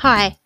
Hi, 0.00 0.36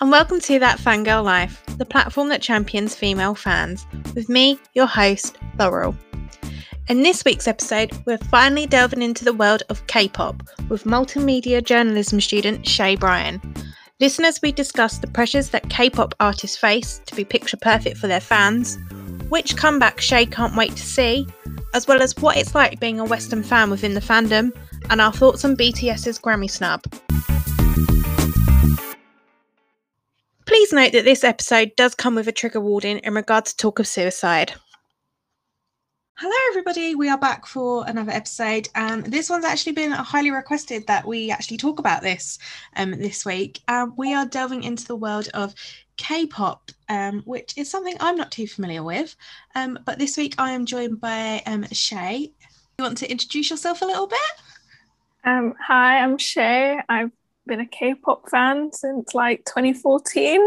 and 0.00 0.08
welcome 0.12 0.38
to 0.42 0.60
That 0.60 0.78
Fangirl 0.78 1.24
Life, 1.24 1.66
the 1.78 1.84
platform 1.84 2.28
that 2.28 2.40
champions 2.40 2.94
female 2.94 3.34
fans, 3.34 3.84
with 4.14 4.28
me, 4.28 4.56
your 4.74 4.86
host, 4.86 5.36
Laurel. 5.58 5.96
In 6.88 7.02
this 7.02 7.24
week's 7.24 7.48
episode, 7.48 7.90
we're 8.06 8.18
finally 8.18 8.66
delving 8.66 9.02
into 9.02 9.24
the 9.24 9.32
world 9.32 9.64
of 9.68 9.84
K 9.88 10.06
pop 10.06 10.44
with 10.68 10.84
multimedia 10.84 11.60
journalism 11.60 12.20
student 12.20 12.68
Shay 12.68 12.94
Bryan. 12.94 13.42
Listeners, 13.98 14.38
we 14.44 14.52
discuss 14.52 14.98
the 14.98 15.08
pressures 15.08 15.50
that 15.50 15.68
K 15.68 15.90
pop 15.90 16.14
artists 16.20 16.56
face 16.56 17.00
to 17.06 17.16
be 17.16 17.24
picture 17.24 17.56
perfect 17.56 17.96
for 17.96 18.06
their 18.06 18.20
fans, 18.20 18.78
which 19.28 19.56
comeback 19.56 20.00
Shay 20.00 20.24
can't 20.24 20.54
wait 20.54 20.76
to 20.76 20.86
see, 20.86 21.26
as 21.74 21.88
well 21.88 22.00
as 22.00 22.16
what 22.18 22.36
it's 22.36 22.54
like 22.54 22.78
being 22.78 23.00
a 23.00 23.04
Western 23.04 23.42
fan 23.42 23.70
within 23.70 23.94
the 23.94 24.00
fandom, 24.00 24.56
and 24.88 25.00
our 25.00 25.12
thoughts 25.12 25.44
on 25.44 25.56
BTS's 25.56 26.20
Grammy 26.20 26.48
snub. 26.48 26.84
Please 30.46 30.72
note 30.72 30.92
that 30.92 31.04
this 31.04 31.24
episode 31.24 31.72
does 31.76 31.94
come 31.94 32.14
with 32.14 32.28
a 32.28 32.32
trigger 32.32 32.60
warning 32.60 32.98
in 32.98 33.14
regards 33.14 33.52
to 33.52 33.56
talk 33.56 33.78
of 33.78 33.86
suicide. 33.86 34.54
Hello, 36.18 36.34
everybody. 36.50 36.94
We 36.94 37.08
are 37.08 37.16
back 37.16 37.46
for 37.46 37.86
another 37.86 38.12
episode. 38.12 38.68
Um, 38.74 39.02
this 39.02 39.30
one's 39.30 39.44
actually 39.44 39.72
been 39.72 39.90
highly 39.90 40.30
requested 40.30 40.86
that 40.86 41.06
we 41.06 41.30
actually 41.30 41.56
talk 41.56 41.78
about 41.78 42.02
this 42.02 42.38
um, 42.76 42.90
this 42.90 43.24
week. 43.24 43.60
Um, 43.68 43.94
we 43.96 44.12
are 44.12 44.26
delving 44.26 44.62
into 44.62 44.86
the 44.86 44.96
world 44.96 45.28
of 45.32 45.54
K 45.96 46.26
pop, 46.26 46.70
um, 46.90 47.22
which 47.24 47.56
is 47.56 47.70
something 47.70 47.96
I'm 48.00 48.16
not 48.16 48.30
too 48.30 48.46
familiar 48.46 48.82
with. 48.82 49.16
Um, 49.54 49.78
but 49.86 49.98
this 49.98 50.16
week 50.18 50.34
I 50.36 50.50
am 50.52 50.66
joined 50.66 51.00
by 51.00 51.42
um, 51.46 51.64
Shay. 51.72 52.32
You 52.78 52.84
want 52.84 52.98
to 52.98 53.10
introduce 53.10 53.48
yourself 53.48 53.80
a 53.80 53.86
little 53.86 54.06
bit? 54.06 54.18
Um, 55.24 55.54
hi, 55.58 56.00
I'm 56.00 56.18
Shay. 56.18 56.80
I've 56.88 57.12
been 57.50 57.60
a 57.60 57.66
K 57.66 57.96
pop 57.96 58.30
fan 58.30 58.72
since 58.72 59.12
like 59.12 59.44
2014. 59.44 60.46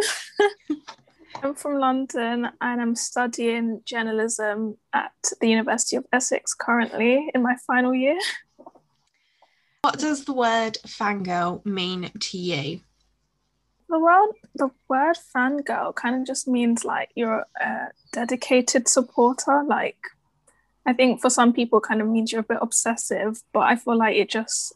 I'm 1.43 1.53
from 1.53 1.77
London 1.77 2.47
and 2.61 2.81
I'm 2.81 2.95
studying 2.95 3.81
journalism 3.83 4.77
at 4.93 5.11
the 5.41 5.49
University 5.49 5.97
of 5.97 6.05
Essex 6.13 6.53
currently 6.53 7.29
in 7.35 7.43
my 7.43 7.57
final 7.67 7.93
year. 7.93 8.17
What 9.81 9.99
does 9.99 10.23
the 10.23 10.31
word 10.31 10.77
fangirl 10.87 11.65
mean 11.65 12.09
to 12.17 12.37
you? 12.37 12.79
The 13.89 13.99
word, 13.99 14.31
the 14.55 14.69
word 14.87 15.17
fangirl 15.35 15.93
kind 15.93 16.15
of 16.15 16.25
just 16.25 16.47
means 16.47 16.85
like 16.85 17.09
you're 17.15 17.45
a 17.59 17.87
dedicated 18.13 18.87
supporter. 18.87 19.61
Like, 19.67 19.97
I 20.85 20.93
think 20.93 21.19
for 21.19 21.29
some 21.29 21.51
people, 21.51 21.81
kind 21.81 21.99
of 21.99 22.07
means 22.07 22.31
you're 22.31 22.39
a 22.39 22.45
bit 22.53 22.59
obsessive, 22.61 23.43
but 23.51 23.63
I 23.63 23.75
feel 23.75 23.97
like 23.97 24.15
it 24.15 24.29
just 24.29 24.73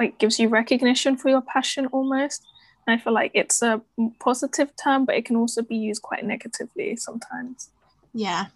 like 0.00 0.18
gives 0.18 0.40
you 0.40 0.48
recognition 0.48 1.16
for 1.16 1.28
your 1.28 1.42
passion 1.42 1.86
almost. 1.86 2.44
And 2.86 2.98
I 2.98 3.02
feel 3.02 3.12
like 3.12 3.32
it's 3.34 3.62
a 3.62 3.80
positive 4.18 4.72
term, 4.82 5.04
but 5.04 5.14
it 5.14 5.26
can 5.26 5.36
also 5.36 5.62
be 5.62 5.76
used 5.76 6.02
quite 6.02 6.24
negatively 6.24 6.96
sometimes. 6.96 7.70
Yeah, 8.12 8.46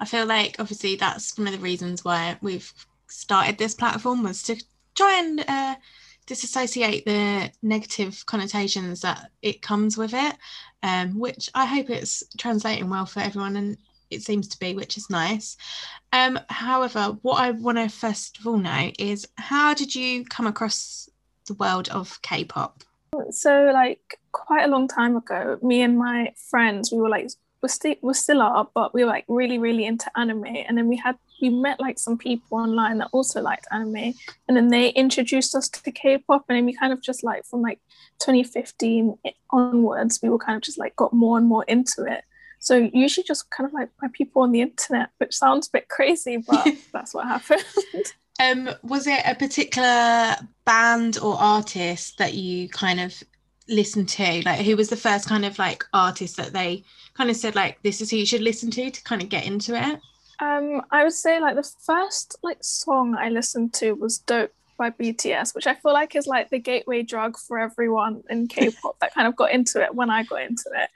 I 0.00 0.06
feel 0.06 0.26
like 0.26 0.56
obviously 0.58 0.96
that's 0.96 1.38
one 1.38 1.46
of 1.46 1.52
the 1.52 1.60
reasons 1.60 2.04
why 2.04 2.36
we've 2.40 2.72
started 3.06 3.58
this 3.58 3.74
platform 3.74 4.22
was 4.24 4.42
to 4.44 4.56
try 4.96 5.20
and 5.20 5.44
uh, 5.46 5.76
disassociate 6.26 7.04
the 7.04 7.50
negative 7.62 8.24
connotations 8.26 9.02
that 9.02 9.30
it 9.42 9.62
comes 9.62 9.96
with 9.96 10.14
it, 10.14 10.36
um, 10.82 11.18
which 11.18 11.50
I 11.54 11.66
hope 11.66 11.90
it's 11.90 12.24
translating 12.38 12.88
well 12.88 13.06
for 13.06 13.20
everyone 13.20 13.56
and 13.56 13.76
it 14.10 14.22
seems 14.22 14.48
to 14.48 14.58
be, 14.58 14.74
which 14.74 14.96
is 14.96 15.10
nice. 15.10 15.56
Um, 16.12 16.38
however, 16.48 17.16
what 17.22 17.40
I 17.40 17.50
want 17.52 17.78
to 17.78 17.88
first 17.88 18.38
of 18.38 18.46
all 18.46 18.58
know 18.58 18.90
is 18.98 19.26
how 19.36 19.74
did 19.74 19.94
you 19.94 20.24
come 20.24 20.46
across 20.46 21.08
the 21.46 21.54
world 21.54 21.88
of 21.88 22.20
K-pop? 22.22 22.82
So, 23.30 23.70
like 23.72 24.18
quite 24.32 24.64
a 24.64 24.68
long 24.68 24.88
time 24.88 25.16
ago, 25.16 25.58
me 25.62 25.82
and 25.82 25.98
my 25.98 26.32
friends, 26.50 26.90
we 26.90 26.98
were 26.98 27.08
like, 27.08 27.30
we're 27.62 27.68
still 27.68 27.94
we 28.02 28.12
still 28.12 28.42
are, 28.42 28.68
but 28.74 28.92
we 28.92 29.04
were 29.04 29.10
like 29.10 29.24
really 29.26 29.58
really 29.58 29.86
into 29.86 30.10
anime, 30.16 30.44
and 30.46 30.76
then 30.76 30.86
we 30.88 30.96
had 30.96 31.16
we 31.40 31.48
met 31.48 31.80
like 31.80 31.98
some 31.98 32.18
people 32.18 32.58
online 32.58 32.98
that 32.98 33.08
also 33.12 33.40
liked 33.40 33.66
anime, 33.70 34.12
and 34.48 34.56
then 34.56 34.68
they 34.68 34.90
introduced 34.90 35.54
us 35.54 35.68
to 35.68 35.90
K-pop, 35.90 36.44
and 36.48 36.56
then 36.56 36.66
we 36.66 36.74
kind 36.74 36.92
of 36.92 37.00
just 37.00 37.24
like 37.24 37.44
from 37.44 37.62
like 37.62 37.80
2015 38.20 39.16
onwards, 39.50 40.20
we 40.22 40.28
were 40.28 40.38
kind 40.38 40.56
of 40.56 40.62
just 40.62 40.78
like 40.78 40.94
got 40.96 41.12
more 41.12 41.38
and 41.38 41.46
more 41.46 41.64
into 41.64 42.04
it. 42.04 42.24
So 42.64 42.88
usually 42.94 43.24
just 43.24 43.50
kind 43.50 43.68
of 43.68 43.74
like 43.74 43.90
by 44.00 44.08
people 44.10 44.40
on 44.40 44.50
the 44.50 44.62
internet, 44.62 45.10
which 45.18 45.36
sounds 45.36 45.68
a 45.68 45.70
bit 45.70 45.88
crazy, 45.90 46.38
but 46.38 46.66
that's 46.92 47.14
what 47.14 47.26
happened. 47.26 47.64
Um, 48.40 48.68
was 48.82 49.06
it 49.06 49.20
a 49.24 49.36
particular 49.36 50.34
band 50.64 51.18
or 51.22 51.36
artist 51.38 52.18
that 52.18 52.34
you 52.34 52.68
kind 52.68 52.98
of 52.98 53.22
listened 53.68 54.08
to? 54.08 54.42
Like, 54.44 54.58
who 54.58 54.76
was 54.76 54.88
the 54.88 54.96
first 54.96 55.28
kind 55.28 55.44
of 55.44 55.56
like 55.56 55.84
artist 55.92 56.36
that 56.38 56.52
they 56.52 56.82
kind 57.16 57.30
of 57.30 57.36
said 57.36 57.54
like 57.54 57.80
this 57.84 58.00
is 58.00 58.10
who 58.10 58.16
you 58.16 58.26
should 58.26 58.40
listen 58.40 58.72
to 58.72 58.90
to 58.90 59.04
kind 59.04 59.22
of 59.22 59.28
get 59.28 59.46
into 59.46 59.76
it? 59.76 60.00
Um, 60.40 60.82
I 60.90 61.04
would 61.04 61.12
say 61.12 61.38
like 61.40 61.54
the 61.54 61.70
first 61.86 62.36
like 62.42 62.58
song 62.60 63.14
I 63.16 63.28
listened 63.28 63.72
to 63.74 63.92
was 63.92 64.18
"Dope" 64.18 64.52
by 64.76 64.90
BTS, 64.90 65.54
which 65.54 65.68
I 65.68 65.74
feel 65.74 65.92
like 65.92 66.16
is 66.16 66.26
like 66.26 66.50
the 66.50 66.58
gateway 66.58 67.02
drug 67.02 67.38
for 67.38 67.60
everyone 67.60 68.24
in 68.28 68.48
K-pop 68.48 68.98
that 68.98 69.14
kind 69.14 69.28
of 69.28 69.36
got 69.36 69.52
into 69.52 69.80
it 69.80 69.94
when 69.94 70.10
I 70.10 70.24
got 70.24 70.42
into 70.42 70.70
it. 70.74 70.90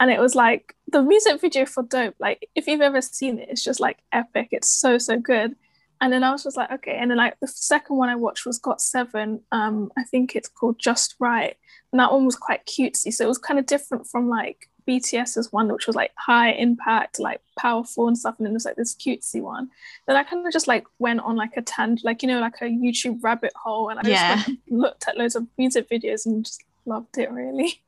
And 0.00 0.10
it 0.10 0.18
was 0.18 0.34
like 0.34 0.74
the 0.90 1.02
music 1.02 1.40
video 1.40 1.66
for 1.66 1.82
Dope, 1.84 2.16
like 2.18 2.48
if 2.56 2.66
you've 2.66 2.80
ever 2.80 3.00
seen 3.00 3.38
it, 3.38 3.50
it's 3.50 3.62
just 3.62 3.80
like 3.80 3.98
epic. 4.12 4.48
It's 4.50 4.68
so 4.68 4.98
so 4.98 5.18
good 5.18 5.54
and 6.00 6.12
then 6.12 6.24
I 6.24 6.30
was 6.30 6.44
just 6.44 6.56
like, 6.56 6.70
okay. 6.72 6.96
And 6.96 7.10
then 7.10 7.18
like 7.18 7.38
the 7.40 7.46
second 7.46 7.96
one 7.96 8.08
I 8.08 8.16
watched 8.16 8.46
was 8.46 8.58
GOT7. 8.58 9.40
Um, 9.52 9.92
I 9.98 10.04
think 10.04 10.34
it's 10.34 10.48
called 10.48 10.78
Just 10.78 11.14
Right, 11.18 11.56
and 11.92 12.00
that 12.00 12.10
one 12.10 12.24
was 12.24 12.36
quite 12.36 12.64
cutesy. 12.66 13.12
So 13.12 13.24
it 13.24 13.28
was 13.28 13.38
kind 13.38 13.60
of 13.60 13.66
different 13.66 14.06
from 14.06 14.28
like 14.28 14.70
BTS's 14.88 15.52
one, 15.52 15.70
which 15.70 15.86
was 15.86 15.96
like 15.96 16.12
high 16.16 16.52
impact, 16.52 17.20
like 17.20 17.42
powerful 17.58 18.08
and 18.08 18.16
stuff. 18.16 18.36
And 18.38 18.46
then 18.46 18.54
there's 18.54 18.64
like 18.64 18.76
this 18.76 18.94
cutesy 18.94 19.42
one. 19.42 19.68
Then 20.06 20.16
I 20.16 20.24
kind 20.24 20.46
of 20.46 20.52
just 20.52 20.68
like 20.68 20.86
went 20.98 21.20
on 21.20 21.36
like 21.36 21.56
a 21.58 21.62
tangent, 21.62 22.04
like 22.04 22.22
you 22.22 22.28
know, 22.28 22.40
like 22.40 22.62
a 22.62 22.64
YouTube 22.64 23.22
rabbit 23.22 23.52
hole, 23.54 23.90
and 23.90 24.00
I 24.00 24.08
yeah. 24.08 24.36
just 24.36 24.48
like, 24.48 24.58
looked 24.70 25.06
at 25.06 25.18
loads 25.18 25.36
of 25.36 25.46
music 25.58 25.90
videos 25.90 26.24
and 26.24 26.46
just 26.46 26.64
loved 26.86 27.18
it 27.18 27.30
really. 27.30 27.82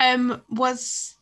Um, 0.00 0.42
was 0.50 1.16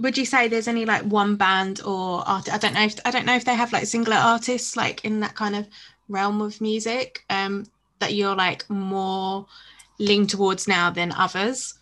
would 0.00 0.18
you 0.18 0.26
say 0.26 0.48
there's 0.48 0.68
any 0.68 0.84
like 0.84 1.02
one 1.02 1.36
band 1.36 1.80
or 1.84 2.26
art 2.26 2.52
i 2.52 2.58
don't 2.58 2.74
know 2.74 2.82
if 2.82 2.98
i 3.04 3.10
don't 3.10 3.26
know 3.26 3.36
if 3.36 3.44
they 3.44 3.54
have 3.54 3.72
like 3.72 3.86
singular 3.86 4.16
artists 4.16 4.76
like 4.76 5.04
in 5.04 5.20
that 5.20 5.34
kind 5.34 5.54
of 5.54 5.68
realm 6.08 6.40
of 6.40 6.60
music 6.60 7.24
um 7.30 7.64
that 8.00 8.14
you're 8.14 8.34
like 8.34 8.68
more 8.68 9.46
lean 9.98 10.26
towards 10.26 10.66
now 10.68 10.90
than 10.90 11.12
others? 11.12 11.78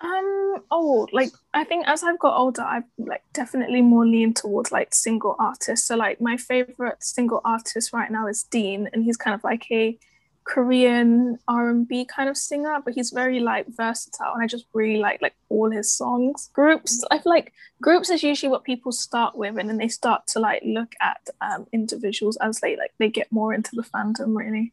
Um 0.00 0.56
oh 0.70 1.06
like 1.12 1.30
i 1.54 1.62
think 1.62 1.86
as 1.86 2.02
i've 2.02 2.18
got 2.18 2.36
older 2.36 2.62
i've 2.62 2.84
like 2.98 3.22
definitely 3.32 3.80
more 3.82 4.04
lean 4.04 4.34
towards 4.34 4.72
like 4.72 4.92
single 4.94 5.36
artists. 5.38 5.86
So 5.86 5.96
like 5.96 6.20
my 6.20 6.36
favorite 6.36 7.02
single 7.02 7.40
artist 7.44 7.92
right 7.92 8.10
now 8.10 8.26
is 8.26 8.42
dean 8.42 8.88
and 8.92 9.04
he's 9.04 9.16
kind 9.16 9.34
of 9.34 9.44
like 9.44 9.70
a 9.70 9.96
Korean 10.44 11.38
R&B 11.48 12.04
kind 12.06 12.28
of 12.28 12.36
singer, 12.36 12.78
but 12.84 12.94
he's 12.94 13.10
very 13.10 13.40
like 13.40 13.66
versatile, 13.68 14.32
and 14.34 14.42
I 14.42 14.46
just 14.46 14.66
really 14.72 14.98
like 14.98 15.22
like 15.22 15.34
all 15.48 15.70
his 15.70 15.92
songs. 15.92 16.50
Groups, 16.52 17.04
I 17.10 17.18
feel 17.18 17.32
like 17.32 17.52
groups 17.80 18.10
is 18.10 18.22
usually 18.22 18.50
what 18.50 18.64
people 18.64 18.92
start 18.92 19.36
with, 19.36 19.58
and 19.58 19.68
then 19.68 19.78
they 19.78 19.88
start 19.88 20.26
to 20.28 20.40
like 20.40 20.62
look 20.64 20.94
at 21.00 21.28
um, 21.40 21.66
individuals 21.72 22.36
as 22.38 22.60
they 22.60 22.76
like 22.76 22.92
they 22.98 23.08
get 23.08 23.30
more 23.30 23.54
into 23.54 23.74
the 23.74 23.82
fandom. 23.82 24.36
Really, 24.36 24.72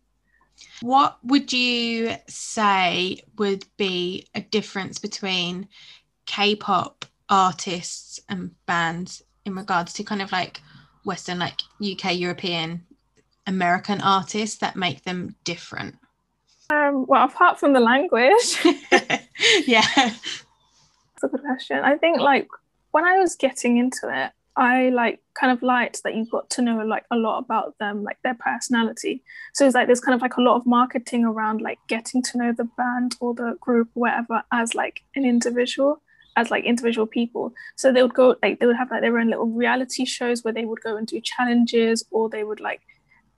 what 0.81 1.18
would 1.24 1.53
you 1.53 2.16
say 2.28 3.22
would 3.38 3.66
be 3.78 4.28
a 4.35 4.41
difference 4.41 4.97
between 4.97 5.68
K-pop 6.25 7.06
artists 7.29 8.19
and 8.28 8.52
bands 8.66 9.22
in 9.46 9.56
regards 9.56 9.94
to 9.94 10.03
kind 10.03 10.22
of 10.22 10.31
like 10.31 10.62
Western, 11.06 11.40
like 11.40 11.62
UK 11.81 12.16
European 12.16 12.85
American 13.50 14.00
artists 14.00 14.58
that 14.60 14.76
make 14.76 15.04
them 15.04 15.35
different? 15.44 15.96
Um, 16.70 17.06
well, 17.08 17.26
apart 17.26 17.59
from 17.59 17.73
the 17.73 17.79
language, 17.79 18.58
yeah, 19.66 19.82
that's 19.96 21.23
a 21.23 21.28
good 21.28 21.41
question. 21.41 21.79
I 21.79 21.97
think 21.97 22.20
like 22.20 22.47
when 22.91 23.03
I 23.03 23.18
was 23.18 23.35
getting 23.35 23.78
into 23.78 24.03
it, 24.03 24.32
I 24.56 24.90
like 24.90 25.20
kind 25.40 25.52
of 25.52 25.64
liked 25.64 26.03
that 26.03 26.16
you 26.16 26.26
got 26.26 26.50
to 26.52 26.62
know 26.62 26.84
like 26.85 27.06
a 27.09 27.16
lot 27.16 27.40
about 27.40 27.78
them, 27.79 28.03
like 28.03 28.18
their 28.23 28.35
personality. 28.35 29.23
So 29.53 29.66
it's 29.66 29.73
like 29.73 29.88
there's 29.88 30.02
kind 30.02 30.16
of 30.16 30.22
like 30.22 30.38
a 30.38 30.41
lot 30.41 30.58
of 30.58 30.66
marketing 30.66 31.26
around 31.26 31.62
like 31.62 31.79
getting 31.88 32.22
to 32.23 32.38
know 32.38 32.52
the 32.52 32.70
band 32.78 33.16
or 33.20 33.34
the 33.34 33.58
group 33.59 33.90
or 33.96 34.02
whatever 34.02 34.44
as 34.52 34.76
like 34.76 35.02
an 35.16 35.26
individual, 35.26 36.02
as 36.35 36.52
like 36.52 36.66
individual 36.66 37.08
people. 37.08 37.53
So 37.78 37.91
they 37.91 38.03
would 38.03 38.14
go 38.14 38.35
like 38.44 38.59
they 38.59 38.66
would 38.66 38.76
have 38.76 38.91
like 38.91 39.02
their 39.02 39.18
own 39.18 39.29
little 39.29 39.47
reality 39.47 40.06
shows 40.06 40.44
where 40.44 40.53
they 40.53 40.66
would 40.66 40.82
go 40.82 40.97
and 40.97 41.08
do 41.08 41.20
challenges 41.22 42.03
or 42.12 42.29
they 42.29 42.44
would 42.44 42.59
like 42.59 42.82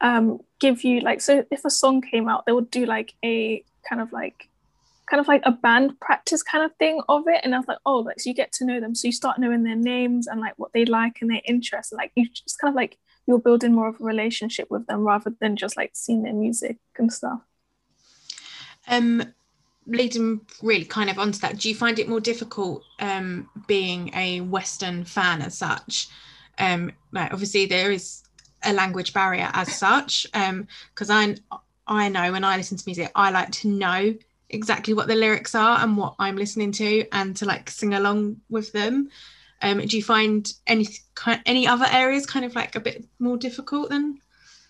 um, 0.02 0.40
give 0.60 0.84
you 0.84 1.00
like 1.02 1.22
so 1.22 1.46
if 1.52 1.64
a 1.64 1.70
song 1.70 2.02
came 2.02 2.28
out 2.28 2.46
they 2.46 2.52
would 2.52 2.72
do 2.72 2.86
like 2.86 3.14
a 3.24 3.64
kind 3.88 4.02
of 4.02 4.12
like 4.12 4.50
kind 5.10 5.20
of 5.20 5.28
like 5.28 5.42
a 5.46 5.52
band 5.52 6.00
practice 6.00 6.42
kind 6.42 6.64
of 6.64 6.76
thing 6.78 7.02
of 7.10 7.24
it. 7.28 7.42
And 7.44 7.54
i 7.54 7.58
was 7.58 7.68
like 7.68 7.80
oh 7.86 7.98
like 7.98 8.20
so 8.20 8.30
you 8.30 8.34
get 8.34 8.52
to 8.54 8.66
know 8.66 8.80
them. 8.80 8.96
So 8.96 9.08
you 9.08 9.12
start 9.12 9.40
knowing 9.40 9.64
their 9.64 9.76
names 9.76 10.28
and 10.28 10.40
like 10.40 10.54
what 10.58 10.72
they 10.74 10.86
like 10.86 11.18
and 11.22 11.30
their 11.30 11.42
interests. 11.46 11.92
And 11.92 12.00
like 12.00 12.12
you 12.16 12.28
just 12.30 12.60
kind 12.60 12.72
of 12.72 12.76
like 12.76 12.98
you're 13.28 13.40
building 13.40 13.74
more 13.74 13.90
of 13.90 14.00
a 14.00 14.04
relationship 14.04 14.72
with 14.72 14.88
them 14.88 15.02
rather 15.02 15.34
than 15.40 15.56
just 15.56 15.78
like 15.78 15.92
seeing 15.94 16.24
their 16.24 16.34
music 16.34 16.78
and 16.98 17.12
stuff. 17.12 17.42
Um 18.88 19.34
leading 19.88 20.42
really 20.62 20.86
kind 20.86 21.10
of 21.10 21.20
onto 21.20 21.40
that, 21.40 21.58
do 21.58 21.70
you 21.70 21.76
find 21.76 22.00
it 22.00 22.08
more 22.08 22.20
difficult 22.20 22.84
um, 23.00 23.50
being 23.68 24.12
a 24.16 24.42
Western 24.42 25.04
fan 25.04 25.42
as 25.42 25.58
such? 25.58 26.08
Um, 26.60 26.92
like 27.12 27.34
obviously 27.34 27.66
there 27.66 27.92
is 27.92 28.21
a 28.64 28.74
language 28.74 29.14
barrier 29.14 29.50
as 29.54 29.76
such, 29.76 30.26
because 30.32 31.10
um, 31.10 31.36
I 31.88 32.06
I 32.06 32.10
know 32.10 32.32
when 32.32 32.44
I 32.44 32.58
listen 32.58 32.78
to 32.78 32.84
music, 32.86 33.12
I 33.16 33.32
like 33.32 33.52
to 33.52 33.68
know 33.68 34.16
exactly 34.50 34.94
what 34.94 35.08
the 35.08 35.16
lyrics 35.16 35.56
are 35.56 35.80
and 35.80 35.98
what 35.98 36.16
I'm 36.20 36.36
listening 36.36 36.72
to, 36.74 37.06
and 37.12 37.36
to 37.38 37.46
like 37.46 37.70
sing 37.70 37.94
along 37.94 38.42
with 38.50 38.72
them. 38.72 39.10
Um, 39.62 39.80
do 39.86 39.96
you 39.96 40.04
find 40.04 40.52
any 40.68 40.88
any 41.46 41.68
other 41.68 41.86
areas 41.92 42.26
kind 42.26 42.46
of 42.46 42.56
like 42.56 42.76
a 42.76 42.80
bit 42.80 43.06
more 43.20 43.38
difficult 43.38 43.90
than 43.90 44.20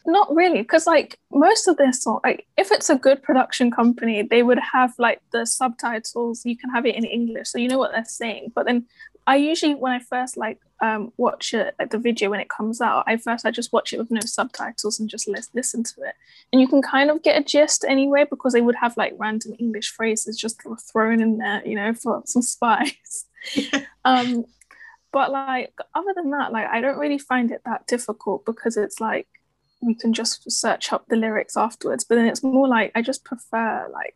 not 0.06 0.34
really, 0.34 0.62
because 0.62 0.88
like 0.88 1.20
most 1.32 1.68
of 1.68 1.78
their 1.78 1.94
song, 1.94 2.22
like 2.24 2.48
if 2.58 2.72
it's 2.72 2.90
a 2.90 2.96
good 2.96 3.22
production 3.22 3.70
company, 3.70 4.24
they 4.24 4.44
would 4.44 4.60
have 4.74 4.94
like 4.98 5.22
the 5.32 5.46
subtitles. 5.46 6.46
You 6.46 6.58
can 6.58 6.72
have 6.72 6.86
it 6.86 6.96
in 6.96 7.06
English, 7.06 7.50
so 7.50 7.60
you 7.60 7.68
know 7.68 7.78
what 7.78 7.92
they're 7.92 8.06
saying. 8.06 8.52
But 8.56 8.66
then 8.66 8.88
I 9.28 9.36
usually, 9.36 9.76
when 9.76 9.92
I 9.92 10.00
first 10.00 10.38
like 10.38 10.60
um, 10.82 11.14
watch 11.18 11.54
it, 11.54 11.76
like 11.78 11.92
the 11.92 12.00
video 12.00 12.30
when 12.32 12.40
it 12.40 12.50
comes 12.50 12.82
out, 12.82 13.04
I 13.08 13.18
first 13.18 13.46
I 13.46 13.52
just 13.52 13.72
watch 13.72 13.94
it 13.94 14.00
with 14.00 14.12
no 14.12 14.22
subtitles 14.22 15.00
and 15.00 15.10
just 15.10 15.28
list, 15.28 15.54
listen 15.54 15.84
to 15.84 16.02
it, 16.02 16.16
and 16.52 16.60
you 16.60 16.68
can 16.68 16.82
kind 16.82 17.10
of 17.10 17.22
get 17.22 17.40
a 17.40 17.44
gist 17.44 17.86
anyway 17.88 18.26
because 18.30 18.54
they 18.54 18.62
would 18.62 18.76
have 18.76 18.98
like 18.98 19.14
random 19.18 19.54
English 19.60 19.92
phrases 19.92 20.38
just 20.38 20.62
thrown 20.92 21.22
in 21.22 21.38
there, 21.38 21.62
you 21.66 21.76
know, 21.76 21.94
for 21.94 22.24
some 22.26 22.42
spice. 22.42 23.26
um, 24.06 24.46
but 25.12 25.32
like 25.32 25.74
other 25.94 26.14
than 26.16 26.32
that, 26.32 26.52
like 26.52 26.68
I 26.68 26.82
don't 26.82 26.98
really 26.98 27.20
find 27.20 27.52
it 27.52 27.62
that 27.66 27.86
difficult 27.88 28.46
because 28.46 28.78
it's 28.78 29.00
like 29.00 29.28
you 29.82 29.96
can 29.96 30.14
just 30.14 30.50
search 30.50 30.94
up 30.94 31.06
the 31.08 31.16
lyrics 31.16 31.58
afterwards. 31.58 32.04
But 32.04 32.16
then 32.16 32.28
it's 32.28 32.44
more 32.44 32.68
like 32.68 32.92
I 32.96 33.02
just 33.02 33.24
prefer 33.24 33.88
like 33.92 34.16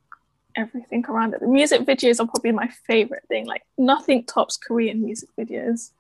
everything 0.56 1.06
around 1.08 1.34
it. 1.34 1.42
The 1.42 1.48
music 1.48 1.82
videos 1.82 2.20
are 2.20 2.28
probably 2.28 2.52
my 2.52 2.70
favorite 2.88 3.24
thing. 3.28 3.46
Like 3.46 3.64
nothing 3.78 4.24
tops 4.24 4.58
Korean 4.58 5.04
music 5.04 5.30
videos. 5.38 5.92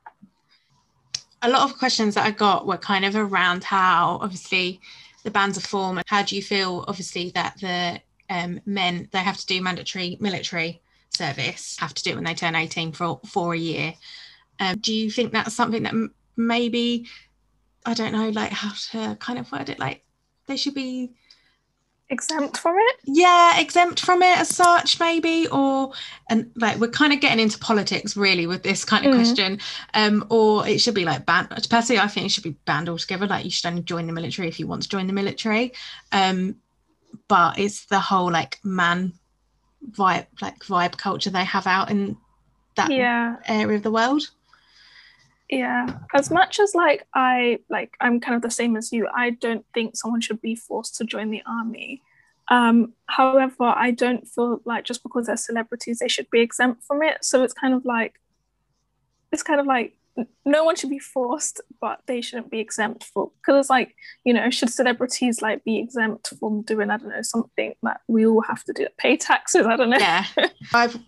A 1.45 1.49
lot 1.49 1.69
of 1.69 1.77
questions 1.77 2.15
that 2.15 2.25
I 2.25 2.31
got 2.31 2.65
were 2.65 2.77
kind 2.77 3.05
of 3.05 3.15
around 3.15 3.63
how 3.63 4.17
obviously 4.19 4.81
the 5.23 5.29
bands 5.29 5.59
are 5.59 5.61
formed. 5.61 6.01
How 6.07 6.23
do 6.23 6.35
you 6.35 6.41
feel 6.41 6.83
obviously 6.87 7.29
that 7.35 7.59
the 7.61 8.01
um, 8.31 8.59
men 8.65 9.07
they 9.11 9.19
have 9.19 9.37
to 9.37 9.45
do 9.45 9.61
mandatory 9.61 10.17
military 10.19 10.81
service, 11.11 11.77
have 11.79 11.93
to 11.93 12.03
do 12.03 12.11
it 12.11 12.15
when 12.15 12.23
they 12.23 12.33
turn 12.33 12.55
18 12.55 12.93
for 12.93 13.19
for 13.27 13.53
a 13.53 13.57
year. 13.59 13.93
Um, 14.59 14.77
do 14.79 14.91
you 14.91 15.11
think 15.11 15.33
that's 15.33 15.53
something 15.53 15.83
that 15.83 15.93
m- 15.93 16.15
maybe 16.35 17.07
I 17.85 17.93
don't 17.93 18.13
know, 18.13 18.29
like 18.29 18.51
how 18.51 18.73
to 18.91 19.15
kind 19.17 19.37
of 19.37 19.51
word 19.51 19.69
it. 19.69 19.77
Like 19.77 20.03
they 20.47 20.57
should 20.57 20.73
be 20.73 21.13
exempt 22.09 22.57
from 22.57 22.75
it. 22.77 22.95
Yeah, 23.05 23.59
exempt 23.59 23.99
from 23.99 24.21
it 24.21 24.37
as 24.37 24.49
such, 24.49 24.99
maybe, 24.99 25.47
or 25.47 25.91
and 26.29 26.51
like 26.55 26.77
we're 26.77 26.89
kind 26.89 27.13
of 27.13 27.19
getting 27.19 27.39
into 27.39 27.57
politics 27.59 28.15
really 28.15 28.47
with 28.47 28.63
this 28.63 28.85
kind 28.85 29.05
of 29.05 29.13
mm. 29.13 29.15
question. 29.15 29.59
Um, 29.93 30.25
or 30.29 30.67
it 30.67 30.79
should 30.79 30.95
be 30.95 31.05
like 31.05 31.25
banned. 31.25 31.49
Personally, 31.69 31.99
I 31.99 32.07
think 32.07 32.27
it 32.27 32.29
should 32.29 32.43
be 32.43 32.55
banned 32.65 32.89
altogether. 32.89 33.27
Like 33.27 33.45
you 33.45 33.51
should 33.51 33.67
only 33.67 33.83
join 33.83 34.07
the 34.07 34.13
military 34.13 34.47
if 34.47 34.59
you 34.59 34.67
want 34.67 34.83
to 34.83 34.89
join 34.89 35.07
the 35.07 35.13
military. 35.13 35.73
Um, 36.11 36.57
but 37.27 37.57
it's 37.57 37.85
the 37.85 37.99
whole 37.99 38.31
like 38.31 38.59
man 38.63 39.13
vibe, 39.91 40.27
like 40.41 40.59
vibe 40.59 40.97
culture 40.97 41.29
they 41.29 41.45
have 41.45 41.67
out 41.67 41.89
in 41.89 42.17
that 42.75 42.91
yeah. 42.91 43.37
area 43.47 43.77
of 43.77 43.83
the 43.83 43.91
world 43.91 44.29
yeah 45.49 45.99
as 46.13 46.31
much 46.31 46.59
as 46.59 46.73
like 46.73 47.05
i 47.13 47.59
like 47.69 47.95
i'm 48.01 48.19
kind 48.19 48.35
of 48.35 48.41
the 48.41 48.49
same 48.49 48.75
as 48.75 48.91
you 48.91 49.07
i 49.15 49.29
don't 49.29 49.65
think 49.73 49.95
someone 49.95 50.21
should 50.21 50.41
be 50.41 50.55
forced 50.55 50.95
to 50.95 51.05
join 51.05 51.29
the 51.29 51.43
army. 51.45 52.01
Um 52.49 52.93
however 53.07 53.63
i 53.63 53.91
don't 53.91 54.27
feel 54.27 54.59
like 54.65 54.85
just 54.85 55.03
because 55.03 55.27
they're 55.27 55.37
celebrities 55.37 55.99
they 55.99 56.07
should 56.07 56.29
be 56.29 56.41
exempt 56.41 56.83
from 56.83 57.01
it. 57.03 57.23
So 57.23 57.43
it's 57.43 57.53
kind 57.53 57.73
of 57.73 57.85
like 57.85 58.19
it's 59.31 59.43
kind 59.43 59.59
of 59.59 59.65
like 59.65 59.95
no 60.45 60.63
one 60.63 60.75
should 60.75 60.89
be 60.89 60.99
forced 60.99 61.59
but 61.81 61.99
they 62.05 62.21
shouldn't 62.21 62.49
be 62.49 62.59
exempt 62.59 63.03
for 63.03 63.31
because 63.41 63.59
it's 63.59 63.69
like 63.69 63.93
you 64.23 64.33
know 64.33 64.49
should 64.49 64.69
celebrities 64.69 65.41
like 65.41 65.61
be 65.65 65.77
exempt 65.77 66.33
from 66.39 66.61
doing 66.61 66.89
i 66.89 66.95
don't 66.95 67.09
know 67.09 67.21
something 67.21 67.73
that 67.83 67.99
we 68.07 68.25
all 68.25 68.41
have 68.41 68.63
to 68.63 68.71
do 68.71 68.87
pay 68.97 69.17
taxes? 69.17 69.65
I 69.65 69.75
don't 69.75 69.89
know. 69.89 69.97
Yeah. 69.97 70.25
I've 70.73 70.93
so 70.93 70.99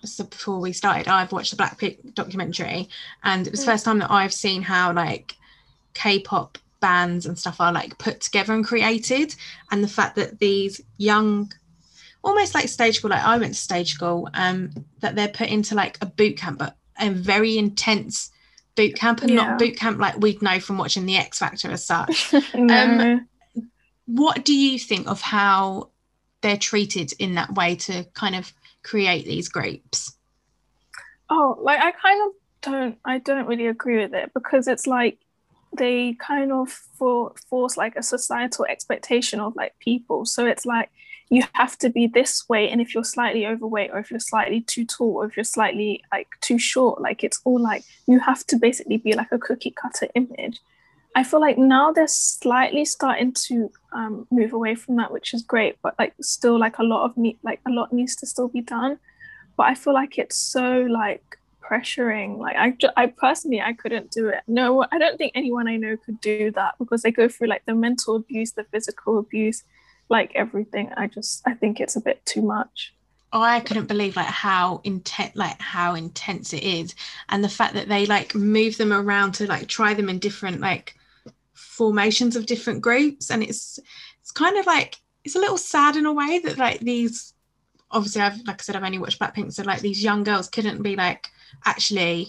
before 0.00 0.60
we 0.60 0.72
started, 0.72 1.08
I've 1.08 1.32
watched 1.32 1.56
the 1.56 1.62
Blackpink 1.62 2.14
documentary, 2.14 2.88
and 3.24 3.46
it 3.46 3.50
was 3.50 3.60
the 3.60 3.66
mm. 3.66 3.72
first 3.72 3.84
time 3.84 3.98
that 3.98 4.10
I've 4.10 4.32
seen 4.32 4.62
how 4.62 4.92
like 4.92 5.34
K-pop 5.94 6.58
bands 6.80 7.26
and 7.26 7.38
stuff 7.38 7.60
are 7.60 7.72
like 7.72 7.98
put 7.98 8.20
together 8.20 8.52
and 8.52 8.64
created, 8.64 9.34
and 9.70 9.82
the 9.82 9.88
fact 9.88 10.16
that 10.16 10.38
these 10.38 10.80
young, 10.96 11.52
almost 12.22 12.54
like 12.54 12.68
stage 12.68 12.96
school, 12.96 13.10
like 13.10 13.24
I 13.24 13.38
went 13.38 13.54
to 13.54 13.60
stage 13.60 13.92
school, 13.92 14.28
um, 14.34 14.70
that 15.00 15.16
they're 15.16 15.28
put 15.28 15.48
into 15.48 15.74
like 15.74 15.98
a 16.00 16.06
boot 16.06 16.36
camp, 16.36 16.58
but 16.58 16.76
a 17.00 17.10
very 17.10 17.58
intense 17.58 18.30
boot 18.76 18.94
camp, 18.94 19.22
and 19.22 19.30
yeah. 19.30 19.36
not 19.36 19.58
boot 19.58 19.76
camp 19.76 19.98
like 19.98 20.18
we'd 20.18 20.42
know 20.42 20.60
from 20.60 20.78
watching 20.78 21.06
the 21.06 21.16
X 21.16 21.38
Factor 21.38 21.70
as 21.70 21.84
such. 21.84 22.32
no. 22.54 22.74
um, 22.74 23.28
what 24.06 24.44
do 24.44 24.54
you 24.54 24.78
think 24.78 25.06
of 25.08 25.20
how 25.20 25.90
they're 26.40 26.56
treated 26.56 27.12
in 27.18 27.34
that 27.34 27.54
way 27.54 27.76
to 27.76 28.04
kind 28.14 28.34
of 28.34 28.52
create 28.82 29.24
these 29.24 29.48
groups? 29.48 30.16
Oh, 31.28 31.58
like 31.60 31.80
I 31.80 31.92
kind 31.92 32.20
of 32.26 32.32
don't 32.62 32.98
I 33.04 33.18
don't 33.18 33.46
really 33.46 33.66
agree 33.66 33.98
with 33.98 34.14
it 34.14 34.32
because 34.34 34.68
it's 34.68 34.86
like 34.86 35.18
they 35.72 36.14
kind 36.14 36.52
of 36.52 36.68
for, 36.70 37.32
force 37.48 37.76
like 37.76 37.94
a 37.96 38.02
societal 38.02 38.66
expectation 38.66 39.40
of 39.40 39.54
like 39.54 39.78
people. 39.78 40.26
So 40.26 40.46
it's 40.46 40.66
like 40.66 40.90
you 41.30 41.44
have 41.52 41.78
to 41.78 41.88
be 41.88 42.08
this 42.08 42.48
way 42.48 42.68
and 42.68 42.80
if 42.80 42.92
you're 42.92 43.04
slightly 43.04 43.46
overweight 43.46 43.90
or 43.92 43.98
if 43.98 44.10
you're 44.10 44.20
slightly 44.20 44.60
too 44.60 44.84
tall 44.84 45.14
or 45.14 45.26
if 45.26 45.36
you're 45.36 45.44
slightly 45.44 46.02
like 46.12 46.28
too 46.40 46.58
short 46.58 47.00
like 47.00 47.22
it's 47.22 47.40
all 47.44 47.60
like 47.60 47.84
you 48.06 48.18
have 48.18 48.44
to 48.48 48.56
basically 48.56 48.96
be 48.96 49.14
like 49.14 49.30
a 49.30 49.38
cookie 49.38 49.70
cutter 49.70 50.08
image 50.16 50.58
I 51.14 51.24
feel 51.24 51.40
like 51.40 51.58
now 51.58 51.92
they're 51.92 52.06
slightly 52.06 52.84
starting 52.84 53.32
to 53.48 53.70
um, 53.92 54.26
move 54.30 54.52
away 54.52 54.74
from 54.74 54.96
that, 54.96 55.10
which 55.10 55.34
is 55.34 55.42
great. 55.42 55.76
But 55.82 55.94
like, 55.98 56.14
still, 56.20 56.58
like 56.58 56.78
a 56.78 56.84
lot 56.84 57.04
of 57.04 57.16
need, 57.16 57.38
like 57.42 57.60
a 57.66 57.70
lot 57.70 57.92
needs 57.92 58.14
to 58.16 58.26
still 58.26 58.48
be 58.48 58.60
done. 58.60 58.98
But 59.56 59.64
I 59.64 59.74
feel 59.74 59.92
like 59.92 60.18
it's 60.18 60.36
so 60.36 60.86
like 60.88 61.38
pressuring. 61.60 62.38
Like 62.38 62.56
I, 62.56 62.74
I 62.96 63.06
personally, 63.06 63.60
I 63.60 63.72
couldn't 63.72 64.10
do 64.10 64.28
it. 64.28 64.42
No, 64.46 64.84
I 64.92 64.98
don't 64.98 65.18
think 65.18 65.32
anyone 65.34 65.68
I 65.68 65.76
know 65.76 65.96
could 65.96 66.20
do 66.20 66.50
that 66.52 66.74
because 66.78 67.02
they 67.02 67.10
go 67.10 67.28
through 67.28 67.48
like 67.48 67.64
the 67.66 67.74
mental 67.74 68.16
abuse, 68.16 68.52
the 68.52 68.64
physical 68.64 69.18
abuse, 69.18 69.64
like 70.08 70.32
everything. 70.34 70.90
I 70.96 71.08
just, 71.08 71.42
I 71.46 71.54
think 71.54 71.80
it's 71.80 71.96
a 71.96 72.00
bit 72.00 72.24
too 72.24 72.42
much. 72.42 72.94
Oh, 73.32 73.42
I 73.42 73.60
couldn't 73.60 73.86
believe 73.86 74.16
like 74.16 74.26
how 74.26 74.80
intense 74.82 75.36
like 75.36 75.60
how 75.60 75.94
intense 75.94 76.52
it 76.52 76.64
is 76.64 76.96
and 77.28 77.44
the 77.44 77.48
fact 77.48 77.74
that 77.74 77.88
they 77.88 78.04
like 78.06 78.34
move 78.34 78.76
them 78.76 78.92
around 78.92 79.32
to 79.34 79.46
like 79.46 79.68
try 79.68 79.94
them 79.94 80.08
in 80.08 80.18
different 80.18 80.60
like 80.60 80.96
formations 81.60 82.36
of 82.36 82.46
different 82.46 82.80
groups 82.80 83.30
and 83.30 83.42
it's 83.42 83.78
it's 84.20 84.30
kind 84.30 84.56
of 84.58 84.66
like 84.66 84.96
it's 85.24 85.36
a 85.36 85.40
little 85.40 85.58
sad 85.58 85.96
in 85.96 86.06
a 86.06 86.12
way 86.12 86.38
that 86.38 86.58
like 86.58 86.80
these 86.80 87.34
obviously 87.90 88.22
I've 88.22 88.38
like 88.46 88.60
I 88.60 88.62
said 88.62 88.76
I've 88.76 88.84
only 88.84 88.98
watched 88.98 89.20
Blackpink 89.20 89.52
so 89.52 89.62
like 89.62 89.80
these 89.80 90.02
young 90.02 90.24
girls 90.24 90.48
couldn't 90.48 90.82
be 90.82 90.96
like 90.96 91.28
actually 91.64 92.28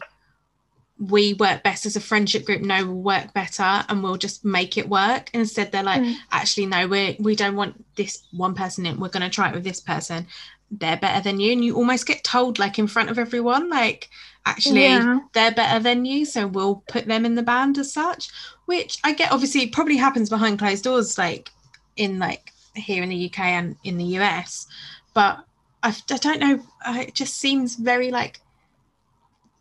we 1.00 1.34
work 1.34 1.64
best 1.64 1.86
as 1.86 1.96
a 1.96 2.02
friendship 2.02 2.46
group 2.46 2.62
no 2.62 2.86
we'll 2.86 3.02
work 3.02 3.34
better 3.34 3.84
and 3.90 4.04
we'll 4.04 4.18
just 4.18 4.46
make 4.46 4.78
it 4.78 4.88
work 4.88 5.32
instead 5.34 5.72
they're 5.72 5.82
like 5.82 6.02
mm. 6.02 6.16
actually 6.32 6.66
no 6.66 6.88
we 6.88 7.16
we 7.20 7.36
don't 7.36 7.56
want 7.56 7.84
this 7.96 8.24
one 8.32 8.54
person 8.54 8.86
in 8.86 9.00
we're 9.00 9.10
going 9.10 9.24
to 9.24 9.30
try 9.30 9.50
it 9.50 9.56
with 9.56 9.64
this 9.64 9.80
person 9.80 10.28
they're 10.70 10.98
better 10.98 11.22
than 11.22 11.40
you 11.40 11.52
and 11.52 11.66
you 11.66 11.76
almost 11.76 12.06
get 12.06 12.24
told 12.24 12.60
like 12.60 12.78
in 12.78 12.88
front 12.88 13.10
of 13.10 13.18
everyone 13.18 13.70
like 13.70 14.10
actually 14.46 14.84
yeah. 14.84 15.20
they're 15.34 15.52
better 15.52 15.80
than 15.80 16.06
you 16.06 16.26
so 16.26 16.48
we'll 16.48 16.84
put 16.88 17.06
them 17.06 17.26
in 17.26 17.36
the 17.36 17.44
band 17.44 17.78
as 17.78 17.94
such 17.94 18.30
which 18.66 18.98
i 19.04 19.14
get 19.14 19.32
obviously 19.32 19.68
probably 19.68 19.98
happens 19.98 20.30
behind 20.30 20.58
closed 20.58 20.84
doors 20.84 21.18
like 21.18 21.50
in 21.96 22.18
like 22.18 22.52
here 22.76 23.04
in 23.04 23.10
the 23.10 23.26
uk 23.26 23.40
and 23.40 23.76
in 23.84 23.98
the 23.98 24.06
us 24.06 24.68
but 25.14 25.46
i, 25.84 25.96
I 26.10 26.18
don't 26.18 26.40
know 26.40 26.60
it 26.88 27.14
just 27.14 27.38
seems 27.38 27.76
very 27.76 28.10
like 28.10 28.40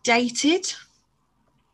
dated 0.02 0.72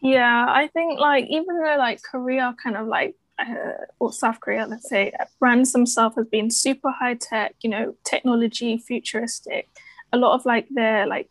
yeah 0.00 0.46
i 0.48 0.66
think 0.68 0.98
like 0.98 1.26
even 1.28 1.60
though 1.62 1.76
like 1.78 2.02
korea 2.02 2.56
kind 2.62 2.76
of 2.76 2.88
like 2.88 3.14
uh, 3.38 3.84
or 3.98 4.12
South 4.14 4.40
Korea, 4.40 4.66
let's 4.66 4.88
say, 4.88 5.12
brands 5.38 5.72
themselves 5.72 6.16
as 6.16 6.26
being 6.26 6.50
super 6.50 6.90
high 6.90 7.14
tech, 7.14 7.54
you 7.60 7.68
know, 7.68 7.94
technology, 8.02 8.78
futuristic. 8.78 9.68
A 10.12 10.16
lot 10.16 10.34
of 10.34 10.46
like 10.46 10.66
their 10.70 11.06
like 11.06 11.28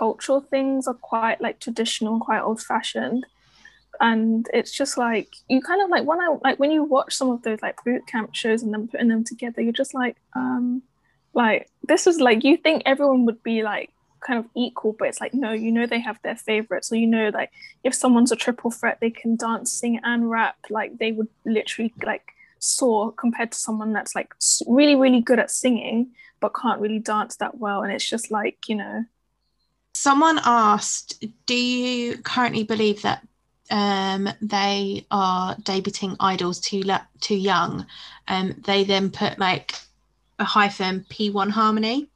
cultural 0.00 0.40
things 0.40 0.88
are 0.88 0.94
quite 0.94 1.42
like 1.42 1.60
traditional, 1.60 2.18
quite 2.18 2.40
old 2.40 2.62
fashioned. 2.62 3.26
And 4.00 4.48
it's 4.54 4.72
just 4.72 4.96
like 4.96 5.28
you 5.48 5.60
kind 5.60 5.82
of 5.82 5.90
like 5.90 6.06
when 6.06 6.20
I 6.20 6.36
like 6.42 6.58
when 6.58 6.70
you 6.70 6.84
watch 6.84 7.12
some 7.14 7.30
of 7.30 7.42
those 7.42 7.60
like 7.60 7.84
boot 7.84 8.06
camp 8.06 8.34
shows 8.34 8.62
and 8.62 8.72
then 8.72 8.88
putting 8.88 9.08
them 9.08 9.24
together, 9.24 9.60
you're 9.60 9.72
just 9.84 9.92
like, 9.92 10.16
um, 10.34 10.82
like 11.34 11.68
this 11.82 12.06
is 12.06 12.18
like 12.18 12.42
you 12.44 12.56
think 12.56 12.82
everyone 12.86 13.26
would 13.26 13.42
be 13.42 13.62
like 13.62 13.90
kind 14.26 14.38
of 14.38 14.46
equal, 14.56 14.96
but 14.98 15.08
it's 15.08 15.20
like 15.20 15.34
no, 15.34 15.52
you 15.52 15.70
know 15.70 15.86
they 15.86 16.00
have 16.00 16.18
their 16.22 16.36
favorites. 16.36 16.88
So 16.88 16.94
you 16.94 17.06
know 17.06 17.30
like 17.34 17.50
if 17.84 17.94
someone's 17.94 18.32
a 18.32 18.36
triple 18.36 18.70
threat, 18.70 18.98
they 19.02 19.10
can 19.10 19.36
dance, 19.36 19.70
sing, 19.70 20.00
and 20.02 20.30
rap. 20.30 20.56
Like 20.70 20.96
they 20.96 21.12
would 21.12 21.28
literally 21.44 21.92
like 22.02 22.24
soar 22.58 23.12
compared 23.12 23.52
to 23.52 23.58
someone 23.58 23.92
that's 23.92 24.14
like 24.14 24.32
really 24.66 24.94
really 24.94 25.20
good 25.20 25.38
at 25.38 25.50
singing 25.50 26.10
but 26.40 26.54
can't 26.54 26.78
really 26.78 26.98
dance 26.98 27.36
that 27.36 27.56
well 27.56 27.82
and 27.82 27.90
it's 27.90 28.06
just 28.06 28.30
like 28.30 28.68
you 28.68 28.74
know 28.74 29.02
someone 30.00 30.40
asked 30.44 31.24
do 31.44 31.54
you 31.54 32.16
currently 32.18 32.64
believe 32.64 33.02
that 33.02 33.26
um, 33.70 34.28
they 34.40 35.06
are 35.10 35.54
debuting 35.56 36.16
idols 36.18 36.58
too 36.58 36.82
too 37.20 37.36
young 37.36 37.86
um, 38.28 38.54
they 38.64 38.82
then 38.84 39.10
put 39.10 39.38
like 39.38 39.74
a 40.38 40.44
hyphen 40.44 41.04
P1Harmony 41.10 42.08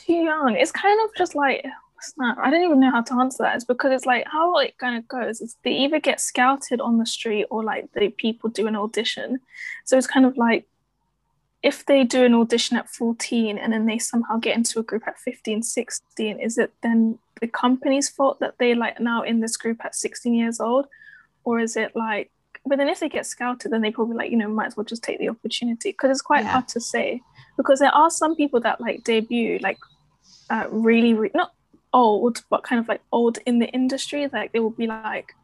too 0.00 0.14
young 0.14 0.56
it's 0.58 0.72
kind 0.72 0.98
of 1.04 1.14
just 1.16 1.34
like 1.34 1.64
snap. 2.04 2.38
I 2.38 2.50
don't 2.50 2.62
even 2.62 2.80
know 2.80 2.90
how 2.90 3.02
to 3.02 3.14
answer 3.14 3.42
that. 3.42 3.56
It's 3.56 3.64
because 3.64 3.92
it's 3.92 4.06
like 4.06 4.26
how 4.26 4.58
it 4.58 4.76
kind 4.78 4.96
of 4.96 5.08
goes 5.08 5.40
is 5.40 5.56
they 5.64 5.72
either 5.72 6.00
get 6.00 6.20
scouted 6.20 6.80
on 6.80 6.98
the 6.98 7.06
street 7.06 7.46
or 7.50 7.64
like 7.64 7.90
the 7.92 8.10
people 8.10 8.50
do 8.50 8.66
an 8.66 8.76
audition. 8.76 9.40
So 9.84 9.96
it's 9.96 10.06
kind 10.06 10.26
of 10.26 10.36
like 10.36 10.66
if 11.64 11.86
they 11.86 12.04
do 12.04 12.24
an 12.24 12.34
audition 12.34 12.76
at 12.76 12.90
14 12.90 13.56
and 13.56 13.72
then 13.72 13.86
they 13.86 13.98
somehow 13.98 14.36
get 14.36 14.54
into 14.54 14.78
a 14.78 14.82
group 14.82 15.08
at 15.08 15.18
15, 15.18 15.62
16, 15.62 16.38
is 16.38 16.58
it 16.58 16.70
then 16.82 17.18
the 17.40 17.48
company's 17.48 18.06
fault 18.08 18.38
that 18.40 18.58
they 18.58 18.74
like 18.74 19.00
now 19.00 19.22
in 19.22 19.40
this 19.40 19.56
group 19.56 19.82
at 19.82 19.94
16 19.94 20.34
years 20.34 20.60
old? 20.60 20.86
Or 21.42 21.58
is 21.58 21.74
it 21.74 21.96
like 21.96 22.30
but 22.66 22.78
then 22.78 22.88
if 22.88 23.00
they 23.00 23.10
get 23.10 23.26
scouted, 23.26 23.70
then 23.70 23.82
they 23.82 23.90
probably 23.90 24.16
like, 24.16 24.30
you 24.30 24.38
know, 24.38 24.48
might 24.48 24.68
as 24.68 24.76
well 24.76 24.84
just 24.84 25.02
take 25.02 25.18
the 25.18 25.28
opportunity 25.28 25.90
because 25.90 26.10
it's 26.10 26.22
quite 26.22 26.44
yeah. 26.44 26.52
hard 26.52 26.68
to 26.68 26.80
say. 26.80 27.20
Because 27.58 27.78
there 27.78 27.94
are 27.94 28.08
some 28.08 28.36
people 28.36 28.58
that 28.60 28.80
like 28.80 29.04
debut 29.04 29.58
like 29.58 29.76
uh, 30.48 30.66
really, 30.70 31.12
really 31.12 31.32
not 31.34 31.52
old, 31.92 32.42
but 32.48 32.62
kind 32.62 32.80
of 32.80 32.88
like 32.88 33.02
old 33.12 33.38
in 33.44 33.58
the 33.58 33.68
industry. 33.68 34.28
Like 34.32 34.52
they 34.52 34.60
will 34.60 34.70
be 34.70 34.86
like 34.86 35.34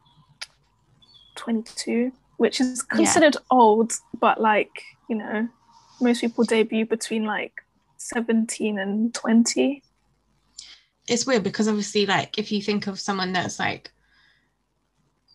22, 1.35 2.11
which 2.37 2.59
is 2.59 2.81
considered 2.81 3.35
yeah. 3.35 3.45
old, 3.51 3.93
but 4.19 4.41
like, 4.41 4.81
you 5.07 5.15
know, 5.15 5.47
most 6.01 6.21
people 6.21 6.43
debut 6.43 6.85
between 6.85 7.25
like 7.25 7.53
17 7.97 8.79
and 8.79 9.13
20. 9.13 9.83
It's 11.07 11.25
weird 11.25 11.43
because 11.43 11.67
obviously, 11.67 12.05
like, 12.05 12.37
if 12.37 12.51
you 12.51 12.61
think 12.61 12.87
of 12.87 12.99
someone 12.99 13.33
that's 13.33 13.59
like 13.59 13.91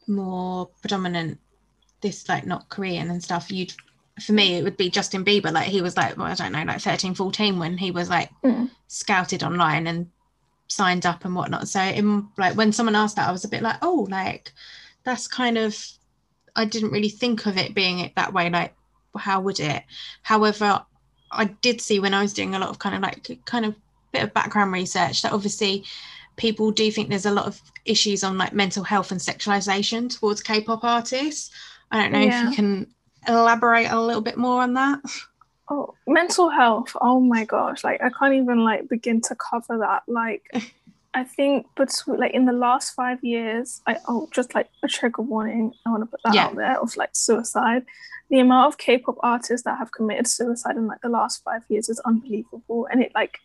more 0.07 0.69
predominant, 0.81 1.39
this 2.01 2.29
like 2.29 2.47
not 2.47 2.69
Korean 2.69 3.11
and 3.11 3.23
stuff, 3.23 3.51
you'd 3.51 3.73
for 4.23 4.33
me 4.33 4.55
it 4.55 4.65
would 4.65 4.79
be 4.79 4.89
Justin 4.89 5.23
Bieber 5.23 5.53
like 5.53 5.67
he 5.67 5.83
was 5.83 5.95
like 5.95 6.17
well 6.17 6.27
I 6.27 6.33
don't 6.33 6.53
know 6.53 6.63
like 6.63 6.81
13 6.81 7.15
14 7.15 7.59
when 7.59 7.77
he 7.77 7.91
was 7.91 8.09
like 8.09 8.31
mm. 8.43 8.71
scouted 8.87 9.43
online 9.43 9.87
and 9.87 10.11
signed 10.69 11.07
up 11.07 11.25
and 11.25 11.35
whatnot. 11.35 11.69
So 11.69 11.81
in 11.81 12.29
like 12.37 12.57
when 12.57 12.73
someone 12.73 12.97
asked 12.97 13.17
that, 13.17 13.29
I 13.29 13.33
was 13.33 13.45
a 13.45 13.49
bit 13.49 13.63
like, 13.63 13.77
oh, 13.83 14.07
like 14.11 14.53
that's 15.05 15.29
kind 15.29 15.59
of 15.59 15.77
I 16.55 16.65
didn't 16.65 16.91
really 16.91 17.09
think 17.09 17.47
of 17.47 17.59
it 17.59 17.75
being 17.75 18.01
it 18.01 18.15
that 18.17 18.33
way. 18.33 18.49
Like, 18.51 18.75
how 19.17 19.41
would 19.41 19.61
it? 19.61 19.83
However, 20.23 20.85
I 21.31 21.45
did 21.47 21.81
see 21.81 22.01
when 22.01 22.15
I 22.15 22.23
was 22.23 22.33
doing 22.33 22.55
a 22.55 22.59
lot 22.59 22.71
of 22.71 22.79
kind 22.79 22.95
of 22.95 23.03
like 23.03 23.45
kind 23.45 23.65
of 23.65 23.75
bit 24.13 24.23
of 24.23 24.35
background 24.35 24.73
research 24.73 25.23
that 25.23 25.33
obviously 25.33 25.85
people 26.37 26.71
do 26.71 26.91
think 26.91 27.09
there's 27.09 27.27
a 27.27 27.31
lot 27.31 27.47
of 27.47 27.61
issues 27.85 28.23
on 28.23 28.39
like 28.39 28.53
mental 28.53 28.85
health 28.85 29.11
and 29.11 29.21
sexualization 29.21 30.15
towards 30.15 30.43
K-pop 30.43 30.85
artists. 30.85 31.51
I 31.91 32.03
don't 32.03 32.13
know 32.13 32.21
yeah. 32.21 32.45
if 32.45 32.51
you 32.51 32.57
can 32.57 32.87
elaborate 33.27 33.87
a 33.87 34.01
little 34.01 34.23
bit 34.23 34.37
more 34.37 34.63
on 34.63 34.75
that. 34.75 35.01
Oh, 35.69 35.95
mental 36.07 36.49
health. 36.49 36.97
Oh 37.01 37.21
my 37.21 37.45
gosh. 37.45 37.83
Like 37.83 38.01
I 38.03 38.11
can't 38.11 38.35
even 38.35 38.65
like 38.65 38.89
begin 38.89 39.21
to 39.23 39.35
cover 39.35 39.79
that. 39.79 40.03
Like 40.07 40.45
I 41.15 41.25
think 41.25 41.67
between 41.75 42.21
like 42.21 42.33
in 42.33 42.45
the 42.45 42.53
last 42.53 42.95
five 42.95 43.23
years, 43.25 43.81
I 43.87 43.97
oh 44.07 44.29
just 44.31 44.55
like 44.55 44.69
a 44.83 44.89
trigger 44.89 45.23
warning. 45.23 45.73
I 45.85 45.91
want 45.91 46.03
to 46.03 46.07
put 46.07 46.21
that 46.25 46.35
yeah. 46.35 46.47
out 46.47 46.57
there 46.57 46.81
of 46.81 46.97
like 46.97 47.11
suicide. 47.15 47.85
The 48.30 48.40
amount 48.40 48.66
of 48.66 48.78
K-pop 48.78 49.16
artists 49.21 49.64
that 49.64 49.78
have 49.78 49.92
committed 49.92 50.26
suicide 50.26 50.76
in 50.76 50.87
like 50.87 51.00
the 51.00 51.09
last 51.09 51.42
five 51.45 51.62
years 51.68 51.88
is 51.88 52.00
unbelievable. 52.00 52.88
And 52.90 53.02
it 53.02 53.12
like 53.14 53.38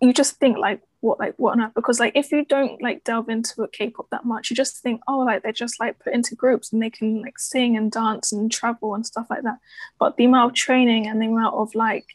you 0.00 0.12
just 0.12 0.36
think 0.36 0.58
like 0.58 0.80
what 1.00 1.18
like 1.18 1.34
what 1.36 1.56
not 1.56 1.74
because 1.74 2.00
like 2.00 2.12
if 2.14 2.32
you 2.32 2.44
don't 2.44 2.82
like 2.82 3.04
delve 3.04 3.28
into 3.28 3.62
a 3.62 3.68
K-pop 3.68 4.08
that 4.10 4.24
much, 4.24 4.50
you 4.50 4.56
just 4.56 4.82
think 4.82 5.00
oh 5.06 5.18
like 5.18 5.42
they're 5.42 5.52
just 5.52 5.78
like 5.80 5.98
put 6.00 6.12
into 6.12 6.34
groups 6.34 6.72
and 6.72 6.82
they 6.82 6.90
can 6.90 7.22
like 7.22 7.38
sing 7.38 7.76
and 7.76 7.90
dance 7.90 8.32
and 8.32 8.50
travel 8.50 8.94
and 8.94 9.06
stuff 9.06 9.26
like 9.30 9.42
that. 9.42 9.58
But 9.98 10.16
the 10.16 10.24
amount 10.24 10.52
of 10.52 10.56
training 10.56 11.06
and 11.06 11.20
the 11.20 11.26
amount 11.26 11.54
of 11.54 11.74
like 11.74 12.06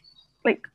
like 0.44 0.66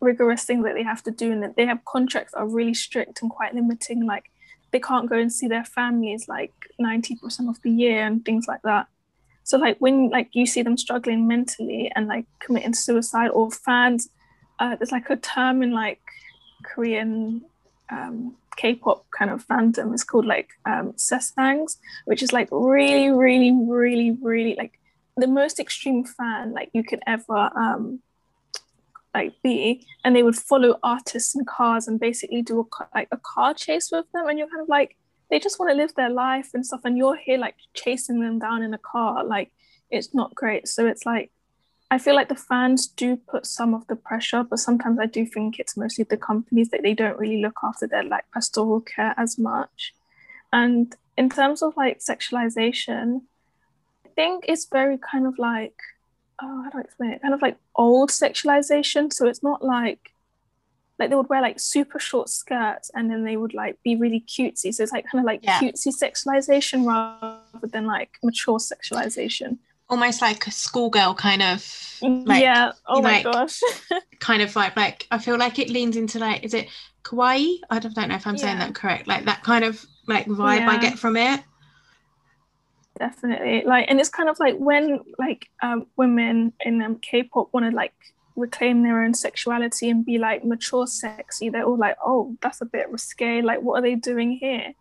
rigorous 0.00 0.44
things 0.44 0.64
that 0.64 0.74
they 0.74 0.82
have 0.82 1.02
to 1.04 1.10
do 1.10 1.32
and 1.32 1.42
that 1.42 1.56
they 1.56 1.66
have 1.66 1.84
contracts 1.84 2.34
are 2.34 2.46
really 2.46 2.74
strict 2.74 3.22
and 3.22 3.30
quite 3.30 3.54
limiting. 3.54 4.06
Like 4.06 4.30
they 4.72 4.80
can't 4.80 5.08
go 5.08 5.16
and 5.16 5.32
see 5.32 5.48
their 5.48 5.64
families 5.64 6.28
like 6.28 6.52
90% 6.80 7.48
of 7.48 7.60
the 7.62 7.70
year 7.70 8.04
and 8.04 8.24
things 8.24 8.46
like 8.46 8.62
that. 8.62 8.86
So 9.46 9.58
like 9.58 9.76
when 9.78 10.10
like 10.10 10.30
you 10.32 10.44
see 10.44 10.62
them 10.62 10.76
struggling 10.76 11.28
mentally 11.28 11.90
and 11.94 12.08
like 12.08 12.26
committing 12.40 12.74
suicide 12.74 13.28
or 13.28 13.48
fans, 13.52 14.08
uh, 14.58 14.74
there's 14.74 14.90
like 14.90 15.08
a 15.08 15.14
term 15.14 15.62
in 15.62 15.70
like 15.70 16.00
Korean 16.64 17.42
um, 17.88 18.34
K-pop 18.56 19.06
kind 19.16 19.30
of 19.30 19.46
fandom. 19.46 19.94
It's 19.94 20.02
called 20.02 20.26
like 20.26 20.48
um, 20.64 20.94
sasaengs, 20.94 21.76
which 22.06 22.24
is 22.24 22.32
like 22.32 22.48
really, 22.50 23.08
really, 23.10 23.52
really, 23.52 24.18
really 24.20 24.56
like 24.56 24.80
the 25.16 25.28
most 25.28 25.60
extreme 25.60 26.04
fan 26.04 26.52
like 26.52 26.70
you 26.72 26.82
could 26.82 27.00
ever 27.06 27.50
um, 27.54 28.00
like 29.14 29.40
be. 29.44 29.86
And 30.02 30.16
they 30.16 30.24
would 30.24 30.34
follow 30.36 30.80
artists 30.82 31.36
in 31.36 31.44
cars 31.44 31.86
and 31.86 32.00
basically 32.00 32.42
do 32.42 32.58
a 32.58 32.84
like 32.96 33.08
a 33.12 33.16
car 33.18 33.54
chase 33.54 33.92
with 33.92 34.06
them. 34.12 34.26
And 34.26 34.40
you're 34.40 34.48
kind 34.48 34.62
of 34.62 34.68
like 34.68 34.96
they 35.30 35.38
just 35.38 35.58
want 35.58 35.70
to 35.70 35.76
live 35.76 35.94
their 35.94 36.10
life 36.10 36.50
and 36.54 36.64
stuff, 36.64 36.80
and 36.84 36.96
you're 36.96 37.16
here 37.16 37.38
like 37.38 37.56
chasing 37.74 38.20
them 38.20 38.38
down 38.38 38.62
in 38.62 38.74
a 38.74 38.78
car. 38.78 39.24
Like 39.24 39.50
it's 39.90 40.14
not 40.14 40.34
great. 40.34 40.68
So 40.68 40.86
it's 40.86 41.06
like 41.06 41.30
I 41.90 41.98
feel 41.98 42.14
like 42.16 42.28
the 42.28 42.34
fans 42.34 42.88
do 42.88 43.16
put 43.16 43.46
some 43.46 43.72
of 43.72 43.86
the 43.86 43.94
pressure, 43.94 44.42
but 44.42 44.58
sometimes 44.58 44.98
I 44.98 45.06
do 45.06 45.24
think 45.24 45.58
it's 45.58 45.76
mostly 45.76 46.04
the 46.04 46.16
companies 46.16 46.70
that 46.70 46.82
they 46.82 46.94
don't 46.94 47.18
really 47.18 47.40
look 47.40 47.58
after 47.62 47.86
their 47.86 48.02
like 48.02 48.24
pastoral 48.32 48.80
care 48.80 49.14
as 49.16 49.38
much. 49.38 49.94
And 50.52 50.94
in 51.16 51.30
terms 51.30 51.62
of 51.62 51.76
like 51.76 52.00
sexualization, 52.00 53.22
I 54.04 54.08
think 54.16 54.46
it's 54.48 54.64
very 54.64 54.98
kind 54.98 55.26
of 55.26 55.38
like, 55.38 55.76
oh, 56.42 56.64
how 56.64 56.70
do 56.70 56.78
I 56.78 56.80
explain 56.80 57.12
it? 57.12 57.22
Kind 57.22 57.34
of 57.34 57.42
like 57.42 57.56
old 57.76 58.10
sexualization. 58.10 59.12
So 59.12 59.28
it's 59.28 59.42
not 59.42 59.64
like 59.64 60.10
like 60.98 61.10
they 61.10 61.16
would 61.16 61.28
wear 61.28 61.42
like 61.42 61.60
super 61.60 61.98
short 61.98 62.28
skirts 62.28 62.90
and 62.94 63.10
then 63.10 63.24
they 63.24 63.36
would 63.36 63.54
like 63.54 63.78
be 63.82 63.96
really 63.96 64.24
cutesy. 64.26 64.72
So 64.72 64.82
it's 64.82 64.92
like 64.92 65.06
kind 65.06 65.20
of 65.22 65.26
like 65.26 65.40
yeah. 65.42 65.60
cutesy 65.60 65.92
sexualization 65.94 66.86
rather 66.86 67.66
than 67.66 67.86
like 67.86 68.10
mature 68.22 68.58
sexualization 68.58 69.58
almost 69.88 70.20
like 70.20 70.46
a 70.46 70.50
schoolgirl 70.50 71.14
kind 71.14 71.42
of 71.42 71.98
like, 72.02 72.42
yeah 72.42 72.72
oh 72.86 73.00
my 73.00 73.22
gosh 73.22 73.60
kind 74.20 74.42
of 74.42 74.52
vibe 74.52 74.74
like 74.76 75.06
i 75.10 75.18
feel 75.18 75.38
like 75.38 75.58
it 75.58 75.70
leans 75.70 75.96
into 75.96 76.18
like 76.18 76.42
is 76.44 76.54
it 76.54 76.66
kawaii 77.04 77.58
i 77.70 77.78
don't, 77.78 77.96
know 77.96 78.14
if 78.14 78.26
i'm 78.26 78.34
yeah. 78.34 78.40
saying 78.40 78.58
that 78.58 78.74
correct 78.74 79.06
like 79.06 79.24
that 79.24 79.42
kind 79.44 79.64
of 79.64 79.84
like 80.08 80.26
vibe 80.26 80.58
yeah. 80.58 80.70
i 80.70 80.76
get 80.78 80.98
from 80.98 81.16
it 81.16 81.40
definitely 82.98 83.62
like 83.64 83.86
and 83.88 84.00
it's 84.00 84.08
kind 84.08 84.28
of 84.28 84.38
like 84.40 84.56
when 84.56 85.00
like 85.18 85.48
um, 85.62 85.86
women 85.96 86.52
in 86.64 86.82
um, 86.82 86.96
k-pop 86.96 87.52
want 87.52 87.70
to 87.70 87.76
like 87.76 87.94
reclaim 88.36 88.82
their 88.82 89.02
own 89.02 89.14
sexuality 89.14 89.88
and 89.88 90.04
be 90.04 90.18
like 90.18 90.44
mature 90.44 90.86
sexy 90.86 91.48
they're 91.48 91.64
all 91.64 91.78
like 91.78 91.96
oh 92.04 92.36
that's 92.42 92.60
a 92.60 92.66
bit 92.66 92.90
risque 92.90 93.40
like 93.40 93.62
what 93.62 93.78
are 93.78 93.82
they 93.82 93.94
doing 93.94 94.32
here 94.32 94.72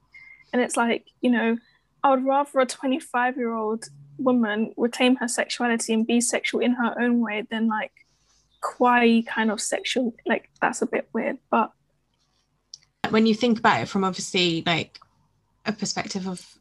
and 0.52 0.62
it's 0.62 0.76
like 0.76 1.06
you 1.22 1.30
know 1.30 1.58
i 2.04 2.10
would 2.12 2.26
rather 2.26 2.60
a 2.60 2.66
25 2.66 3.38
year 3.38 3.54
old 3.54 3.86
woman 4.18 4.74
reclaim 4.78 5.16
her 5.16 5.28
sexuality 5.28 5.94
and 5.94 6.06
be 6.06 6.20
sexual 6.20 6.60
in 6.60 6.74
her 6.74 7.02
own 7.02 7.22
way 7.22 7.46
than 7.50 7.68
like 7.68 7.92
kawaii 8.62 9.26
kind 9.26 9.50
of 9.50 9.62
sexual 9.62 10.14
like 10.26 10.50
that's 10.62 10.82
a 10.82 10.86
bit 10.86 11.08
weird 11.14 11.38
but 11.50 11.72
when 13.10 13.26
you 13.26 13.34
think 13.34 13.60
about 13.60 13.82
it 13.82 13.88
from 13.88 14.04
obviously 14.04 14.64
like 14.66 15.00
a 15.66 15.72
perspective 15.72 16.28
of 16.28 16.58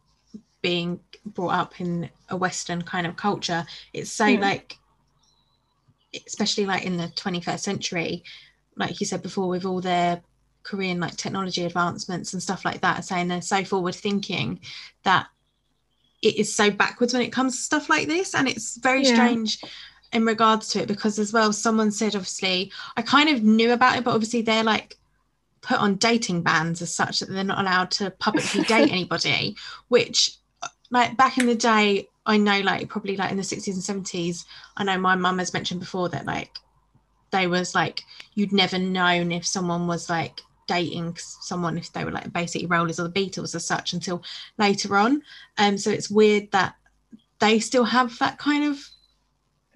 being 0.63 1.01
brought 1.27 1.55
up 1.55 1.81
in 1.81 2.09
a 2.29 2.37
western 2.37 2.83
kind 2.83 3.07
of 3.07 3.17
culture 3.17 3.67
it's 3.93 4.11
so 4.11 4.25
mm. 4.25 4.41
like 4.41 4.79
especially 6.27 6.67
like 6.67 6.85
in 6.85 6.97
the 6.97 7.09
21st 7.09 7.61
century 7.61 8.25
like 8.77 9.01
you 9.01 9.07
said 9.07 9.23
before 9.23 9.49
with 9.49 9.65
all 9.65 9.81
their 9.81 10.23
korean 10.63 11.01
like 11.01 11.17
technology 11.17 11.65
advancements 11.65 12.33
and 12.33 12.43
stuff 12.43 12.65
like 12.65 12.81
that 12.81 13.05
saying 13.05 13.29
they're 13.29 13.43
so 13.43 13.65
forward 13.65 13.95
thinking 13.95 14.61
that 15.03 15.27
it 16.23 16.37
is 16.37 16.55
so 16.55 16.71
backwards 16.71 17.13
when 17.13 17.23
it 17.23 17.33
comes 17.33 17.57
to 17.57 17.63
stuff 17.63 17.89
like 17.91 18.09
this 18.09 18.35
and 18.35 18.49
it's 18.49 18.77
very 18.79 19.05
yeah. 19.05 19.15
strange 19.15 19.61
in 20.13 20.25
regards 20.25 20.69
to 20.69 20.81
it 20.81 20.89
because 20.89 21.19
as 21.19 21.33
well 21.33 21.53
someone 21.53 21.91
said 21.91 22.15
obviously 22.15 22.73
i 22.97 23.03
kind 23.03 23.29
of 23.29 23.43
knew 23.43 23.73
about 23.73 23.99
it 23.99 24.05
but 24.05 24.15
obviously 24.15 24.43
they're 24.43 24.65
like 24.65 24.97
put 25.61 25.79
on 25.79 25.97
dating 25.97 26.43
bans 26.43 26.83
as 26.83 26.95
such 26.95 27.21
that 27.21 27.31
they're 27.31 27.45
not 27.45 27.59
allowed 27.59 27.91
to 27.91 28.11
publicly 28.13 28.63
date 28.63 28.91
anybody 28.91 29.57
which 29.89 30.39
like 30.91 31.17
back 31.17 31.39
in 31.39 31.47
the 31.47 31.55
day 31.55 32.09
i 32.27 32.37
know 32.37 32.61
like 32.61 32.89
probably 32.89 33.17
like 33.17 33.31
in 33.31 33.37
the 33.37 33.43
60s 33.43 33.89
and 33.89 34.05
70s 34.05 34.45
i 34.77 34.85
know 34.85 34.99
my 34.99 35.15
mum 35.15 35.39
has 35.39 35.53
mentioned 35.53 35.81
before 35.81 36.09
that 36.09 36.27
like 36.27 36.51
they 37.31 37.47
was 37.47 37.75
like 37.75 38.03
you'd 38.35 38.53
never 38.53 38.79
known 38.79 39.33
if 39.33 39.47
someone 39.47 39.87
was 39.87 40.09
like 40.09 40.41
dating 40.67 41.17
someone 41.19 41.77
if 41.77 41.93
they 41.93 42.05
were 42.05 42.11
like 42.11 42.33
basically 42.33 42.67
rollers 42.67 42.99
or 42.99 43.07
the 43.07 43.11
Beatles 43.11 43.55
as 43.55 43.67
such 43.67 43.93
until 43.93 44.23
later 44.57 44.97
on. 44.97 45.21
Um, 45.59 45.77
so 45.77 45.91
it's 45.91 46.09
weird 46.09 46.51
that 46.53 46.75
they 47.39 47.59
still 47.59 47.85
have 47.85 48.19
that 48.21 48.39
kind 48.39 48.65
of 48.65 48.79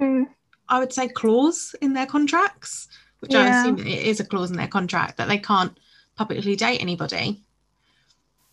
Mm. 0.01 0.29
I 0.69 0.79
would 0.79 0.93
say, 0.93 1.09
clause 1.09 1.75
in 1.81 1.95
their 1.95 2.07
contracts, 2.07 2.89
which 3.21 3.35
I 3.35 3.49
assume 3.49 3.79
it 3.79 3.87
is 3.87 4.21
a 4.21 4.25
clause 4.25 4.51
in 4.51 4.57
their 4.57 4.69
contract 4.69 5.17
that 5.17 5.29
they 5.29 5.39
can't 5.39 5.77
publicly 6.17 6.57
date 6.57 6.81
anybody. 6.81 7.43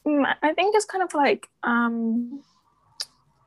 Mm, 0.08 0.36
I 0.42 0.54
think 0.54 0.76
it's 0.76 0.86
kind 0.86 1.04
of 1.04 1.14
like 1.14 1.48
um 1.64 2.42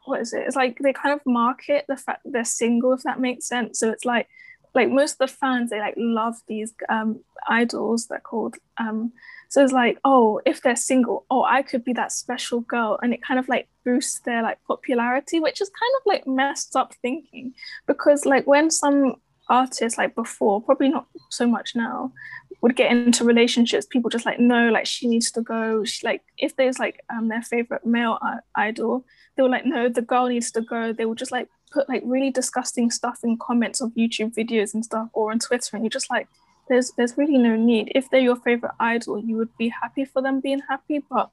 what 0.05 0.21
is 0.21 0.33
it? 0.33 0.45
It's 0.47 0.57
like 0.57 0.79
they 0.79 0.93
kind 0.93 1.15
of 1.15 1.25
market 1.27 1.85
the 1.87 1.97
fact 1.97 2.23
they're 2.25 2.45
single, 2.45 2.95
if 2.95 3.03
that 3.03 3.21
makes 3.21 3.47
sense. 3.47 3.79
So 3.79 3.91
it's 3.91 4.05
like 4.05 4.29
like 4.75 4.91
most 4.91 5.13
of 5.13 5.19
the 5.19 5.35
fans 5.35 5.71
they 5.71 5.79
like 5.79 5.95
love 5.97 6.37
these 6.47 6.75
um 6.89 7.21
idols 7.49 8.07
they're 8.07 8.21
called. 8.21 8.57
Um 8.79 9.13
so 9.51 9.65
it's 9.65 9.73
like, 9.73 9.99
oh, 10.05 10.43
if 10.45 10.61
they're 10.61 10.77
single, 10.77 11.25
oh 11.31 11.45
I 11.45 11.63
could 11.63 11.85
be 11.85 11.93
that 11.95 12.13
special 12.13 12.61
girl. 12.61 12.99
And 13.03 13.15
it 13.15 13.23
kind 13.23 13.39
of 13.39 13.49
like 13.49 13.69
boosts 13.85 14.21
their 14.21 14.43
like 14.43 14.59
popularity, 14.67 15.41
which 15.41 15.61
is 15.61 15.71
kind 15.71 15.93
of 15.99 16.03
like 16.07 16.27
messed 16.27 16.75
up 16.75 16.95
thinking. 17.03 17.55
Because 17.87 18.27
like 18.27 18.47
when 18.47 18.71
some 18.71 19.17
artists 19.49 19.99
like 19.99 20.15
before, 20.15 20.61
probably 20.63 20.89
not 20.89 21.07
so 21.31 21.47
much 21.47 21.75
now, 21.75 22.13
would 22.61 22.75
get 22.75 22.91
into 22.91 23.25
relationships, 23.25 23.87
people 23.87 24.11
just 24.11 24.27
like 24.27 24.41
no, 24.41 24.69
like 24.71 24.87
she 24.87 25.07
needs 25.07 25.31
to 25.33 25.43
go. 25.43 25.85
She, 25.85 26.07
like 26.07 26.23
if 26.37 26.57
there's 26.57 26.79
like 26.79 27.05
um 27.11 27.29
their 27.29 27.43
favorite 27.43 27.87
male 27.87 28.19
idol, 28.55 29.05
they 29.37 29.43
were 29.43 29.49
like 29.49 29.65
no, 29.65 29.89
the 29.89 30.03
girl 30.03 30.29
needs 30.29 30.51
to 30.53 30.61
go. 30.61 30.93
They 30.93 31.05
would 31.05 31.19
just 31.19 31.33
like 31.33 31.49
put 31.71 31.89
like 31.89 32.03
really 32.05 32.31
disgusting 32.31 32.91
stuff 32.91 33.21
in 33.23 33.39
comments 33.39 33.81
of 33.81 33.93
YouTube 33.95 34.35
videos 34.35 34.75
and 34.75 34.85
stuff 34.85 35.09
or 35.13 35.31
on 35.31 35.39
Twitter, 35.39 35.77
and 35.77 35.85
you're 35.85 35.91
just 35.91 36.11
like, 36.11 36.29
there's 36.69 36.93
there's 36.97 37.17
really 37.17 37.39
no 37.39 37.55
need. 37.57 37.93
If 37.95 38.11
they're 38.11 38.21
your 38.21 38.37
favorite 38.37 38.73
idol, 38.81 39.19
you 39.19 39.37
would 39.37 39.57
be 39.57 39.69
happy 39.69 40.05
for 40.05 40.21
them 40.21 40.41
being 40.41 40.63
happy, 40.69 41.03
but 41.11 41.31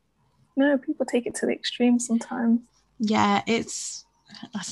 no, 0.55 0.77
people 0.77 1.05
take 1.05 1.25
it 1.25 1.35
to 1.35 1.45
the 1.45 1.53
extreme 1.53 1.99
sometimes. 1.99 2.61
Yeah, 2.99 3.41
it's 3.45 4.04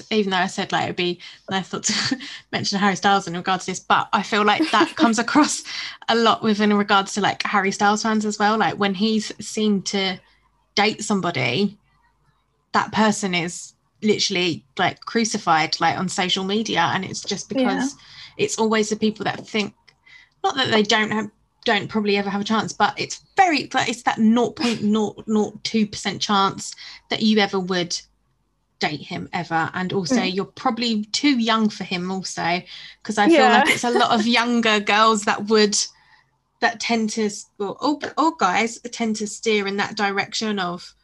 even 0.10 0.32
though 0.32 0.38
I 0.38 0.48
said 0.48 0.72
like 0.72 0.84
it'd 0.86 0.96
be 0.96 1.20
I 1.50 1.62
thought 1.62 1.84
to 1.86 2.17
mention 2.51 2.79
Harry 2.79 2.96
Styles 2.96 3.27
in 3.27 3.36
regards 3.36 3.65
to 3.65 3.72
this, 3.72 3.79
but 3.79 4.10
I 4.13 4.24
feel 4.24 4.43
like 4.43 4.70
that 4.72 4.96
comes 4.96 5.20
across 5.20 5.63
a 6.10 6.15
lot 6.15 6.43
within 6.43 6.74
regards 6.74 7.13
to 7.13 7.22
like 7.22 7.43
Harry 7.43 7.72
Styles 7.72 8.03
fans 8.03 8.25
as 8.25 8.39
well. 8.39 8.58
Like 8.58 8.75
when 8.75 8.93
he's 8.93 9.32
seen 9.46 9.82
to 9.84 10.20
date 10.75 11.03
somebody, 11.03 11.77
that 12.74 12.91
person 12.91 13.34
is 13.34 13.74
literally 14.01 14.65
like 14.77 15.00
crucified 15.01 15.79
like 15.79 15.98
on 15.98 16.10
social 16.10 16.43
media, 16.43 16.91
and 16.93 17.05
it's 17.05 17.22
just 17.22 17.50
because 17.50 17.96
it's 18.38 18.58
always 18.58 18.89
the 18.89 18.96
people 18.96 19.24
that 19.25 19.48
think 19.48 19.74
not 20.43 20.55
that 20.55 20.72
they 20.72 20.84
don't 20.84 21.12
have 21.12 21.29
don't 21.65 21.88
probably 21.88 22.17
ever 22.17 22.29
have 22.29 22.41
a 22.41 22.46
chance, 22.46 22.74
but 22.74 22.93
it's 23.00 23.24
very 23.38 23.70
like 23.74 23.89
it's 23.89 24.03
that 24.03 24.17
0.002 24.17 25.91
percent 25.91 26.22
chance 26.22 26.75
that 27.10 27.22
you 27.22 27.39
ever 27.39 27.60
would 27.60 28.00
date 28.83 29.05
him 29.13 29.29
ever 29.41 29.61
and 29.73 29.93
also 29.93 30.21
Mm. 30.21 30.33
you're 30.35 30.53
probably 30.63 30.91
too 31.21 31.35
young 31.51 31.69
for 31.77 31.85
him 31.93 32.11
also 32.15 32.49
because 33.01 33.17
i 33.17 33.27
feel 33.29 33.45
Yeah. 33.45 33.57
like 33.57 33.69
it's 33.75 33.89
a 33.91 33.99
lot 34.01 34.11
of 34.17 34.27
younger 34.39 34.77
girls 34.93 35.23
that 35.29 35.45
would 35.51 35.77
that 36.63 36.79
tend 36.79 37.09
to 37.11 37.29
or, 37.59 37.73
or, 37.85 37.99
or 38.17 38.31
guys 38.37 38.71
tend 38.99 39.15
to 39.17 39.27
steer 39.27 39.67
in 39.67 39.77
that 39.77 39.95
direction 39.95 40.59
of 40.59 40.95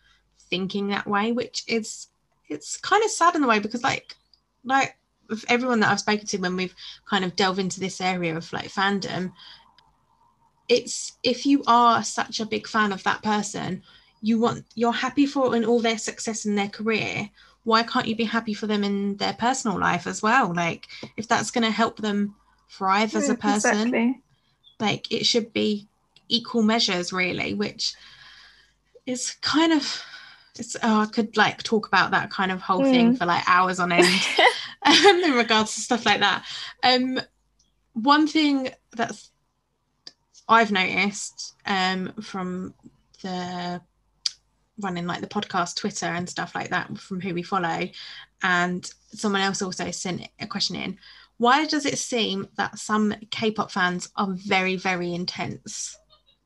thinking 0.50 0.86
that 0.90 1.08
way 1.16 1.32
which 1.32 1.64
is 1.68 2.08
it's 2.50 2.78
kind 2.90 3.04
of 3.04 3.12
sad 3.12 3.36
in 3.36 3.44
a 3.44 3.48
way 3.48 3.60
because 3.60 3.84
like 3.84 4.16
like 4.64 4.96
everyone 5.48 5.80
that 5.80 5.92
i've 5.92 6.00
spoken 6.08 6.26
to 6.26 6.38
when 6.38 6.56
we've 6.56 6.76
kind 7.10 7.24
of 7.24 7.36
delved 7.36 7.60
into 7.60 7.80
this 7.80 8.02
area 8.02 8.36
of 8.36 8.52
like 8.52 8.70
fandom 8.70 9.32
it's 10.68 11.14
if 11.24 11.46
you 11.46 11.64
are 11.68 12.04
such 12.04 12.40
a 12.40 12.46
big 12.46 12.68
fan 12.68 12.92
of 12.92 13.04
that 13.04 13.22
person 13.24 13.82
you 14.22 14.40
want 14.40 14.66
you're 14.76 14.92
happy 14.92 15.26
for 15.26 15.56
and 15.56 15.66
all 15.66 15.80
their 15.80 15.98
success 15.98 16.46
in 16.46 16.56
their 16.56 16.68
career 16.80 17.30
why 17.70 17.84
can't 17.84 18.08
you 18.08 18.16
be 18.16 18.24
happy 18.26 18.54
for 18.54 18.68
them 18.68 18.84
in 18.84 19.16
their 19.18 19.34
personal 19.34 19.80
life 19.80 20.06
as 20.08 20.22
well 20.22 20.54
like 20.54 20.88
if 21.18 21.28
that's 21.28 21.52
going 21.52 21.64
to 21.64 21.72
help 21.72 21.98
them 21.98 22.36
thrive 22.78 23.16
as 23.16 23.30
a 23.30 23.36
Mm, 23.36 23.40
person 23.42 23.78
Exactly. 23.78 24.22
like 24.80 25.12
it 25.12 25.26
should 25.26 25.54
be 25.54 25.88
equal 26.28 26.64
measures 26.64 27.14
really 27.14 27.54
which 27.54 27.94
is 29.06 29.36
kind 29.42 29.72
of 29.74 30.04
it's 30.58 30.76
oh, 30.84 31.02
i 31.02 31.06
could 31.06 31.38
like 31.38 31.62
talk 31.64 31.88
about 31.88 32.12
that 32.12 32.30
kind 32.30 32.52
of 32.52 32.62
whole 32.62 32.84
thing 32.84 33.14
Mm. 33.14 33.18
for 33.18 33.26
like 33.26 33.44
hours 33.48 33.80
on 33.80 33.92
end 33.92 34.28
um, 34.86 35.24
in 35.24 35.34
regards 35.34 35.76
to 35.76 35.82
stuff 35.82 36.06
like 36.06 36.20
that. 36.22 36.46
Um, 36.84 37.20
one 37.94 38.28
thing 38.28 38.70
that's 38.96 39.32
I've 40.48 40.72
noticed 40.72 41.56
um, 41.66 42.14
from 42.22 42.74
the 43.22 43.82
running 44.80 45.06
like 45.06 45.22
the 45.22 45.28
podcast 45.28 45.76
Twitter 45.76 46.06
and 46.06 46.30
stuff 46.30 46.56
like 46.56 46.70
that 46.70 46.98
from 46.98 47.22
who 47.22 47.34
we 47.34 47.44
follow, 47.44 47.88
and 48.44 48.90
someone 49.12 49.42
else 49.42 49.62
also 49.62 49.92
sent 49.92 50.28
a 50.40 50.48
question 50.48 50.76
in. 50.76 50.98
Why 51.38 51.66
does 51.66 51.86
it 51.86 51.98
seem 51.98 52.48
that 52.58 52.80
some 52.80 53.14
K-pop 53.32 53.72
fans 53.72 54.12
are 54.18 54.28
very, 54.32 54.76
very 54.76 55.14
intense? 55.14 55.98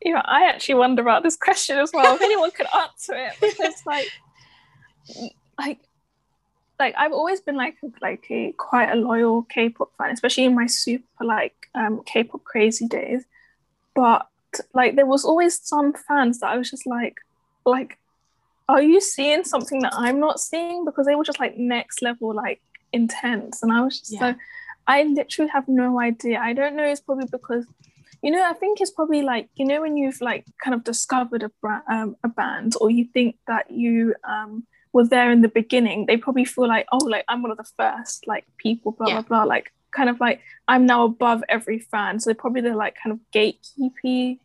Yeah, 0.02 0.22
I 0.26 0.46
actually 0.50 0.76
wonder 0.76 1.02
about 1.02 1.24
this 1.24 1.36
question 1.36 1.80
as 1.80 1.92
well. 1.94 2.16
If 2.16 2.22
anyone 2.24 2.52
could 2.52 2.68
answer 2.76 3.16
it, 3.16 3.34
because 3.42 3.82
like, 3.86 4.12
like, 5.58 5.80
like 6.80 6.96
I've 6.98 7.14
always 7.14 7.42
been 7.42 7.56
like 7.56 7.78
like 8.02 8.26
a 8.30 8.52
quite 8.58 8.92
a 8.92 8.96
loyal 8.96 9.44
K-pop 9.44 9.92
fan, 9.98 10.12
especially 10.12 10.46
in 10.46 10.56
my 10.56 10.68
super 10.68 11.26
like 11.26 11.56
um 11.74 12.04
K-pop 12.06 12.44
crazy 12.44 12.88
days. 12.88 13.26
But 13.96 14.28
like, 14.74 14.96
there 14.96 15.06
was 15.06 15.26
always 15.26 15.60
some 15.62 15.94
fans 15.94 16.40
that 16.40 16.50
I 16.50 16.58
was 16.58 16.70
just 16.70 16.86
like, 16.86 17.18
like, 17.66 17.98
are 18.70 18.82
you 18.82 19.02
seeing 19.02 19.44
something 19.44 19.82
that 19.82 19.94
I'm 19.96 20.20
not 20.20 20.40
seeing? 20.40 20.86
Because 20.86 21.06
they 21.06 21.16
were 21.16 21.24
just 21.24 21.40
like 21.40 21.58
next 21.58 22.02
level, 22.02 22.34
like 22.34 22.62
intense, 22.92 23.62
and 23.64 23.72
I 23.72 23.82
was 23.82 24.00
just 24.00 24.14
Yeah. 24.14 24.28
like, 24.28 24.38
I 24.88 25.04
literally 25.04 25.50
have 25.52 25.68
no 25.68 26.00
idea. 26.00 26.40
I 26.40 26.54
don't 26.54 26.76
know. 26.76 26.84
It's 26.86 27.02
probably 27.02 27.28
because 27.32 27.66
you 28.22 28.32
know, 28.32 28.42
I 28.50 28.54
think 28.54 28.80
it's 28.80 28.92
probably 28.92 29.22
like 29.22 29.50
you 29.56 29.66
know 29.66 29.82
when 29.82 29.98
you've 29.98 30.22
like 30.22 30.46
kind 30.64 30.74
of 30.74 30.84
discovered 30.86 31.44
a 31.44 31.52
brand, 31.62 31.84
um, 31.90 32.16
a 32.24 32.30
band, 32.30 32.74
or 32.80 32.90
you 32.90 33.06
think 33.14 33.36
that 33.48 33.70
you 33.70 34.16
um 34.24 34.66
were 34.94 35.06
there 35.06 35.32
in 35.32 35.42
the 35.42 35.50
beginning. 35.50 36.06
They 36.06 36.16
probably 36.18 36.46
feel 36.46 36.68
like, 36.68 36.86
oh, 36.92 37.00
like 37.06 37.26
I'm 37.28 37.42
one 37.42 37.52
of 37.52 37.58
the 37.58 37.70
first 37.78 38.26
like 38.28 38.46
people, 38.58 38.94
blah 38.94 39.08
Yeah. 39.08 39.22
blah 39.22 39.24
blah. 39.24 39.44
Like 39.44 39.74
kind 39.92 40.10
of 40.10 40.20
like 40.22 40.40
I'm 40.70 40.86
now 40.86 41.04
above 41.04 41.44
every 41.50 41.80
fan. 41.80 42.20
So 42.20 42.30
they 42.30 42.34
probably 42.34 42.62
they're 42.62 42.76
like 42.76 42.96
kind 43.04 43.12
of 43.12 43.20
gatekeepy 43.36 44.40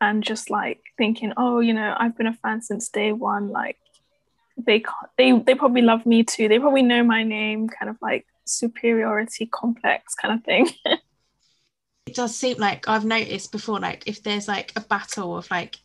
and 0.00 0.22
just 0.22 0.50
like 0.50 0.80
thinking, 0.96 1.32
oh, 1.36 1.60
you 1.60 1.74
know, 1.74 1.94
I've 1.98 2.16
been 2.16 2.26
a 2.26 2.34
fan 2.34 2.62
since 2.62 2.88
day 2.88 3.12
one. 3.12 3.50
Like 3.50 3.76
they 4.56 4.80
can't, 4.80 5.10
they 5.16 5.32
they 5.32 5.54
probably 5.54 5.82
love 5.82 6.06
me 6.06 6.24
too. 6.24 6.48
They 6.48 6.58
probably 6.58 6.82
know 6.82 7.02
my 7.02 7.22
name. 7.22 7.68
Kind 7.68 7.90
of 7.90 7.96
like 8.00 8.26
superiority 8.46 9.46
complex 9.46 10.14
kind 10.14 10.38
of 10.38 10.44
thing. 10.44 10.68
it 12.06 12.14
does 12.14 12.36
seem 12.36 12.58
like 12.58 12.88
I've 12.88 13.04
noticed 13.04 13.52
before, 13.52 13.80
like 13.80 14.04
if 14.06 14.22
there's 14.22 14.48
like 14.48 14.72
a 14.76 14.80
battle 14.80 15.36
of 15.36 15.50
like 15.50 15.76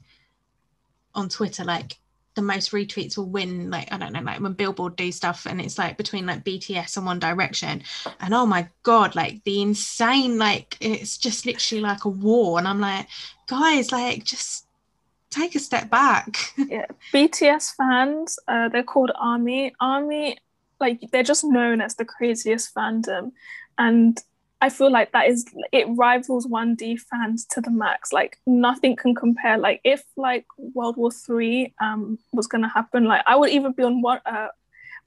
on 1.13 1.29
Twitter, 1.29 1.63
like 1.63 1.97
the 2.35 2.41
most 2.41 2.71
retweets 2.71 3.17
will 3.17 3.29
win. 3.29 3.69
Like 3.71 3.91
I 3.91 3.97
don't 3.97 4.13
know, 4.13 4.21
like 4.21 4.39
when 4.39 4.53
Billboard 4.53 4.95
do 4.95 5.11
stuff, 5.11 5.45
and 5.45 5.59
it's 5.59 5.77
like 5.77 5.97
between 5.97 6.25
like 6.25 6.43
BTS 6.43 6.97
and 6.97 7.05
One 7.05 7.19
Direction, 7.19 7.81
and 8.19 8.33
oh 8.33 8.45
my 8.45 8.67
god, 8.83 9.15
like 9.15 9.43
the 9.43 9.61
insane, 9.61 10.37
like 10.37 10.77
it's 10.79 11.17
just 11.17 11.45
literally 11.45 11.81
like 11.81 12.05
a 12.05 12.09
war, 12.09 12.59
and 12.59 12.67
I'm 12.67 12.79
like, 12.79 13.07
guys, 13.47 13.91
like 13.91 14.23
just 14.23 14.67
take 15.29 15.55
a 15.55 15.59
step 15.59 15.89
back. 15.89 16.37
yeah, 16.57 16.85
BTS 17.13 17.75
fans, 17.75 18.37
uh, 18.47 18.69
they're 18.69 18.83
called 18.83 19.11
Army. 19.15 19.73
Army, 19.79 20.37
like 20.79 20.99
they're 21.11 21.23
just 21.23 21.43
known 21.43 21.81
as 21.81 21.95
the 21.95 22.05
craziest 22.05 22.75
fandom, 22.75 23.31
and 23.77 24.21
I 24.65 24.69
feel 24.69 24.91
like 24.91 25.11
that 25.11 25.27
is 25.27 25.45
it 25.71 25.85
rivals 25.95 26.47
1D 26.47 26.99
fans 27.01 27.45
to 27.51 27.61
the 27.61 27.69
max. 27.69 28.11
Like 28.11 28.39
nothing 28.47 28.95
can 28.95 29.13
compare. 29.13 29.59
Like 29.59 29.79
if 29.83 30.03
like 30.17 30.45
World 30.57 30.97
War 30.97 31.11
Three 31.11 31.73
um 31.79 32.17
was 32.33 32.47
gonna 32.47 32.67
happen, 32.69 33.05
like 33.05 33.21
I 33.27 33.35
would 33.35 33.51
either 33.51 33.69
be 33.71 33.83
on 33.83 34.01
one 34.01 34.21
uh, 34.25 34.47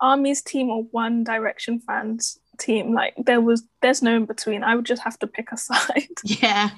Army's 0.01 0.43
team 0.43 0.71
or 0.71 0.85
One 0.93 1.25
Direction 1.25 1.81
fans 1.81 2.39
team. 2.59 2.95
Like 2.95 3.15
there 3.27 3.41
was 3.41 3.65
there's 3.83 4.01
no 4.01 4.15
in 4.15 4.27
between. 4.27 4.63
I 4.63 4.77
would 4.77 4.87
just 4.87 5.03
have 5.03 5.19
to 5.19 5.27
pick 5.27 5.51
a 5.51 5.57
side. 5.69 6.17
yeah. 6.23 6.71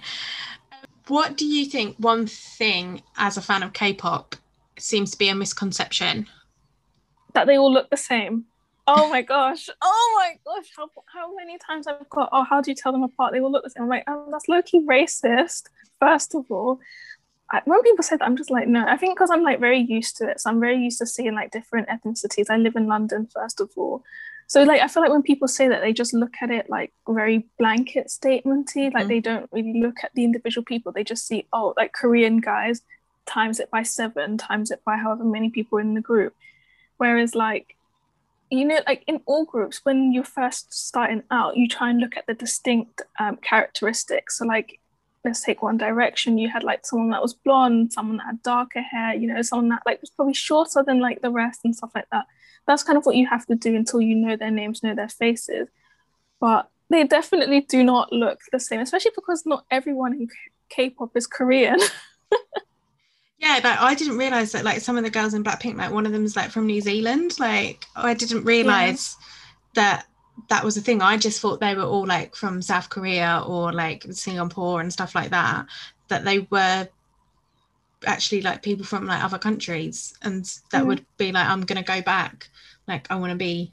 What 1.08 1.36
do 1.36 1.44
you 1.44 1.66
think? 1.66 1.96
One 1.98 2.26
thing 2.26 3.02
as 3.18 3.36
a 3.36 3.42
fan 3.42 3.62
of 3.62 3.74
K-pop 3.74 4.36
seems 4.78 5.10
to 5.10 5.18
be 5.18 5.28
a 5.28 5.34
misconception. 5.34 6.26
that 7.34 7.46
they 7.46 7.58
all 7.58 7.72
look 7.72 7.90
the 7.90 7.96
same. 7.96 8.46
Oh 8.92 9.08
my 9.08 9.22
gosh. 9.22 9.68
Oh 9.80 10.06
my 10.20 10.30
gosh. 10.44 10.66
How, 10.76 10.90
how 11.14 11.34
many 11.36 11.56
times 11.58 11.86
I've 11.86 12.08
got, 12.10 12.28
oh, 12.32 12.42
how 12.44 12.60
do 12.60 12.70
you 12.70 12.74
tell 12.74 12.92
them 12.92 13.04
apart? 13.04 13.32
They 13.32 13.40
all 13.40 13.52
look 13.52 13.62
the 13.64 13.70
same. 13.70 13.84
I'm 13.84 13.88
like, 13.88 14.04
oh, 14.08 14.28
that's 14.32 14.48
low 14.48 14.62
key 14.62 14.80
racist, 14.84 15.64
first 16.00 16.34
of 16.34 16.44
all. 16.50 16.80
I, 17.52 17.62
when 17.64 17.82
people 17.82 18.02
say 18.02 18.16
that, 18.16 18.24
I'm 18.24 18.36
just 18.36 18.50
like, 18.50 18.66
no. 18.68 18.84
I 18.86 18.96
think 18.96 19.16
because 19.16 19.30
I'm 19.30 19.42
like 19.42 19.60
very 19.60 19.78
used 19.78 20.16
to 20.18 20.28
it. 20.30 20.40
So 20.40 20.50
I'm 20.50 20.60
very 20.60 20.78
used 20.78 20.98
to 20.98 21.06
seeing 21.06 21.34
like 21.34 21.50
different 21.52 21.88
ethnicities. 21.88 22.50
I 22.50 22.56
live 22.56 22.76
in 22.76 22.86
London, 22.86 23.28
first 23.32 23.60
of 23.60 23.70
all. 23.76 24.02
So 24.48 24.64
like 24.64 24.80
I 24.80 24.88
feel 24.88 25.02
like 25.04 25.12
when 25.12 25.22
people 25.22 25.46
say 25.46 25.68
that, 25.68 25.80
they 25.80 25.92
just 25.92 26.12
look 26.12 26.34
at 26.42 26.50
it 26.50 26.68
like 26.68 26.92
very 27.08 27.46
blanket 27.58 28.08
statementy. 28.08 28.92
Like 28.92 29.04
Mhm. 29.04 29.08
they 29.08 29.20
don't 29.20 29.48
really 29.52 29.80
look 29.80 29.98
at 30.02 30.10
the 30.14 30.24
individual 30.24 30.64
people. 30.64 30.90
They 30.90 31.04
just 31.04 31.26
see, 31.28 31.46
oh, 31.52 31.74
like 31.76 31.92
Korean 31.92 32.38
guys 32.38 32.82
times 33.26 33.60
it 33.60 33.70
by 33.70 33.84
seven, 33.84 34.38
times 34.38 34.72
it 34.72 34.82
by 34.84 34.96
however 34.96 35.22
many 35.24 35.50
people 35.50 35.78
in 35.78 35.94
the 35.94 36.00
group. 36.00 36.34
Whereas 36.96 37.34
like 37.36 37.76
you 38.50 38.64
know, 38.64 38.80
like 38.86 39.04
in 39.06 39.20
all 39.26 39.44
groups, 39.44 39.80
when 39.84 40.12
you're 40.12 40.24
first 40.24 40.72
starting 40.72 41.22
out, 41.30 41.56
you 41.56 41.68
try 41.68 41.90
and 41.90 42.00
look 42.00 42.16
at 42.16 42.26
the 42.26 42.34
distinct 42.34 43.00
um, 43.18 43.36
characteristics. 43.36 44.38
So, 44.38 44.44
like, 44.44 44.80
let's 45.24 45.42
take 45.42 45.62
One 45.62 45.76
Direction. 45.76 46.36
You 46.36 46.48
had 46.48 46.64
like 46.64 46.84
someone 46.84 47.10
that 47.10 47.22
was 47.22 47.34
blonde, 47.34 47.92
someone 47.92 48.16
that 48.16 48.26
had 48.26 48.42
darker 48.42 48.80
hair, 48.80 49.14
you 49.14 49.32
know, 49.32 49.40
someone 49.42 49.68
that 49.68 49.82
like 49.86 50.00
was 50.00 50.10
probably 50.10 50.34
shorter 50.34 50.82
than 50.84 50.98
like 50.98 51.22
the 51.22 51.30
rest 51.30 51.60
and 51.64 51.76
stuff 51.76 51.92
like 51.94 52.08
that. 52.10 52.26
That's 52.66 52.82
kind 52.82 52.98
of 52.98 53.06
what 53.06 53.16
you 53.16 53.26
have 53.28 53.46
to 53.46 53.54
do 53.54 53.74
until 53.76 54.00
you 54.00 54.16
know 54.16 54.36
their 54.36 54.50
names, 54.50 54.82
know 54.82 54.94
their 54.94 55.08
faces. 55.08 55.68
But 56.40 56.68
they 56.88 57.04
definitely 57.04 57.60
do 57.60 57.84
not 57.84 58.12
look 58.12 58.40
the 58.50 58.58
same, 58.58 58.80
especially 58.80 59.12
because 59.14 59.46
not 59.46 59.64
everyone 59.70 60.14
in 60.14 60.28
K-pop 60.70 61.16
is 61.16 61.26
Korean. 61.26 61.78
Yeah, 63.40 63.58
like 63.64 63.80
I 63.80 63.94
didn't 63.94 64.18
realize 64.18 64.52
that 64.52 64.64
like 64.64 64.80
some 64.80 64.98
of 64.98 65.04
the 65.04 65.10
girls 65.10 65.32
in 65.32 65.42
Blackpink, 65.42 65.76
like 65.76 65.90
one 65.90 66.04
of 66.04 66.12
them 66.12 66.26
is 66.26 66.36
like 66.36 66.50
from 66.50 66.66
New 66.66 66.82
Zealand. 66.82 67.40
Like 67.40 67.86
I 67.96 68.12
didn't 68.12 68.44
realize 68.44 69.16
yeah. 69.18 69.26
that 69.74 70.06
that 70.50 70.62
was 70.62 70.76
a 70.76 70.82
thing. 70.82 71.00
I 71.00 71.16
just 71.16 71.40
thought 71.40 71.58
they 71.58 71.74
were 71.74 71.82
all 71.84 72.06
like 72.06 72.36
from 72.36 72.60
South 72.60 72.90
Korea 72.90 73.42
or 73.46 73.72
like 73.72 74.04
Singapore 74.10 74.82
and 74.82 74.92
stuff 74.92 75.14
like 75.14 75.30
that. 75.30 75.66
That 76.08 76.24
they 76.26 76.40
were 76.50 76.86
actually 78.06 78.42
like 78.42 78.62
people 78.62 78.84
from 78.84 79.06
like 79.06 79.24
other 79.24 79.38
countries, 79.38 80.14
and 80.20 80.44
that 80.70 80.84
mm. 80.84 80.88
would 80.88 81.06
be 81.16 81.32
like, 81.32 81.46
I'm 81.46 81.62
gonna 81.62 81.82
go 81.82 82.02
back. 82.02 82.50
Like 82.86 83.06
I 83.10 83.16
want 83.16 83.30
to 83.30 83.36
be 83.36 83.72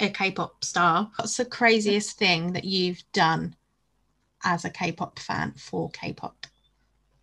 a 0.00 0.08
K-pop 0.08 0.64
star. 0.64 1.10
What's 1.16 1.36
the 1.36 1.44
craziest 1.44 2.18
thing 2.18 2.54
that 2.54 2.64
you've 2.64 3.04
done 3.12 3.54
as 4.42 4.64
a 4.64 4.70
K-pop 4.70 5.20
fan 5.20 5.52
for 5.56 5.90
K-pop? 5.90 6.39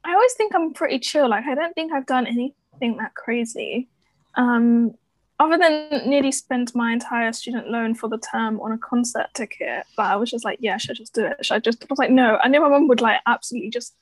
I 0.07 0.13
always 0.13 0.33
think 0.33 0.55
I'm 0.55 0.73
pretty 0.73 0.99
chill. 0.99 1.29
Like 1.29 1.45
I 1.45 1.53
don't 1.53 1.73
think 1.73 1.91
I've 1.91 2.05
done 2.05 2.25
anything 2.25 2.97
that 2.97 3.13
crazy. 3.15 3.89
Um, 4.35 4.95
other 5.39 5.57
than 5.57 6.09
nearly 6.09 6.31
spend 6.31 6.73
my 6.73 6.93
entire 6.93 7.31
student 7.33 7.69
loan 7.69 7.93
for 7.93 8.07
the 8.07 8.17
term 8.17 8.59
on 8.61 8.71
a 8.71 8.77
concert 8.77 9.27
ticket, 9.33 9.83
but 9.95 10.05
I 10.05 10.15
was 10.15 10.31
just 10.31 10.45
like, 10.45 10.59
yeah, 10.61 10.77
should 10.77 10.91
I 10.91 10.93
just 10.93 11.13
do 11.13 11.25
it? 11.25 11.45
Should 11.45 11.55
I 11.55 11.59
just? 11.59 11.83
I 11.83 11.87
was 11.89 11.99
like, 11.99 12.09
no. 12.09 12.39
I 12.41 12.47
knew 12.47 12.61
my 12.61 12.69
mum 12.69 12.87
would 12.87 13.01
like 13.01 13.19
absolutely 13.27 13.69
just 13.69 13.93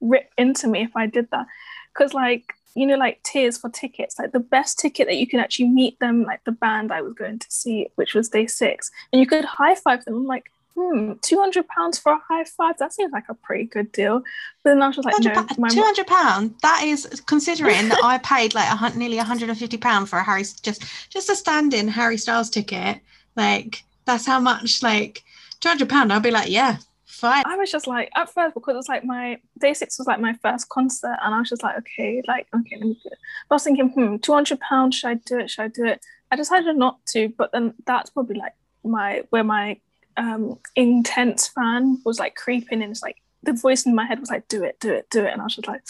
rip 0.00 0.30
into 0.36 0.66
me 0.66 0.82
if 0.82 0.96
I 0.96 1.06
did 1.06 1.30
that, 1.30 1.46
because 1.94 2.12
like 2.14 2.52
you 2.74 2.86
know, 2.86 2.96
like 2.96 3.22
tiers 3.22 3.58
for 3.58 3.70
tickets, 3.70 4.18
like 4.18 4.32
the 4.32 4.40
best 4.40 4.78
ticket 4.78 5.06
that 5.08 5.16
you 5.16 5.26
can 5.26 5.40
actually 5.40 5.68
meet 5.68 5.98
them, 6.00 6.24
like 6.24 6.44
the 6.44 6.52
band 6.52 6.92
I 6.92 7.00
was 7.00 7.14
going 7.14 7.38
to 7.38 7.46
see, 7.50 7.88
which 7.96 8.14
was 8.14 8.28
day 8.28 8.46
six, 8.46 8.90
and 9.12 9.20
you 9.20 9.26
could 9.26 9.44
high 9.44 9.74
five 9.74 10.04
them. 10.04 10.14
I'm 10.14 10.26
like, 10.26 10.50
hmm, 10.78 11.12
two 11.22 11.38
hundred 11.38 11.66
pounds 11.68 11.98
for 11.98 12.12
a 12.12 12.18
high 12.28 12.44
five. 12.44 12.78
That 12.78 12.92
seems 12.92 13.12
like 13.12 13.24
a 13.28 13.34
pretty 13.34 13.64
good 13.64 13.90
deal. 13.92 14.22
But 14.62 14.70
then 14.70 14.82
I 14.82 14.86
was 14.86 14.96
just 14.96 15.06
like, 15.06 15.14
no, 15.20 15.68
two 15.68 15.82
hundred 15.82 16.06
pound. 16.06 16.54
That 16.62 16.82
is 16.84 17.22
considering 17.26 17.88
that 17.88 18.00
I 18.02 18.18
paid 18.24 18.54
like 18.54 18.68
a, 18.70 18.96
nearly 18.96 19.16
one 19.16 19.26
hundred 19.26 19.48
and 19.48 19.58
fifty 19.58 19.76
pound 19.76 20.08
for 20.08 20.18
a 20.18 20.24
Harry 20.24 20.44
just 20.62 20.84
just 21.10 21.30
a 21.30 21.36
stand-in 21.36 21.88
Harry 21.88 22.16
Styles 22.16 22.50
ticket. 22.50 23.00
Like 23.36 23.82
that's 24.04 24.26
how 24.26 24.40
much 24.40 24.82
like 24.82 25.24
two 25.60 25.68
hundred 25.68 25.88
pound. 25.88 26.12
I'd 26.12 26.22
be 26.22 26.30
like, 26.30 26.50
yeah, 26.50 26.76
fine. 27.06 27.42
I 27.46 27.56
was 27.56 27.72
just 27.72 27.86
like 27.86 28.10
at 28.14 28.32
first 28.32 28.54
because 28.54 28.74
it 28.74 28.76
was 28.76 28.88
like 28.88 29.04
my 29.04 29.38
day 29.58 29.74
six 29.74 29.98
was 29.98 30.06
like 30.06 30.20
my 30.20 30.34
first 30.42 30.68
concert, 30.68 31.16
and 31.22 31.34
I 31.34 31.40
was 31.40 31.48
just 31.48 31.62
like, 31.62 31.76
okay, 31.78 32.22
like 32.28 32.46
okay, 32.54 32.76
let 32.76 32.86
me 32.86 32.94
do 33.02 33.10
it. 33.10 33.18
But 33.48 33.54
I 33.54 33.56
was 33.56 33.64
thinking, 33.64 33.88
hmm, 33.88 34.16
two 34.18 34.32
hundred 34.32 34.60
pounds. 34.60 34.96
Should 34.96 35.08
I 35.08 35.14
do 35.14 35.38
it? 35.38 35.50
Should 35.50 35.62
I 35.62 35.68
do 35.68 35.84
it? 35.86 36.04
I 36.30 36.36
decided 36.36 36.76
not 36.76 37.04
to, 37.06 37.30
but 37.36 37.52
then 37.52 37.74
that's 37.86 38.10
probably 38.10 38.36
like 38.36 38.52
my 38.84 39.24
where 39.30 39.44
my 39.44 39.78
um, 40.18 40.58
intense 40.76 41.48
fan 41.48 42.00
was 42.04 42.18
like 42.18 42.34
creeping 42.34 42.82
and 42.82 42.90
it's 42.90 43.02
like 43.02 43.16
the 43.42 43.52
voice 43.52 43.86
in 43.86 43.94
my 43.94 44.04
head 44.04 44.20
was 44.20 44.30
like, 44.30 44.48
do 44.48 44.64
it, 44.64 44.78
do 44.80 44.92
it, 44.92 45.08
do 45.10 45.24
it. 45.24 45.32
And 45.32 45.40
I 45.40 45.44
was 45.44 45.54
just 45.54 45.68
like, 45.68 45.82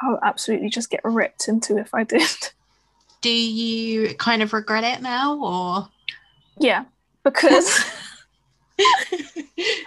I'll 0.00 0.18
absolutely 0.22 0.68
just 0.68 0.90
get 0.90 1.00
ripped 1.04 1.48
into 1.48 1.78
if 1.78 1.94
I 1.94 2.04
did. 2.04 2.28
Do 3.20 3.30
you 3.30 4.16
kind 4.16 4.42
of 4.42 4.52
regret 4.52 4.82
it 4.82 5.00
now 5.00 5.38
or? 5.38 5.88
Yeah, 6.58 6.86
because 7.22 7.88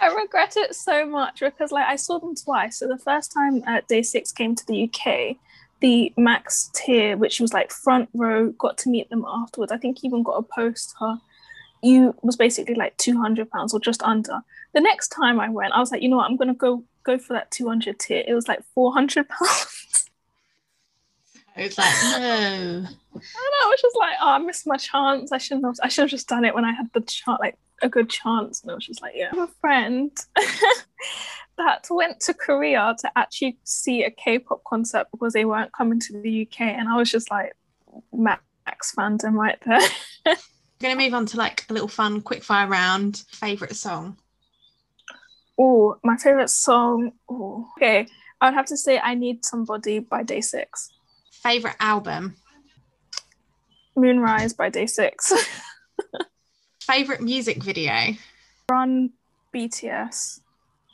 I 0.00 0.14
regret 0.16 0.56
it 0.56 0.74
so 0.74 1.04
much 1.04 1.40
because 1.40 1.70
like 1.70 1.86
I 1.86 1.96
saw 1.96 2.18
them 2.18 2.34
twice. 2.34 2.78
So 2.78 2.88
the 2.88 2.96
first 2.96 3.32
time 3.32 3.62
uh, 3.66 3.82
day 3.88 4.02
six 4.02 4.32
came 4.32 4.54
to 4.54 4.66
the 4.66 4.84
UK, 4.84 5.36
the 5.80 6.14
max 6.16 6.70
tier, 6.74 7.18
which 7.18 7.38
was 7.40 7.52
like 7.52 7.70
front 7.70 8.08
row, 8.14 8.52
got 8.52 8.78
to 8.78 8.88
meet 8.88 9.10
them 9.10 9.26
afterwards. 9.28 9.70
I 9.70 9.76
think 9.76 10.02
even 10.02 10.22
got 10.22 10.38
a 10.38 10.42
poster 10.42 11.18
you 11.82 12.14
was 12.22 12.36
basically 12.36 12.74
like 12.74 12.96
200 12.96 13.50
pounds 13.50 13.74
or 13.74 13.80
just 13.80 14.02
under. 14.02 14.40
The 14.74 14.80
next 14.80 15.08
time 15.08 15.40
i 15.40 15.48
went 15.48 15.72
i 15.72 15.80
was 15.80 15.90
like 15.90 16.02
you 16.02 16.08
know 16.08 16.16
what? 16.16 16.30
I'm 16.30 16.36
gonna 16.36 16.54
go 16.54 16.84
go 17.04 17.18
for 17.18 17.34
that 17.34 17.50
200 17.50 17.98
tier. 17.98 18.24
It 18.26 18.34
was 18.34 18.48
like 18.48 18.62
400 18.74 19.28
pounds. 19.28 20.10
It's 21.56 21.78
like 21.78 21.94
no. 22.02 22.84
And 23.14 23.24
i 23.62 23.68
was 23.68 23.80
just 23.80 23.96
like 23.98 24.16
oh 24.20 24.28
i 24.28 24.38
missed 24.38 24.66
my 24.66 24.76
chance. 24.76 25.32
I 25.32 25.38
shouldn't 25.38 25.66
have 25.66 25.76
i 25.82 25.88
should 25.88 26.02
have 26.02 26.10
just 26.10 26.28
done 26.28 26.44
it 26.44 26.54
when 26.54 26.64
i 26.64 26.72
had 26.72 26.90
the 26.92 27.00
chance 27.00 27.38
like 27.40 27.58
a 27.82 27.88
good 27.88 28.10
chance. 28.10 28.62
And 28.62 28.70
i 28.70 28.74
was 28.74 28.86
just 28.86 29.02
like 29.02 29.14
yeah 29.16 29.30
I 29.32 29.36
have 29.36 29.48
a 29.48 29.52
friend 29.60 30.10
that 31.56 31.86
went 31.90 32.20
to 32.20 32.34
korea 32.34 32.94
to 32.98 33.10
actually 33.16 33.58
see 33.64 34.04
a 34.04 34.10
k-pop 34.10 34.62
concert 34.64 35.06
because 35.10 35.32
they 35.32 35.44
weren't 35.44 35.72
coming 35.72 35.98
to 36.00 36.20
the 36.20 36.42
uk 36.42 36.60
and 36.60 36.88
i 36.88 36.96
was 36.96 37.10
just 37.10 37.30
like 37.30 37.54
max 38.12 38.94
fandom 38.94 39.32
right 39.32 39.58
there 39.64 40.36
We're 40.80 40.88
going 40.88 40.98
to 40.98 41.04
move 41.04 41.14
on 41.14 41.26
to 41.26 41.36
like 41.38 41.64
a 41.70 41.72
little 41.72 41.88
fun 41.88 42.20
quick 42.20 42.44
fire 42.44 42.66
round. 42.66 43.24
Favorite 43.30 43.74
song? 43.76 44.18
Oh, 45.58 45.96
my 46.04 46.16
favorite 46.18 46.50
song. 46.50 47.12
Oh, 47.30 47.66
okay. 47.76 48.06
I 48.40 48.46
would 48.46 48.54
have 48.54 48.66
to 48.66 48.76
say 48.76 48.98
I 48.98 49.14
Need 49.14 49.44
Somebody 49.44 50.00
by 50.00 50.22
Day 50.22 50.42
Six. 50.42 50.90
Favorite 51.30 51.76
album? 51.80 52.36
Moonrise 53.96 54.52
by 54.52 54.68
Day 54.68 54.84
Six. 54.86 55.32
favorite 56.80 57.22
music 57.22 57.62
video? 57.62 58.14
Run 58.70 59.12
BTS. 59.54 60.40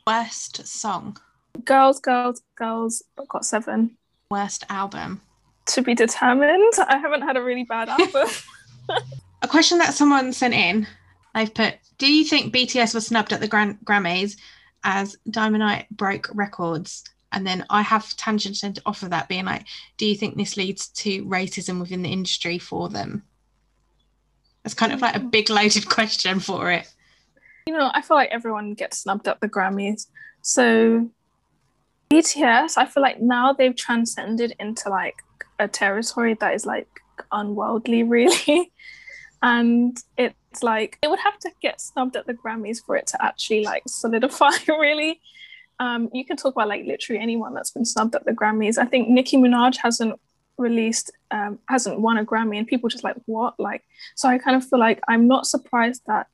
Worst 0.07 0.65
song? 0.65 1.17
Girls, 1.65 1.99
Girls, 1.99 2.43
Girls, 2.55 3.03
but 3.17 3.27
GOT7. 3.27 3.91
Worst 4.31 4.65
album? 4.69 5.21
To 5.67 5.83
be 5.83 5.95
determined. 5.95 6.73
I 6.79 6.99
haven't 6.99 7.23
had 7.23 7.37
a 7.37 7.43
really 7.43 7.65
bad 7.65 7.89
album. 7.89 8.29
a 9.43 9.49
question 9.49 9.79
that 9.79 9.95
someone 9.95 10.33
sent 10.33 10.55
in. 10.55 10.87
They've 11.35 11.53
put, 11.53 11.75
"Do 11.99 12.13
you 12.13 12.25
think 12.25 12.55
BTS 12.55 12.95
was 12.95 13.07
snubbed 13.07 13.33
at 13.33 13.41
the 13.41 13.49
Gram- 13.49 13.79
Grammys 13.85 14.37
as 14.85 15.17
Dynamite 15.29 15.89
broke 15.91 16.29
records?" 16.33 17.05
And 17.33 17.47
then 17.47 17.65
I 17.71 17.83
have 17.83 18.05
tangented 18.17 18.79
off 18.85 19.03
of 19.03 19.11
that, 19.11 19.29
being 19.29 19.47
like, 19.47 19.67
"Do 19.97 20.07
you 20.07 20.17
think 20.17 20.37
this 20.37 20.57
leads 20.57 20.89
to 20.89 21.25
racism 21.25 21.81
within 21.81 22.03
the 22.03 22.13
industry 22.13 22.59
for 22.59 22.89
them?" 22.89 23.25
It's 24.65 24.75
kind 24.75 24.93
of 24.93 25.01
like 25.01 25.17
a 25.17 25.21
big 25.21 25.51
loaded 25.51 25.89
question 25.89 26.39
for 26.39 26.71
it. 26.71 26.93
You 27.67 27.77
know, 27.77 27.91
I 27.93 28.03
feel 28.03 28.17
like 28.17 28.31
everyone 28.31 28.75
gets 28.75 28.99
snubbed 28.99 29.27
at 29.29 29.41
the 29.41 29.49
Grammys. 29.49 30.07
So 30.43 31.11
BTS, 32.11 32.77
I 32.77 32.87
feel 32.87 33.03
like 33.03 33.21
now 33.21 33.53
they've 33.53 33.75
transcended 33.75 34.55
into 34.61 34.89
like 34.89 35.17
a 35.59 35.67
territory 35.67 36.35
that 36.35 36.55
is 36.55 36.67
like 36.67 36.89
unworldly, 37.33 38.03
really 38.09 38.73
and 39.43 39.97
it's 40.17 40.63
like 40.63 40.99
it 41.03 41.09
would 41.09 41.19
have 41.19 41.39
to 41.41 41.51
get 41.61 41.81
snubbed 41.81 42.17
at 42.17 42.27
the 42.27 42.35
Grammys 42.35 42.79
for 42.85 42.97
it 42.97 43.07
to 43.09 43.25
actually 43.25 43.65
like 43.65 43.83
solidify 43.87 44.51
really. 44.69 45.21
Um, 45.81 46.11
you 46.13 46.25
can 46.25 46.37
talk 46.37 46.55
about 46.55 46.69
like 46.69 46.85
literally 46.85 47.21
anyone 47.21 47.55
that's 47.55 47.73
been 47.73 47.85
snubbed 47.85 48.15
at 48.15 48.25
the 48.25 48.33
Grammys. 48.33 48.79
I 48.79 48.85
think 48.85 49.09
Nicki 49.09 49.37
Minaj 49.37 49.79
hasn't 49.83 50.21
released 50.59 51.11
um, 51.31 51.59
hasn't 51.69 52.01
won 52.01 52.19
a 52.19 52.25
Grammy 52.25 52.59
and 52.59 52.67
people 52.67 52.89
just 52.89 53.05
like 53.05 53.17
what 53.27 53.59
like 53.59 53.83
so 54.15 54.29
I 54.29 54.39
kind 54.39 54.57
of 54.57 54.65
feel 54.67 54.79
like 54.79 55.01
I'm 55.09 55.27
not 55.27 55.47
surprised 55.47 56.03
that 56.07 56.29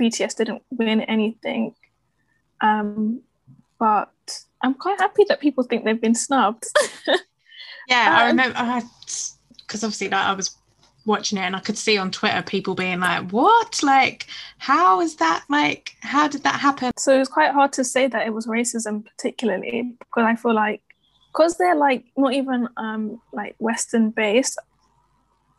BTS 0.00 0.36
didn't 0.36 0.62
win 0.70 1.02
anything 1.02 1.74
um, 2.60 3.20
but 3.78 4.10
I'm 4.62 4.74
quite 4.74 4.98
happy 4.98 5.24
that 5.28 5.40
people 5.40 5.62
think 5.62 5.84
they've 5.84 6.00
been 6.00 6.14
snubbed 6.14 6.64
yeah 7.88 8.08
um, 8.08 8.16
I 8.16 8.26
remember 8.26 8.88
because 9.58 9.84
obviously 9.84 10.08
like 10.08 10.26
I 10.26 10.32
was 10.32 10.56
watching 11.06 11.38
it 11.38 11.42
and 11.42 11.56
I 11.56 11.60
could 11.60 11.78
see 11.78 11.98
on 11.98 12.10
Twitter 12.10 12.42
people 12.42 12.74
being 12.74 13.00
like, 13.00 13.30
what? 13.30 13.82
Like, 13.82 14.26
how 14.58 15.00
is 15.00 15.16
that? 15.16 15.44
Like, 15.48 15.96
how 16.00 16.28
did 16.28 16.42
that 16.44 16.60
happen? 16.60 16.92
So 16.96 17.14
it 17.14 17.18
was 17.18 17.28
quite 17.28 17.52
hard 17.52 17.72
to 17.74 17.84
say 17.84 18.06
that 18.06 18.26
it 18.26 18.32
was 18.32 18.46
racism, 18.46 19.04
particularly 19.04 19.94
because 19.98 20.24
I 20.24 20.36
feel 20.36 20.54
like, 20.54 20.82
because 21.32 21.56
they're 21.56 21.74
like 21.74 22.04
not 22.16 22.32
even 22.32 22.68
um 22.76 23.20
like 23.32 23.56
Western 23.58 24.10
based, 24.10 24.58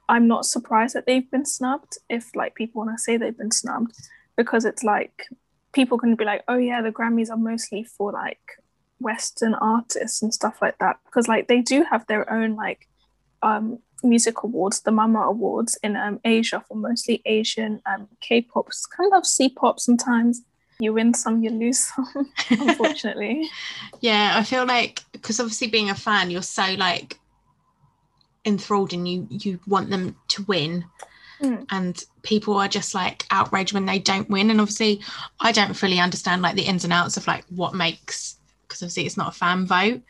I'm 0.07 0.27
not 0.27 0.45
surprised 0.45 0.95
that 0.95 1.05
they've 1.05 1.29
been 1.29 1.45
snubbed 1.45 1.97
if 2.09 2.35
like 2.35 2.55
people 2.55 2.83
want 2.83 2.97
to 2.97 3.01
say 3.01 3.17
they've 3.17 3.37
been 3.37 3.51
snubbed 3.51 3.95
because 4.35 4.65
it's 4.65 4.83
like 4.83 5.27
people 5.73 5.97
can 5.97 6.15
be 6.15 6.25
like, 6.25 6.43
oh 6.47 6.57
yeah, 6.57 6.81
the 6.81 6.91
Grammys 6.91 7.29
are 7.29 7.37
mostly 7.37 7.83
for 7.83 8.11
like 8.11 8.39
Western 8.99 9.55
artists 9.55 10.21
and 10.21 10.33
stuff 10.33 10.61
like 10.61 10.77
that 10.79 10.97
because 11.05 11.27
like 11.27 11.47
they 11.47 11.61
do 11.61 11.83
have 11.83 12.07
their 12.07 12.31
own 12.31 12.55
like 12.55 12.87
um 13.41 13.79
music 14.05 14.43
awards, 14.43 14.81
the 14.81 14.91
Mama 14.91 15.21
Awards 15.21 15.77
in 15.83 15.95
um, 15.95 16.19
Asia 16.23 16.63
for 16.67 16.75
mostly 16.75 17.21
Asian 17.25 17.81
um, 17.85 18.07
K-pop, 18.21 18.69
kind 18.95 19.13
of 19.13 19.25
C-pop 19.25 19.79
sometimes. 19.79 20.41
You 20.79 20.93
win 20.93 21.13
some, 21.13 21.41
you 21.41 21.51
lose 21.51 21.79
some, 21.79 22.31
unfortunately. 22.49 23.49
yeah, 24.01 24.33
I 24.35 24.43
feel 24.43 24.65
like 24.65 25.03
because 25.13 25.39
obviously 25.39 25.67
being 25.67 25.89
a 25.89 25.95
fan, 25.95 26.29
you're 26.29 26.41
so 26.41 26.75
like 26.77 27.17
enthralled 28.43 28.93
and 28.93 29.07
you 29.07 29.27
you 29.29 29.59
want 29.67 29.89
them 29.89 30.15
to 30.29 30.43
win. 30.43 30.85
Mm. 31.41 31.65
and 31.69 32.05
people 32.23 32.55
are 32.55 32.69
just 32.69 32.95
like 32.95 33.25
outraged 33.29 33.73
when 33.73 33.85
they 33.85 33.99
don't 33.99 34.29
win 34.29 34.49
and 34.49 34.61
obviously 34.61 35.01
i 35.41 35.51
don't 35.51 35.73
fully 35.73 35.99
understand 35.99 36.41
like 36.41 36.55
the 36.55 36.61
ins 36.61 36.85
and 36.85 36.93
outs 36.93 37.17
of 37.17 37.27
like 37.27 37.43
what 37.49 37.75
makes 37.75 38.37
because 38.61 38.81
obviously 38.81 39.05
it's 39.05 39.17
not 39.17 39.35
a 39.35 39.37
fan 39.37 39.67
vote 39.67 40.01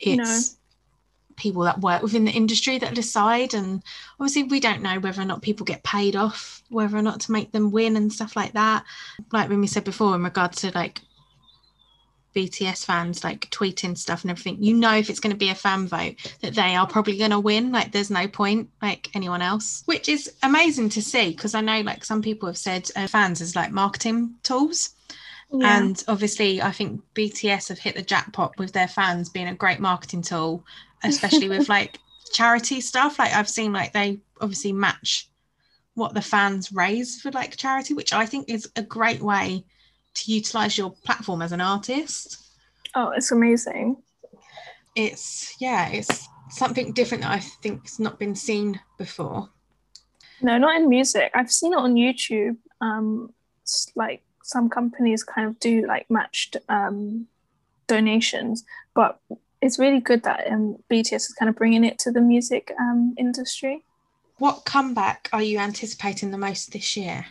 it's 0.00 0.56
people 1.36 1.62
that 1.62 1.80
work 1.80 2.02
within 2.02 2.24
the 2.24 2.30
industry 2.30 2.78
that 2.78 2.94
decide 2.94 3.54
and 3.54 3.82
obviously 4.18 4.44
we 4.44 4.60
don't 4.60 4.82
know 4.82 4.98
whether 5.00 5.20
or 5.20 5.24
not 5.24 5.42
people 5.42 5.64
get 5.64 5.82
paid 5.82 6.16
off 6.16 6.62
whether 6.70 6.96
or 6.96 7.02
not 7.02 7.20
to 7.20 7.32
make 7.32 7.52
them 7.52 7.70
win 7.70 7.96
and 7.96 8.12
stuff 8.12 8.36
like 8.36 8.52
that 8.52 8.84
like 9.32 9.48
when 9.48 9.60
we 9.60 9.66
said 9.66 9.84
before 9.84 10.14
in 10.14 10.22
regards 10.22 10.60
to 10.60 10.70
like 10.74 11.00
BTS 12.34 12.84
fans 12.84 13.24
like 13.24 13.48
tweeting 13.50 13.96
stuff 13.96 14.22
and 14.22 14.30
everything, 14.30 14.62
you 14.62 14.74
know 14.74 14.94
if 14.94 15.08
it's 15.08 15.20
going 15.20 15.32
to 15.32 15.38
be 15.38 15.50
a 15.50 15.54
fan 15.54 15.86
vote 15.86 16.16
that 16.40 16.54
they 16.54 16.74
are 16.74 16.86
probably 16.86 17.16
going 17.16 17.30
to 17.30 17.40
win. 17.40 17.72
Like 17.72 17.92
there's 17.92 18.10
no 18.10 18.26
point 18.28 18.68
like 18.82 19.08
anyone 19.14 19.40
else, 19.40 19.82
which 19.86 20.08
is 20.08 20.32
amazing 20.42 20.90
to 20.90 21.02
see 21.02 21.30
because 21.30 21.54
I 21.54 21.60
know 21.60 21.80
like 21.80 22.04
some 22.04 22.20
people 22.20 22.48
have 22.48 22.58
said 22.58 22.90
uh, 22.96 23.06
fans 23.06 23.40
is 23.40 23.56
like 23.56 23.70
marketing 23.70 24.34
tools. 24.42 24.90
Yeah. 25.52 25.78
And 25.78 26.02
obviously, 26.08 26.60
I 26.60 26.72
think 26.72 27.00
BTS 27.14 27.68
have 27.68 27.78
hit 27.78 27.94
the 27.94 28.02
jackpot 28.02 28.58
with 28.58 28.72
their 28.72 28.88
fans 28.88 29.28
being 29.28 29.48
a 29.48 29.54
great 29.54 29.78
marketing 29.78 30.22
tool, 30.22 30.64
especially 31.04 31.48
with 31.48 31.68
like 31.68 31.98
charity 32.32 32.80
stuff. 32.80 33.18
Like 33.18 33.32
I've 33.32 33.48
seen 33.48 33.72
like 33.72 33.92
they 33.92 34.20
obviously 34.40 34.72
match 34.72 35.28
what 35.94 36.14
the 36.14 36.22
fans 36.22 36.72
raise 36.72 37.20
for 37.20 37.30
like 37.30 37.56
charity, 37.56 37.94
which 37.94 38.12
I 38.12 38.26
think 38.26 38.48
is 38.48 38.68
a 38.76 38.82
great 38.82 39.22
way 39.22 39.64
to 40.14 40.32
utilize 40.32 40.76
your 40.78 40.90
platform 41.04 41.42
as 41.42 41.52
an 41.52 41.60
artist. 41.60 42.38
oh, 42.94 43.10
it's 43.10 43.32
amazing. 43.32 43.96
It's 44.94 45.54
yeah, 45.60 45.88
it's 45.88 46.28
something 46.50 46.92
different 46.92 47.22
that 47.22 47.32
I 47.32 47.40
think 47.40 47.82
has 47.82 47.98
not 47.98 48.18
been 48.18 48.34
seen 48.34 48.80
before. 48.98 49.48
No, 50.40 50.58
not 50.58 50.76
in 50.76 50.88
music. 50.88 51.32
I've 51.34 51.50
seen 51.50 51.72
it 51.72 51.78
on 51.78 51.94
YouTube. 51.94 52.56
Um, 52.80 53.32
like 53.94 54.22
some 54.42 54.68
companies 54.68 55.24
kind 55.24 55.48
of 55.48 55.58
do 55.58 55.86
like 55.86 56.06
matched 56.10 56.56
um, 56.68 57.26
donations, 57.86 58.64
but 58.94 59.18
it's 59.64 59.78
really 59.78 60.00
good 60.00 60.22
that 60.24 60.46
um, 60.52 60.76
BTS 60.90 61.14
is 61.14 61.34
kind 61.38 61.48
of 61.48 61.56
bringing 61.56 61.84
it 61.84 61.98
to 62.00 62.12
the 62.12 62.20
music 62.20 62.70
um, 62.78 63.14
industry. 63.16 63.82
What 64.36 64.66
comeback 64.66 65.30
are 65.32 65.42
you 65.42 65.58
anticipating 65.58 66.30
the 66.30 66.38
most 66.38 66.72
this 66.72 66.98
year? 66.98 67.24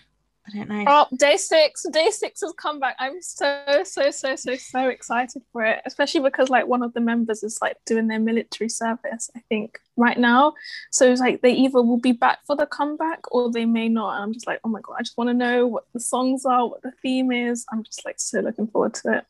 I 0.48 0.58
don't 0.58 0.68
know. 0.68 0.84
Oh, 0.88 1.08
day 1.16 1.38
six, 1.38 1.86
day 1.92 2.10
six 2.10 2.42
has 2.42 2.52
come 2.54 2.80
back. 2.80 2.96
I'm 3.00 3.22
so 3.22 3.84
so 3.84 4.10
so 4.10 4.36
so 4.36 4.56
so 4.56 4.90
excited 4.90 5.44
for 5.54 5.64
it, 5.64 5.82
especially 5.86 6.22
because 6.22 6.50
like 6.50 6.66
one 6.66 6.82
of 6.82 6.94
the 6.94 7.02
members 7.02 7.44
is 7.44 7.60
like 7.62 7.78
doing 7.86 8.08
their 8.08 8.20
military 8.20 8.68
service. 8.68 9.30
I 9.36 9.40
think 9.48 9.80
right 9.96 10.18
now, 10.18 10.54
so 10.92 11.10
it's 11.10 11.22
like 11.22 11.42
they 11.42 11.54
either 11.54 11.84
will 11.84 12.00
be 12.00 12.14
back 12.14 12.40
for 12.48 12.56
the 12.56 12.66
comeback 12.66 13.32
or 13.32 13.52
they 13.52 13.66
may 13.66 13.88
not. 13.88 14.16
And 14.16 14.24
I'm 14.24 14.34
just 14.34 14.48
like, 14.48 14.60
oh 14.64 14.70
my 14.70 14.82
god, 14.82 14.96
I 15.00 15.04
just 15.04 15.18
want 15.20 15.30
to 15.30 15.36
know 15.36 15.68
what 15.68 15.86
the 15.94 16.00
songs 16.00 16.46
are, 16.46 16.68
what 16.68 16.82
the 16.82 16.92
theme 17.02 17.32
is. 17.32 17.64
I'm 17.72 17.84
just 17.84 18.04
like 18.04 18.20
so 18.20 18.40
looking 18.40 18.68
forward 18.68 18.96
to 18.96 19.20
it. 19.20 19.26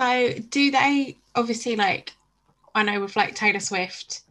So 0.00 0.32
do 0.48 0.70
they 0.70 1.18
obviously 1.34 1.76
like 1.76 2.12
I 2.74 2.82
know 2.84 3.00
with 3.00 3.16
like 3.16 3.34
Taylor 3.34 3.60
Swift, 3.60 4.22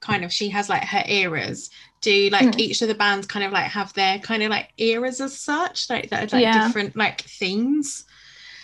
kind 0.00 0.24
of 0.24 0.32
she 0.32 0.48
has 0.50 0.68
like 0.68 0.84
her 0.84 1.02
eras. 1.06 1.70
Do 2.00 2.28
like 2.30 2.54
Hmm. 2.54 2.60
each 2.60 2.82
of 2.82 2.88
the 2.88 2.94
bands 2.94 3.26
kind 3.26 3.44
of 3.44 3.50
like 3.52 3.64
have 3.66 3.92
their 3.94 4.18
kind 4.20 4.42
of 4.42 4.50
like 4.50 4.68
eras 4.78 5.20
as 5.20 5.36
such, 5.38 5.90
like 5.90 6.10
that 6.10 6.32
are 6.32 6.36
like 6.36 6.44
Yeah. 6.44 6.66
different 6.66 6.94
like 6.96 7.22
themes? 7.22 8.04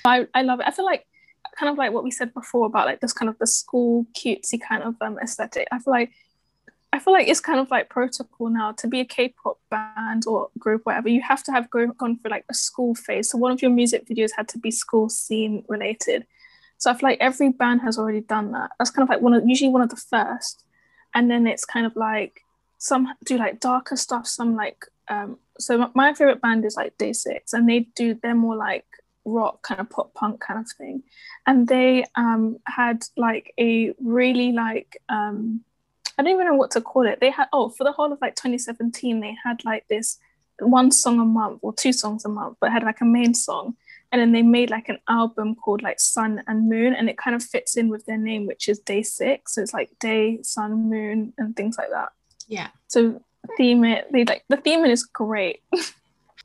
I, 0.05 0.27
I 0.35 0.43
love 0.43 0.61
it. 0.61 0.67
I 0.69 0.71
feel 0.71 0.85
like 0.85 1.07
kind 1.59 1.71
of 1.71 1.77
like 1.79 1.93
what 1.93 2.05
we 2.05 2.11
said 2.11 2.33
before 2.35 2.67
about 2.67 2.87
like 2.87 3.01
this 3.01 3.13
kind 3.13 3.29
of 3.29 3.39
the 3.39 3.47
school 3.47 4.07
cutesy 4.15 4.61
kind 4.61 4.83
of 4.83 4.95
um 5.01 5.19
aesthetic. 5.21 5.67
I 5.73 5.79
feel 5.81 5.93
like 5.93 6.13
I 6.93 6.99
feel 6.99 7.15
like 7.15 7.27
it's 7.27 7.41
kind 7.41 7.59
of 7.59 7.71
like 7.71 7.89
protocol 7.89 8.51
now 8.51 8.73
to 8.73 8.87
be 8.87 9.01
a 9.01 9.05
K-pop 9.05 9.59
band 9.71 10.25
or 10.27 10.51
group, 10.59 10.83
whatever. 10.85 11.09
You 11.09 11.23
have 11.23 11.43
to 11.45 11.51
have 11.53 11.71
gone 11.71 11.95
through 11.97 12.31
like 12.31 12.45
a 12.51 12.55
school 12.55 12.95
phase. 12.95 13.31
So 13.31 13.39
one 13.39 13.51
of 13.51 13.63
your 13.63 13.71
music 13.71 14.07
videos 14.07 14.31
had 14.37 14.47
to 14.49 14.59
be 14.59 14.71
school 14.71 15.09
scene 15.09 15.65
related. 15.69 16.27
So 16.83 16.91
I 16.91 16.95
feel 16.95 17.11
like 17.11 17.21
every 17.21 17.51
band 17.51 17.83
has 17.83 17.97
already 17.97 18.23
done 18.23 18.51
that. 18.53 18.73
That's 18.77 18.91
kind 18.91 19.05
of 19.05 19.09
like 19.09 19.23
one 19.23 19.35
of 19.35 19.49
usually 19.49 19.71
one 19.71 19.83
of 19.83 19.89
the 19.89 19.95
first, 19.95 20.65
and 21.15 21.31
then 21.31 21.47
it's 21.47 21.65
kind 21.65 21.87
of 21.87 21.95
like 21.95 22.41
some 22.79 23.07
do 23.25 23.39
like 23.39 23.61
darker 23.61 23.95
stuff. 23.95 24.27
Some 24.27 24.57
like 24.57 24.85
um. 25.07 25.39
So 25.61 25.89
my- 25.95 26.13
favorite 26.13 26.43
band 26.43 26.65
is 26.65 26.75
like 26.75 26.99
Day 26.99 27.13
Six, 27.13 27.53
and 27.53 27.69
they 27.69 27.87
do 27.95 28.19
they're 28.21 28.35
more 28.35 28.57
like 28.57 28.85
rock 29.25 29.63
kind 29.63 29.81
of 29.81 29.89
pop 29.91 30.13
punk 30.15 30.41
kind 30.41 30.59
of 30.59 30.69
thing 30.73 31.05
and 31.47 31.69
they 31.69 32.05
um 32.17 32.59
had 32.67 33.05
like 33.17 33.55
a 33.61 33.95
really 34.01 34.51
like 34.51 35.01
um 35.09 35.61
i 36.19 36.23
don't 36.25 36.33
even 36.33 36.45
know 36.45 36.57
what 36.57 36.73
to 36.73 36.81
call 36.81 37.07
it 37.07 37.21
they 37.21 37.31
had 37.31 37.47
oh 37.53 37.69
for 37.69 37.85
the 37.85 37.93
whole 37.93 38.13
of 38.13 38.19
like 38.21 38.35
2017 38.35 39.21
they 39.21 39.37
had 39.45 39.65
like 39.65 39.87
this 39.87 40.19
one 40.59 40.91
song 40.91 41.21
a 41.21 41.25
month 41.25 41.61
or 41.63 41.73
two 41.73 41.93
songs 41.93 42.25
a 42.25 42.29
month 42.29 42.57
but 42.61 42.73
had 42.73 42.83
like 42.83 43.01
a 43.01 43.05
main 43.05 43.33
song 43.33 43.77
and 44.13 44.21
then 44.21 44.33
they 44.33 44.43
made 44.43 44.71
like 44.71 44.89
an 44.89 44.99
album 45.09 45.55
called 45.55 45.83
like 45.83 45.99
sun 45.99 46.43
and 46.47 46.69
moon 46.69 46.95
and 46.95 47.09
it 47.09 47.19
kind 47.19 47.35
of 47.35 47.43
fits 47.43 47.77
in 47.77 47.89
with 47.89 48.05
their 48.07 48.19
name 48.19 48.47
which 48.47 48.69
is 48.69 48.79
day 48.81 49.03
six 49.03 49.55
so 49.55 49.63
it's 49.63 49.73
like 49.75 49.91
day 49.99 50.39
sun 50.43 50.89
moon 50.89 51.33
and 51.39 51.57
things 51.57 51.77
like 51.79 51.91
that 51.91 52.11
Yeah. 52.47 52.69
so 52.89 53.21
theme 53.57 53.85
it 53.85 54.07
they 54.13 54.25
like 54.25 54.45
the 54.49 54.57
theming 54.59 54.91
is 54.91 55.03
great 55.05 55.63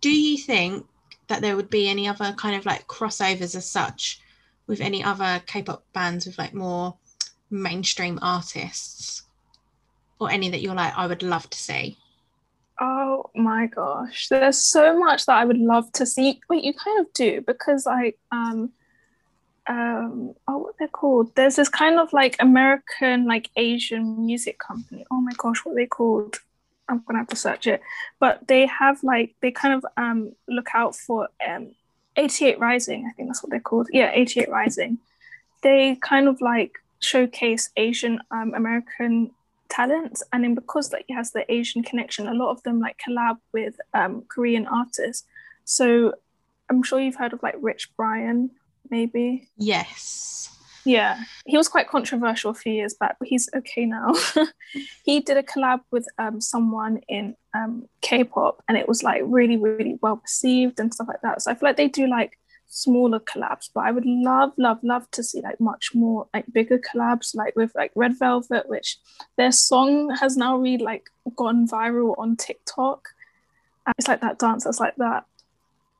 Do 0.01 0.11
you 0.11 0.37
think 0.37 0.85
that 1.27 1.41
there 1.41 1.55
would 1.55 1.69
be 1.69 1.89
any 1.89 2.07
other 2.07 2.31
kind 2.33 2.55
of 2.55 2.65
like 2.65 2.87
crossovers 2.87 3.55
as 3.55 3.69
such 3.69 4.21
with 4.67 4.79
any 4.79 5.03
other 5.03 5.41
K-pop 5.47 5.83
bands 5.93 6.25
with 6.25 6.37
like 6.37 6.53
more 6.53 6.95
mainstream 7.49 8.19
artists? 8.21 9.23
Or 10.19 10.29
any 10.31 10.49
that 10.49 10.61
you're 10.61 10.75
like, 10.75 10.97
I 10.97 11.07
would 11.07 11.23
love 11.23 11.49
to 11.49 11.57
see. 11.57 11.97
Oh 12.79 13.31
my 13.33 13.67
gosh, 13.67 14.27
there's 14.29 14.57
so 14.57 14.97
much 14.99 15.25
that 15.25 15.37
I 15.37 15.45
would 15.45 15.57
love 15.57 15.91
to 15.93 16.05
see. 16.05 16.39
Wait, 16.49 16.63
you 16.63 16.73
kind 16.73 16.99
of 16.99 17.11
do 17.13 17.41
because 17.41 17.85
like 17.85 18.19
um 18.31 18.71
um 19.67 20.33
oh 20.47 20.57
what 20.57 20.75
they're 20.77 20.87
called? 20.87 21.35
There's 21.35 21.55
this 21.55 21.69
kind 21.69 21.99
of 21.99 22.13
like 22.13 22.35
American 22.39 23.25
like 23.25 23.49
Asian 23.55 24.25
music 24.25 24.59
company. 24.59 25.05
Oh 25.09 25.21
my 25.21 25.31
gosh, 25.37 25.65
what 25.65 25.75
they 25.75 25.87
called? 25.87 26.39
I'm 26.87 27.03
gonna 27.07 27.19
have 27.19 27.27
to 27.29 27.35
search 27.35 27.65
it. 27.65 27.81
But 28.19 28.47
they 28.47 28.67
have 28.67 29.03
like 29.03 29.35
they 29.41 29.51
kind 29.51 29.73
of 29.73 29.85
um 29.97 30.33
look 30.47 30.67
out 30.75 30.95
for 30.95 31.29
um 31.45 31.71
88 32.15 32.59
Rising, 32.59 33.05
I 33.07 33.13
think 33.13 33.29
that's 33.29 33.43
what 33.43 33.51
they're 33.51 33.59
called. 33.59 33.87
Yeah, 33.91 34.11
88 34.13 34.49
Rising. 34.49 34.97
They 35.63 35.95
kind 35.95 36.27
of 36.27 36.41
like 36.41 36.73
showcase 36.99 37.69
Asian 37.75 38.19
um 38.29 38.53
American 38.55 39.31
talents. 39.69 40.23
And 40.31 40.43
then 40.43 40.55
because 40.55 40.91
like 40.91 41.05
it 41.07 41.13
has 41.13 41.31
the 41.31 41.49
asian 41.51 41.83
connection 41.83 42.27
a 42.27 42.33
lot 42.33 42.51
of 42.51 42.63
them 42.63 42.79
like 42.79 42.99
collab 43.07 43.37
with 43.53 43.75
um 43.93 44.23
korean 44.29 44.67
artists. 44.67 45.25
So 45.65 46.13
i'm 46.69 46.83
sure 46.83 46.99
you've 46.99 47.15
heard 47.15 47.33
of 47.33 47.43
like 47.43 47.55
rich 47.59 47.89
brian 47.97 48.51
maybe? 48.89 49.49
Yes. 49.57 50.49
yeah. 50.85 51.21
He 51.45 51.57
was 51.57 51.67
quite 51.67 51.89
controversial 51.89 52.51
a 52.51 52.55
few 52.55 52.71
years 52.71 52.93
back 52.93 53.17
but 53.19 53.27
he's 53.27 53.49
okay 53.55 53.85
now. 53.85 54.13
He 55.03 55.21
did 55.21 55.37
a 55.37 55.43
collab 55.43 55.81
with 55.91 56.07
um 56.17 56.41
someone 56.41 57.01
in 57.07 57.35
um 57.53 57.87
k-pop 58.01 58.63
and 58.67 58.77
it 58.77 58.87
was 58.87 59.03
like 59.03 59.21
really 59.25 59.57
really 59.57 59.97
well 60.01 60.19
received 60.21 60.79
and 60.79 60.93
stuff 60.93 61.07
like 61.07 61.21
that. 61.21 61.41
So 61.41 61.51
i 61.51 61.55
feel 61.55 61.69
like 61.69 61.77
they 61.77 61.87
do 61.87 62.07
like 62.07 62.37
smaller 62.69 63.19
collabs 63.19 63.69
but 63.73 63.81
i 63.85 63.91
would 63.91 64.05
love 64.05 64.51
love 64.57 64.77
love 64.83 65.09
to 65.11 65.23
see 65.23 65.41
like 65.41 65.59
much 65.59 65.91
more 65.95 66.27
like 66.33 66.45
bigger 66.51 66.77
collabs 66.77 67.33
like 67.33 67.55
with 67.55 67.71
like 67.75 67.91
red 67.95 68.13
velvet 68.19 68.67
which 68.67 68.97
their 69.37 69.51
song 69.53 70.13
has 70.19 70.35
now 70.35 70.57
really 70.57 70.83
like 70.83 71.09
gone 71.35 71.65
viral 71.67 72.13
on 72.17 72.35
tiktok 72.35 73.07
And 73.85 73.95
it's 73.97 74.07
like 74.07 74.19
that 74.21 74.37
dance 74.37 74.65
that's 74.65 74.79
like 74.81 74.95
that 74.97 75.25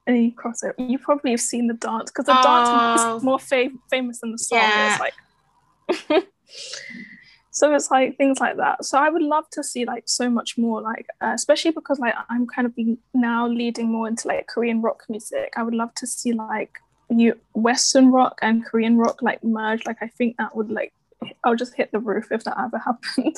and 0.06 0.18
you 0.24 0.32
cross 0.34 0.62
it 0.64 0.76
you 0.78 1.00
probably 1.00 1.32
have 1.32 1.42
seen 1.42 1.68
the 1.68 1.74
dance 1.74 2.12
because 2.12 2.26
the 2.26 2.34
dance 2.34 2.70
Oh. 2.72 3.18
is 3.18 3.24
more 3.24 3.40
fam- 3.40 3.80
famous 3.90 4.20
than 4.20 4.34
the 4.34 4.38
song 4.38 4.60
Yeah. 4.60 4.92
it's 4.92 5.00
like 6.10 6.28
so 7.58 7.74
it's 7.74 7.90
like 7.90 8.16
things 8.18 8.40
like 8.40 8.58
that 8.58 8.84
so 8.86 8.98
i 9.00 9.10
would 9.10 9.22
love 9.22 9.50
to 9.50 9.64
see 9.64 9.84
like 9.86 10.04
so 10.06 10.30
much 10.30 10.58
more 10.58 10.82
like 10.82 11.08
uh, 11.22 11.32
especially 11.34 11.72
because 11.72 12.00
like 12.00 12.14
i'm 12.30 12.46
kind 12.46 12.66
of 12.68 12.76
being 12.76 12.98
now 13.14 13.48
leading 13.48 13.92
more 13.92 14.08
into 14.08 14.28
like 14.28 14.46
korean 14.48 14.82
rock 14.82 15.04
music 15.10 15.54
i 15.58 15.64
would 15.64 15.74
love 15.74 15.94
to 15.96 16.06
see 16.06 16.34
like 16.34 16.80
you 17.10 17.34
western 17.54 18.12
rock 18.12 18.38
and 18.42 18.66
korean 18.66 18.98
rock 18.98 19.22
like 19.22 19.44
merge 19.44 19.86
like 19.86 19.98
i 20.02 20.08
think 20.08 20.38
that 20.38 20.56
would 20.56 20.70
like 20.70 20.94
i'll 21.44 21.56
just 21.56 21.74
hit 21.74 21.92
the 21.92 22.00
roof 22.00 22.32
if 22.32 22.44
that 22.44 22.60
ever 22.60 22.78
happened 22.90 23.38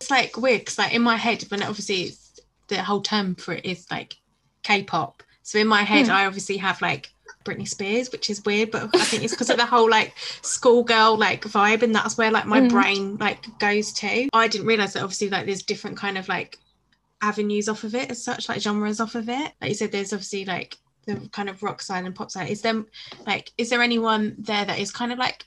It's 0.00 0.10
like 0.10 0.36
weird 0.36 0.60
because 0.60 0.78
like 0.78 0.94
in 0.94 1.02
my 1.02 1.16
head, 1.16 1.42
when 1.48 1.62
obviously 1.62 2.02
it's, 2.02 2.40
the 2.68 2.82
whole 2.82 3.00
term 3.00 3.34
for 3.34 3.54
it 3.54 3.64
is 3.64 3.86
like 3.90 4.14
K-pop. 4.62 5.22
So 5.42 5.58
in 5.58 5.66
my 5.66 5.82
head, 5.82 6.06
Hmm. 6.06 6.12
I 6.12 6.26
obviously 6.26 6.58
have 6.58 6.80
like 6.82 7.10
Britney 7.48 7.66
Spears, 7.68 8.12
which 8.12 8.28
is 8.30 8.44
weird, 8.44 8.70
but 8.70 8.94
I 8.94 9.04
think 9.04 9.22
it's 9.24 9.32
because 9.32 9.50
of 9.50 9.56
the 9.56 9.66
whole 9.66 9.88
like 9.90 10.14
schoolgirl 10.42 11.16
like 11.16 11.42
vibe, 11.44 11.82
and 11.82 11.94
that's 11.94 12.18
where 12.18 12.30
like 12.30 12.46
my 12.46 12.60
Mm. 12.60 12.70
brain 12.70 13.16
like 13.16 13.46
goes 13.58 13.92
to. 13.94 14.28
I 14.32 14.48
didn't 14.48 14.66
realize 14.66 14.92
that 14.92 15.02
obviously 15.02 15.30
like 15.30 15.46
there's 15.46 15.62
different 15.62 15.96
kind 15.96 16.18
of 16.18 16.28
like 16.28 16.58
avenues 17.22 17.68
off 17.68 17.84
of 17.84 17.94
it 17.94 18.10
as 18.10 18.22
such, 18.22 18.48
like 18.48 18.60
genres 18.60 19.00
off 19.00 19.14
of 19.14 19.28
it. 19.28 19.52
Like 19.60 19.70
you 19.70 19.74
said, 19.74 19.92
there's 19.92 20.12
obviously 20.12 20.44
like 20.44 20.76
the 21.06 21.28
kind 21.32 21.48
of 21.48 21.62
rock 21.62 21.80
side 21.82 22.04
and 22.04 22.14
pop 22.14 22.30
side. 22.30 22.50
Is 22.50 22.62
there 22.62 22.84
like 23.26 23.52
is 23.58 23.70
there 23.70 23.82
anyone 23.82 24.36
there 24.38 24.64
that 24.64 24.78
is 24.78 24.90
kind 24.90 25.12
of 25.12 25.18
like 25.18 25.44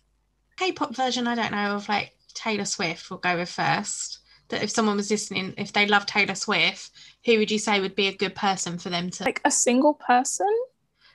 K-pop 0.57 0.95
version? 0.95 1.27
I 1.27 1.35
don't 1.35 1.51
know 1.51 1.75
of 1.75 1.87
like 1.87 2.13
Taylor 2.33 2.65
Swift. 2.65 3.09
We'll 3.09 3.19
go 3.19 3.37
with 3.37 3.49
first 3.49 4.19
that 4.49 4.63
if 4.63 4.69
someone 4.69 4.97
was 4.97 5.09
listening, 5.09 5.53
if 5.57 5.71
they 5.71 5.87
love 5.87 6.05
Taylor 6.05 6.35
Swift, 6.35 6.91
who 7.25 7.37
would 7.37 7.49
you 7.51 7.59
say 7.59 7.79
would 7.79 7.95
be 7.95 8.07
a 8.07 8.15
good 8.15 8.35
person 8.35 8.77
for 8.77 8.89
them 8.89 9.09
to? 9.11 9.23
Like 9.23 9.41
a 9.45 9.51
single 9.51 9.93
person? 9.93 10.47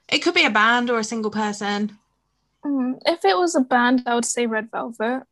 It 0.09 0.21
could 0.21 0.35
be 0.35 0.45
a 0.45 0.51
band 0.51 0.91
or 0.91 0.99
a 0.99 1.05
single 1.05 1.31
person. 1.31 1.99
Mm, 2.65 3.01
if 3.07 3.25
it 3.25 3.37
was 3.37 3.55
a 3.55 3.61
band, 3.61 4.03
I 4.07 4.15
would 4.15 4.25
say 4.25 4.47
Red 4.47 4.71
Velvet, 4.71 5.25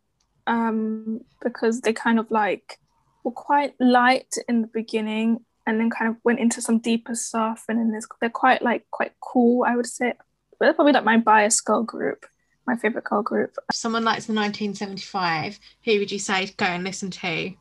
um, 0.47 1.21
because 1.43 1.81
they 1.81 1.93
kind 1.93 2.19
of 2.19 2.31
like 2.31 2.79
were 3.23 3.31
quite 3.31 3.75
light 3.81 4.35
in 4.49 4.63
the 4.63 4.67
beginning, 4.69 5.45
and 5.67 5.81
then 5.81 5.91
kind 5.91 6.11
of 6.11 6.17
went 6.25 6.41
into 6.41 6.61
some 6.61 6.79
deeper 6.79 7.15
stuff, 7.15 7.65
and 7.69 7.79
then 7.79 7.91
there's, 7.91 8.07
they're 8.21 8.31
quite 8.31 8.63
like 8.63 8.85
quite 8.91 9.13
cool. 9.21 9.65
I 9.65 9.77
would 9.77 9.87
say, 9.87 10.13
but 10.59 10.67
they're 10.67 10.75
probably 10.75 10.93
like 10.93 11.05
my 11.05 11.19
bias 11.19 11.61
girl 11.61 11.83
group, 11.83 12.27
my 12.67 12.77
favorite 12.77 13.05
girl 13.05 13.23
group. 13.23 13.57
If 13.71 13.77
someone 13.77 14.05
likes 14.05 14.27
the 14.27 14.35
1975, 14.35 15.59
who 15.85 15.99
would 15.99 16.13
you 16.13 16.19
say 16.19 16.47
go 16.57 16.67
and 16.67 16.85
listen 16.85 17.11
to, 17.11 17.53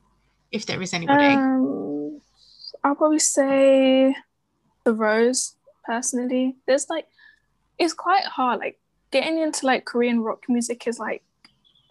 if 0.52 0.65
there 0.65 0.82
is 0.82 0.93
anybody? 0.93 1.26
Um, 1.26 2.21
I'll 2.84 2.95
probably 2.95 3.19
say 3.19 4.15
the 4.84 4.93
Rose. 4.93 5.56
Personally, 5.86 6.56
there's 6.65 6.89
like 6.89 7.08
it's 7.78 7.93
quite 7.93 8.24
hard. 8.24 8.60
Like 8.60 8.80
getting 9.12 9.39
into 9.39 9.65
like 9.65 9.86
Korean 9.86 10.22
rock 10.22 10.43
music 10.48 10.88
is 10.88 11.00
like 11.00 11.24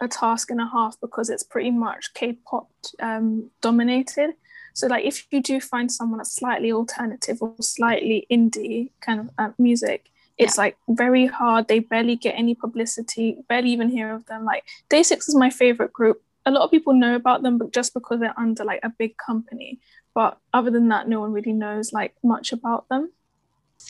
a 0.01 0.07
task 0.07 0.51
and 0.51 0.61
a 0.61 0.67
half 0.67 0.99
because 0.99 1.29
it's 1.29 1.43
pretty 1.43 1.71
much 1.71 2.13
K-pop 2.13 2.69
um, 2.99 3.49
dominated. 3.61 4.31
So 4.73 4.87
like 4.87 5.05
if 5.05 5.27
you 5.31 5.41
do 5.41 5.59
find 5.59 5.91
someone 5.91 6.17
that's 6.17 6.35
slightly 6.35 6.71
alternative 6.71 7.37
or 7.41 7.55
slightly 7.59 8.25
indie 8.31 8.89
kind 9.01 9.19
of 9.19 9.29
uh, 9.37 9.51
music, 9.57 10.09
it's 10.37 10.57
yeah. 10.57 10.63
like 10.63 10.77
very 10.89 11.27
hard. 11.27 11.67
They 11.67 11.79
barely 11.79 12.15
get 12.15 12.35
any 12.35 12.55
publicity, 12.55 13.37
barely 13.47 13.69
even 13.69 13.89
hear 13.89 14.13
of 14.13 14.25
them. 14.25 14.45
Like 14.45 14.63
DAY6 14.89 15.29
is 15.29 15.35
my 15.35 15.49
favorite 15.49 15.93
group. 15.93 16.21
A 16.45 16.51
lot 16.51 16.63
of 16.63 16.71
people 16.71 16.93
know 16.93 17.15
about 17.15 17.43
them, 17.43 17.57
but 17.57 17.71
just 17.71 17.93
because 17.93 18.19
they're 18.19 18.37
under 18.37 18.65
like 18.65 18.81
a 18.83 18.89
big 18.89 19.15
company. 19.17 19.79
But 20.13 20.37
other 20.53 20.71
than 20.71 20.89
that, 20.89 21.07
no 21.07 21.19
one 21.19 21.31
really 21.31 21.53
knows 21.53 21.93
like 21.93 22.15
much 22.23 22.51
about 22.51 22.89
them. 22.89 23.11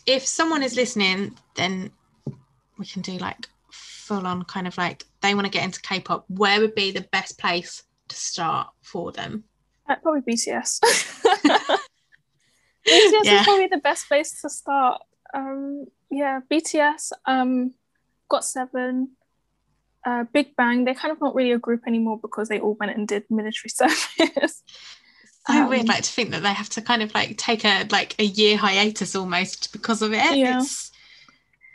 If 0.06 0.26
someone 0.26 0.64
is 0.64 0.76
listening, 0.76 1.38
then 1.56 1.92
we 2.78 2.86
can 2.86 3.02
do 3.02 3.18
like 3.18 3.48
full 3.72 4.28
on 4.28 4.44
kind 4.44 4.68
of 4.68 4.78
like 4.78 5.06
they 5.22 5.34
want 5.34 5.46
to 5.46 5.52
get 5.52 5.64
into 5.64 5.82
K-pop. 5.82 6.26
Where 6.28 6.60
would 6.60 6.76
be 6.76 6.92
the 6.92 7.08
best 7.12 7.40
place 7.40 7.84
to 8.10 8.16
start 8.16 8.68
for 8.82 9.12
them? 9.12 9.46
Uh, 9.88 9.96
probably 10.02 10.22
BTS. 10.22 10.80
BTS 12.86 13.24
yeah. 13.24 13.40
is 13.40 13.44
probably 13.44 13.68
the 13.68 13.82
best 13.84 14.08
place 14.08 14.42
to 14.42 14.50
start. 14.50 15.02
Um, 15.34 15.86
yeah, 16.12 16.42
BTS, 16.52 17.12
um, 17.26 17.74
GOT7, 18.32 19.08
uh, 20.06 20.26
Big 20.34 20.56
Bang. 20.56 20.84
They're 20.84 20.94
kind 20.94 21.12
of 21.12 21.22
not 21.22 21.36
really 21.36 21.54
a 21.54 21.58
group 21.58 21.82
anymore 21.88 22.20
because 22.22 22.50
they 22.50 22.60
all 22.60 22.76
went 22.80 22.96
and 22.96 23.08
did 23.08 23.24
military 23.30 23.70
service. 23.70 24.64
So 25.48 25.64
um, 25.64 25.70
weird, 25.70 25.88
like 25.88 26.04
to 26.04 26.12
think 26.12 26.32
that 26.32 26.44
they 26.44 26.54
have 26.54 26.70
to 26.70 26.82
kind 26.82 27.04
of 27.04 27.14
like 27.14 27.38
take 27.38 27.66
a 27.66 27.86
like 27.92 28.16
a 28.20 28.24
year 28.24 28.58
hiatus 28.58 29.16
almost 29.16 29.74
because 29.74 30.02
of 30.02 30.14
it. 30.14 30.38
Yeah. 30.38 30.60
It's, 30.62 30.92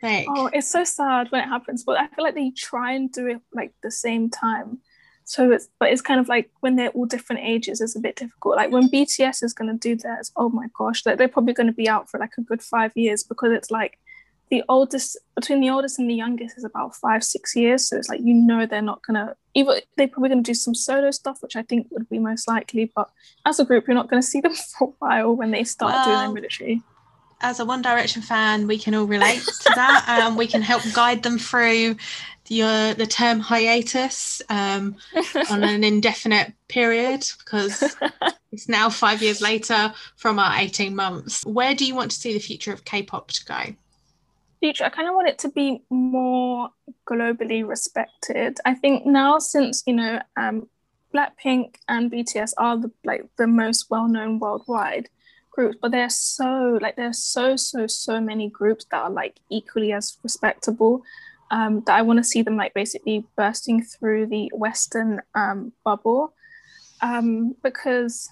like, 0.02 0.26
oh, 0.28 0.48
it's 0.52 0.70
so 0.70 0.84
sad 0.84 1.26
when 1.30 1.42
it 1.42 1.48
happens, 1.48 1.82
but 1.82 1.98
I 1.98 2.06
feel 2.06 2.24
like 2.24 2.34
they 2.34 2.50
try 2.50 2.92
and 2.92 3.10
do 3.10 3.26
it 3.26 3.40
like 3.52 3.72
the 3.82 3.90
same 3.90 4.30
time. 4.30 4.78
So 5.24 5.50
it's 5.50 5.68
but 5.78 5.90
it's 5.92 6.00
kind 6.00 6.20
of 6.20 6.28
like 6.28 6.50
when 6.60 6.76
they're 6.76 6.90
all 6.90 7.04
different 7.04 7.42
ages, 7.44 7.80
it's 7.80 7.96
a 7.96 8.00
bit 8.00 8.16
difficult. 8.16 8.56
Like 8.56 8.70
when 8.70 8.88
BTS 8.88 9.42
is 9.42 9.52
gonna 9.52 9.74
do 9.74 9.96
theirs, 9.96 10.32
oh 10.36 10.48
my 10.48 10.68
gosh, 10.76 11.04
like 11.04 11.18
they're 11.18 11.28
probably 11.28 11.52
gonna 11.52 11.72
be 11.72 11.88
out 11.88 12.08
for 12.08 12.18
like 12.18 12.32
a 12.38 12.42
good 12.42 12.62
five 12.62 12.92
years 12.94 13.22
because 13.22 13.52
it's 13.52 13.70
like 13.70 13.98
the 14.50 14.62
oldest 14.68 15.18
between 15.34 15.60
the 15.60 15.70
oldest 15.70 15.98
and 15.98 16.08
the 16.08 16.14
youngest 16.14 16.56
is 16.56 16.64
about 16.64 16.94
five 16.94 17.22
six 17.22 17.54
years 17.54 17.86
so 17.86 17.96
it's 17.96 18.08
like 18.08 18.20
you 18.22 18.34
know 18.34 18.66
they're 18.66 18.80
not 18.80 19.02
gonna 19.02 19.36
either 19.58 19.80
they're 19.96 20.08
probably 20.08 20.28
gonna 20.28 20.42
do 20.42 20.54
some 20.54 20.74
solo 20.74 21.10
stuff 21.10 21.42
which 21.42 21.56
i 21.56 21.62
think 21.62 21.86
would 21.90 22.08
be 22.08 22.18
most 22.18 22.46
likely 22.46 22.90
but 22.94 23.10
as 23.44 23.58
a 23.58 23.64
group 23.64 23.86
you're 23.86 23.94
not 23.94 24.08
gonna 24.08 24.22
see 24.22 24.40
them 24.40 24.54
for 24.78 24.88
a 24.88 24.92
while 24.98 25.34
when 25.34 25.50
they 25.50 25.64
start 25.64 25.92
well, 25.92 26.04
doing 26.04 26.18
their 26.18 26.32
military. 26.32 26.82
as 27.40 27.60
a 27.60 27.64
one 27.64 27.82
direction 27.82 28.22
fan 28.22 28.66
we 28.66 28.78
can 28.78 28.94
all 28.94 29.06
relate 29.06 29.42
to 29.42 29.72
that. 29.74 30.04
And 30.08 30.22
um, 30.28 30.36
we 30.36 30.46
can 30.46 30.62
help 30.62 30.82
guide 30.92 31.22
them 31.22 31.38
through 31.38 31.96
the, 32.46 32.62
uh, 32.62 32.94
the 32.94 33.06
term 33.06 33.40
hiatus 33.40 34.40
um, 34.48 34.96
on 35.50 35.62
an 35.62 35.84
indefinite 35.84 36.52
period 36.68 37.24
because 37.38 37.94
it's 38.52 38.68
now 38.68 38.88
five 38.88 39.22
years 39.22 39.40
later 39.40 39.92
from 40.16 40.38
our 40.38 40.58
18 40.58 40.96
months. 40.96 41.44
Where 41.44 41.74
do 41.74 41.84
you 41.84 41.94
want 41.94 42.10
to 42.12 42.16
see 42.16 42.32
the 42.32 42.38
future 42.38 42.72
of 42.72 42.84
k-pop 42.84 43.30
to 43.32 43.44
go 43.44 43.74
future 44.60 44.84
i 44.84 44.88
kind 44.88 45.08
of 45.08 45.14
want 45.14 45.28
it 45.28 45.38
to 45.38 45.48
be 45.48 45.82
more 45.90 46.70
globally 47.06 47.66
respected. 47.66 48.58
I 48.64 48.74
think 48.74 49.06
now 49.06 49.38
since 49.38 49.82
you 49.86 49.94
know 49.94 50.20
um, 50.36 50.68
blackpink 51.14 51.76
and 51.88 52.10
bts 52.10 52.52
are 52.58 52.76
the 52.76 52.90
like 53.04 53.24
the 53.36 53.46
most 53.46 53.90
well-known 53.90 54.38
worldwide 54.38 55.08
groups 55.50 55.78
but 55.80 55.90
there's 55.90 56.16
so 56.16 56.78
like 56.82 56.96
there's 56.96 57.18
so 57.18 57.56
so 57.56 57.86
so 57.86 58.20
many 58.20 58.50
groups 58.50 58.84
that 58.90 59.02
are 59.02 59.10
like 59.10 59.40
equally 59.50 59.92
as 59.92 60.18
respectable 60.22 61.02
um, 61.50 61.82
that 61.86 61.96
i 61.96 62.02
want 62.02 62.18
to 62.18 62.24
see 62.24 62.42
them 62.42 62.56
like 62.56 62.74
basically 62.74 63.24
bursting 63.36 63.82
through 63.82 64.26
the 64.26 64.50
western 64.54 65.20
um, 65.34 65.72
bubble. 65.84 66.34
Um, 67.00 67.54
because 67.62 68.28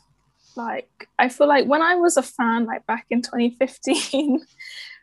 like 0.56 1.08
i 1.18 1.28
feel 1.28 1.46
like 1.46 1.66
when 1.66 1.82
i 1.82 1.94
was 1.94 2.16
a 2.16 2.22
fan 2.22 2.64
like 2.64 2.86
back 2.86 3.06
in 3.10 3.22
2015 3.22 4.40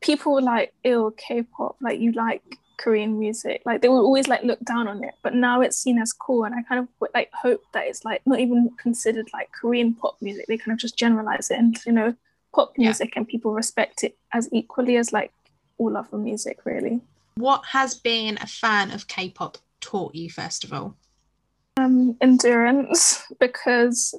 people 0.00 0.32
were 0.32 0.42
like, 0.42 0.72
ill 0.84 1.10
K-pop, 1.12 1.76
like 1.80 2.00
you 2.00 2.12
like 2.12 2.42
Korean 2.80 3.18
music. 3.18 3.62
Like 3.64 3.82
they 3.82 3.88
were 3.88 3.98
always 3.98 4.26
like 4.26 4.42
look 4.42 4.60
down 4.60 4.88
on 4.88 5.04
it, 5.04 5.14
but 5.22 5.34
now 5.34 5.60
it's 5.60 5.76
seen 5.76 5.98
as 5.98 6.12
cool. 6.12 6.44
And 6.44 6.54
I 6.54 6.62
kind 6.62 6.80
of 6.80 7.08
like 7.14 7.30
hope 7.32 7.62
that 7.72 7.86
it's 7.86 8.04
like 8.04 8.22
not 8.26 8.40
even 8.40 8.70
considered 8.80 9.28
like 9.32 9.50
Korean 9.52 9.94
pop 9.94 10.16
music. 10.20 10.46
They 10.46 10.56
kind 10.56 10.72
of 10.72 10.78
just 10.78 10.98
generalize 10.98 11.50
it 11.50 11.58
and 11.58 11.78
you 11.84 11.92
know 11.92 12.14
pop 12.54 12.72
music, 12.76 13.10
yeah. 13.14 13.20
and 13.20 13.28
people 13.28 13.52
respect 13.52 14.02
it 14.02 14.16
as 14.32 14.48
equally 14.52 14.96
as 14.96 15.12
like 15.12 15.32
all 15.78 15.96
other 15.96 16.18
music, 16.18 16.64
really. 16.64 17.00
What 17.36 17.64
has 17.66 17.94
being 17.94 18.36
a 18.40 18.46
fan 18.46 18.90
of 18.90 19.06
K-pop 19.06 19.58
taught 19.80 20.14
you, 20.14 20.28
first 20.28 20.64
of 20.64 20.72
all? 20.72 20.96
Um, 21.76 22.16
endurance, 22.20 23.24
because 23.40 24.14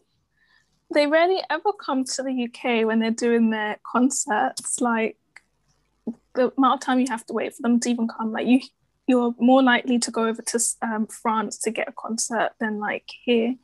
they 0.93 1.07
rarely 1.07 1.41
ever 1.49 1.71
come 1.73 2.03
to 2.03 2.23
the 2.23 2.45
UK 2.45 2.85
when 2.85 2.99
they're 2.99 3.11
doing 3.11 3.49
their 3.51 3.77
concerts. 3.89 4.81
Like 4.81 5.17
the 6.35 6.51
amount 6.57 6.81
of 6.81 6.85
time 6.85 6.99
you 6.99 7.07
have 7.09 7.25
to 7.25 7.33
wait 7.33 7.53
for 7.53 7.61
them 7.61 7.79
to 7.79 7.89
even 7.89 8.07
come 8.07 8.31
like 8.31 8.47
you 8.47 8.59
you're 9.07 9.33
more 9.39 9.63
likely 9.63 9.99
to 9.99 10.11
go 10.11 10.27
over 10.27 10.41
to 10.41 10.59
um, 10.81 11.07
france 11.07 11.57
to 11.57 11.71
get 11.71 11.87
a 11.87 11.93
concert 11.93 12.51
than 12.59 12.79
like 12.79 13.09
here. 13.23 13.55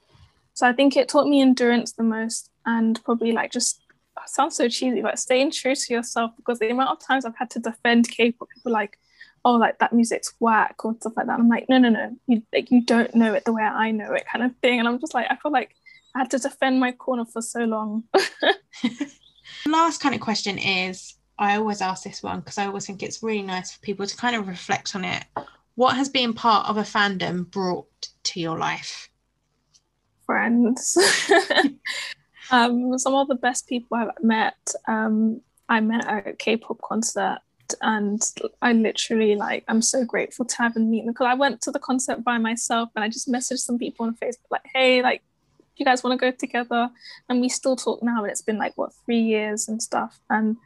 So 0.53 0.67
i 0.67 0.73
think 0.73 0.97
it 0.97 1.07
taught 1.07 1.27
me 1.27 1.41
endurance 1.41 1.93
the 1.93 2.03
most 2.03 2.49
and 2.65 2.99
probably 3.03 3.31
like 3.31 3.51
just 3.51 3.81
sounds 4.25 4.55
so 4.55 4.67
cheesy 4.67 5.01
but 5.01 5.19
staying 5.19 5.51
true 5.51 5.75
to 5.75 5.93
yourself 5.93 6.31
because 6.35 6.59
the 6.59 6.69
amount 6.69 6.89
of 6.89 7.05
times 7.05 7.23
i've 7.23 7.37
had 7.37 7.49
to 7.51 7.59
defend 7.59 8.09
k-pop 8.09 8.49
people 8.49 8.71
like 8.71 8.97
oh 9.45 9.53
like 9.53 9.77
that 9.79 9.93
music's 9.93 10.33
whack 10.39 10.83
or 10.83 10.95
stuff 10.95 11.13
like 11.15 11.27
that. 11.27 11.39
I'm 11.39 11.47
like 11.47 11.69
no 11.69 11.77
no 11.77 11.89
no. 11.89 12.17
You 12.27 12.43
like 12.53 12.69
you 12.71 12.81
don't 12.81 13.13
know 13.15 13.33
it 13.33 13.45
the 13.45 13.53
way 13.53 13.63
i 13.63 13.91
know 13.91 14.13
it 14.13 14.25
kind 14.31 14.43
of 14.43 14.55
thing. 14.61 14.79
And 14.79 14.87
i'm 14.87 14.99
just 14.99 15.13
like 15.13 15.27
i 15.29 15.35
feel 15.37 15.51
like 15.51 15.75
i 16.15 16.19
had 16.19 16.31
to 16.31 16.39
defend 16.39 16.79
my 16.79 16.91
corner 16.91 17.25
for 17.25 17.41
so 17.41 17.61
long. 17.61 18.03
Last 19.65 20.01
kind 20.01 20.13
of 20.13 20.21
question 20.21 20.57
is 20.57 21.16
I 21.39 21.57
always 21.57 21.81
ask 21.81 22.03
this 22.03 22.23
one 22.23 22.39
because 22.39 22.57
I 22.57 22.65
always 22.65 22.85
think 22.85 23.03
it's 23.03 23.21
really 23.21 23.43
nice 23.43 23.71
for 23.71 23.79
people 23.81 24.05
to 24.05 24.17
kind 24.17 24.35
of 24.35 24.47
reflect 24.47 24.95
on 24.95 25.05
it. 25.05 25.23
What 25.75 25.95
has 25.95 26.09
being 26.09 26.33
part 26.33 26.67
of 26.67 26.77
a 26.77 26.81
fandom 26.81 27.49
brought 27.49 27.87
to 28.23 28.39
your 28.39 28.57
life? 28.57 29.09
Friends. 30.25 30.97
um, 32.51 32.97
some 32.97 33.13
of 33.13 33.27
the 33.27 33.35
best 33.35 33.67
people 33.67 33.97
I've 33.97 34.23
met. 34.23 34.57
Um, 34.87 35.41
I 35.69 35.79
met 35.81 36.07
at 36.07 36.27
a 36.27 36.33
K-pop 36.33 36.81
concert 36.81 37.39
and 37.81 38.21
I 38.61 38.73
literally 38.73 39.35
like 39.35 39.65
I'm 39.67 39.81
so 39.81 40.05
grateful 40.05 40.45
to 40.45 40.57
have 40.57 40.73
them 40.73 40.89
meet 40.89 41.05
because 41.05 41.27
I 41.27 41.33
went 41.33 41.61
to 41.61 41.71
the 41.71 41.79
concert 41.79 42.23
by 42.23 42.37
myself 42.37 42.89
and 42.95 43.03
I 43.03 43.09
just 43.09 43.27
messaged 43.27 43.59
some 43.59 43.77
people 43.77 44.05
on 44.05 44.15
Facebook 44.15 44.49
like, 44.49 44.65
hey, 44.73 45.01
like 45.03 45.21
you 45.75 45.85
guys 45.85 46.03
want 46.03 46.19
to 46.19 46.25
go 46.25 46.35
together? 46.35 46.89
And 47.29 47.41
we 47.41 47.49
still 47.49 47.75
talk 47.75 48.01
now 48.01 48.23
and 48.23 48.31
it's 48.31 48.41
been 48.41 48.57
like 48.57 48.73
what 48.77 48.93
three 49.05 49.19
years 49.19 49.67
and 49.67 49.81
stuff. 49.81 50.19
And 50.29 50.57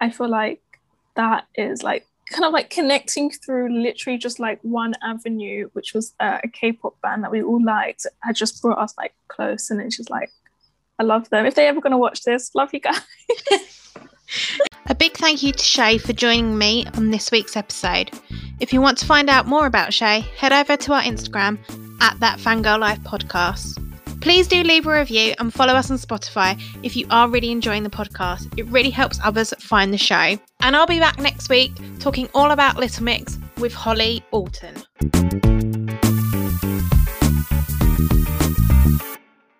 I 0.00 0.10
feel 0.10 0.28
like 0.28 0.60
that 1.16 1.46
is 1.54 1.82
like 1.82 2.06
kind 2.30 2.44
of 2.44 2.52
like 2.52 2.70
connecting 2.70 3.30
through 3.30 3.82
literally 3.82 4.18
just 4.18 4.38
like 4.38 4.60
one 4.62 4.94
avenue, 5.02 5.68
which 5.72 5.94
was 5.94 6.14
uh, 6.20 6.38
a 6.42 6.48
K-pop 6.48 7.00
band 7.02 7.24
that 7.24 7.30
we 7.30 7.42
all 7.42 7.62
liked, 7.62 8.06
had 8.20 8.36
just 8.36 8.60
brought 8.60 8.78
us 8.78 8.94
like 8.98 9.14
close, 9.28 9.70
and 9.70 9.80
it's 9.80 9.96
just 9.96 10.10
like 10.10 10.30
I 10.98 11.04
love 11.04 11.28
them. 11.30 11.46
If 11.46 11.54
they're 11.54 11.68
ever 11.68 11.80
gonna 11.80 11.98
watch 11.98 12.22
this, 12.22 12.54
love 12.54 12.70
you 12.72 12.80
guys. 12.80 13.00
a 14.86 14.94
big 14.94 15.12
thank 15.12 15.42
you 15.42 15.52
to 15.52 15.62
Shay 15.62 15.98
for 15.98 16.12
joining 16.12 16.58
me 16.58 16.86
on 16.94 17.10
this 17.10 17.30
week's 17.30 17.56
episode. 17.56 18.10
If 18.60 18.72
you 18.72 18.80
want 18.80 18.98
to 18.98 19.06
find 19.06 19.30
out 19.30 19.46
more 19.46 19.66
about 19.66 19.94
Shay, 19.94 20.20
head 20.36 20.52
over 20.52 20.76
to 20.76 20.92
our 20.92 21.02
Instagram 21.02 21.58
at 22.00 22.18
that 22.20 22.38
Fangirl 22.38 22.80
Life 22.80 23.00
podcast. 23.00 23.87
Please 24.20 24.48
do 24.48 24.62
leave 24.62 24.86
a 24.86 24.92
review 24.92 25.34
and 25.38 25.52
follow 25.52 25.74
us 25.74 25.90
on 25.90 25.96
Spotify 25.96 26.60
if 26.82 26.96
you 26.96 27.06
are 27.10 27.28
really 27.28 27.50
enjoying 27.50 27.82
the 27.82 27.90
podcast. 27.90 28.52
It 28.58 28.66
really 28.66 28.90
helps 28.90 29.20
others 29.24 29.54
find 29.58 29.92
the 29.92 29.98
show. 29.98 30.36
And 30.60 30.76
I'll 30.76 30.86
be 30.86 30.98
back 30.98 31.18
next 31.18 31.48
week 31.48 31.72
talking 31.98 32.28
all 32.34 32.50
about 32.50 32.76
Little 32.76 33.04
Mix 33.04 33.38
with 33.58 33.72
Holly 33.72 34.24
Alton. 34.32 35.67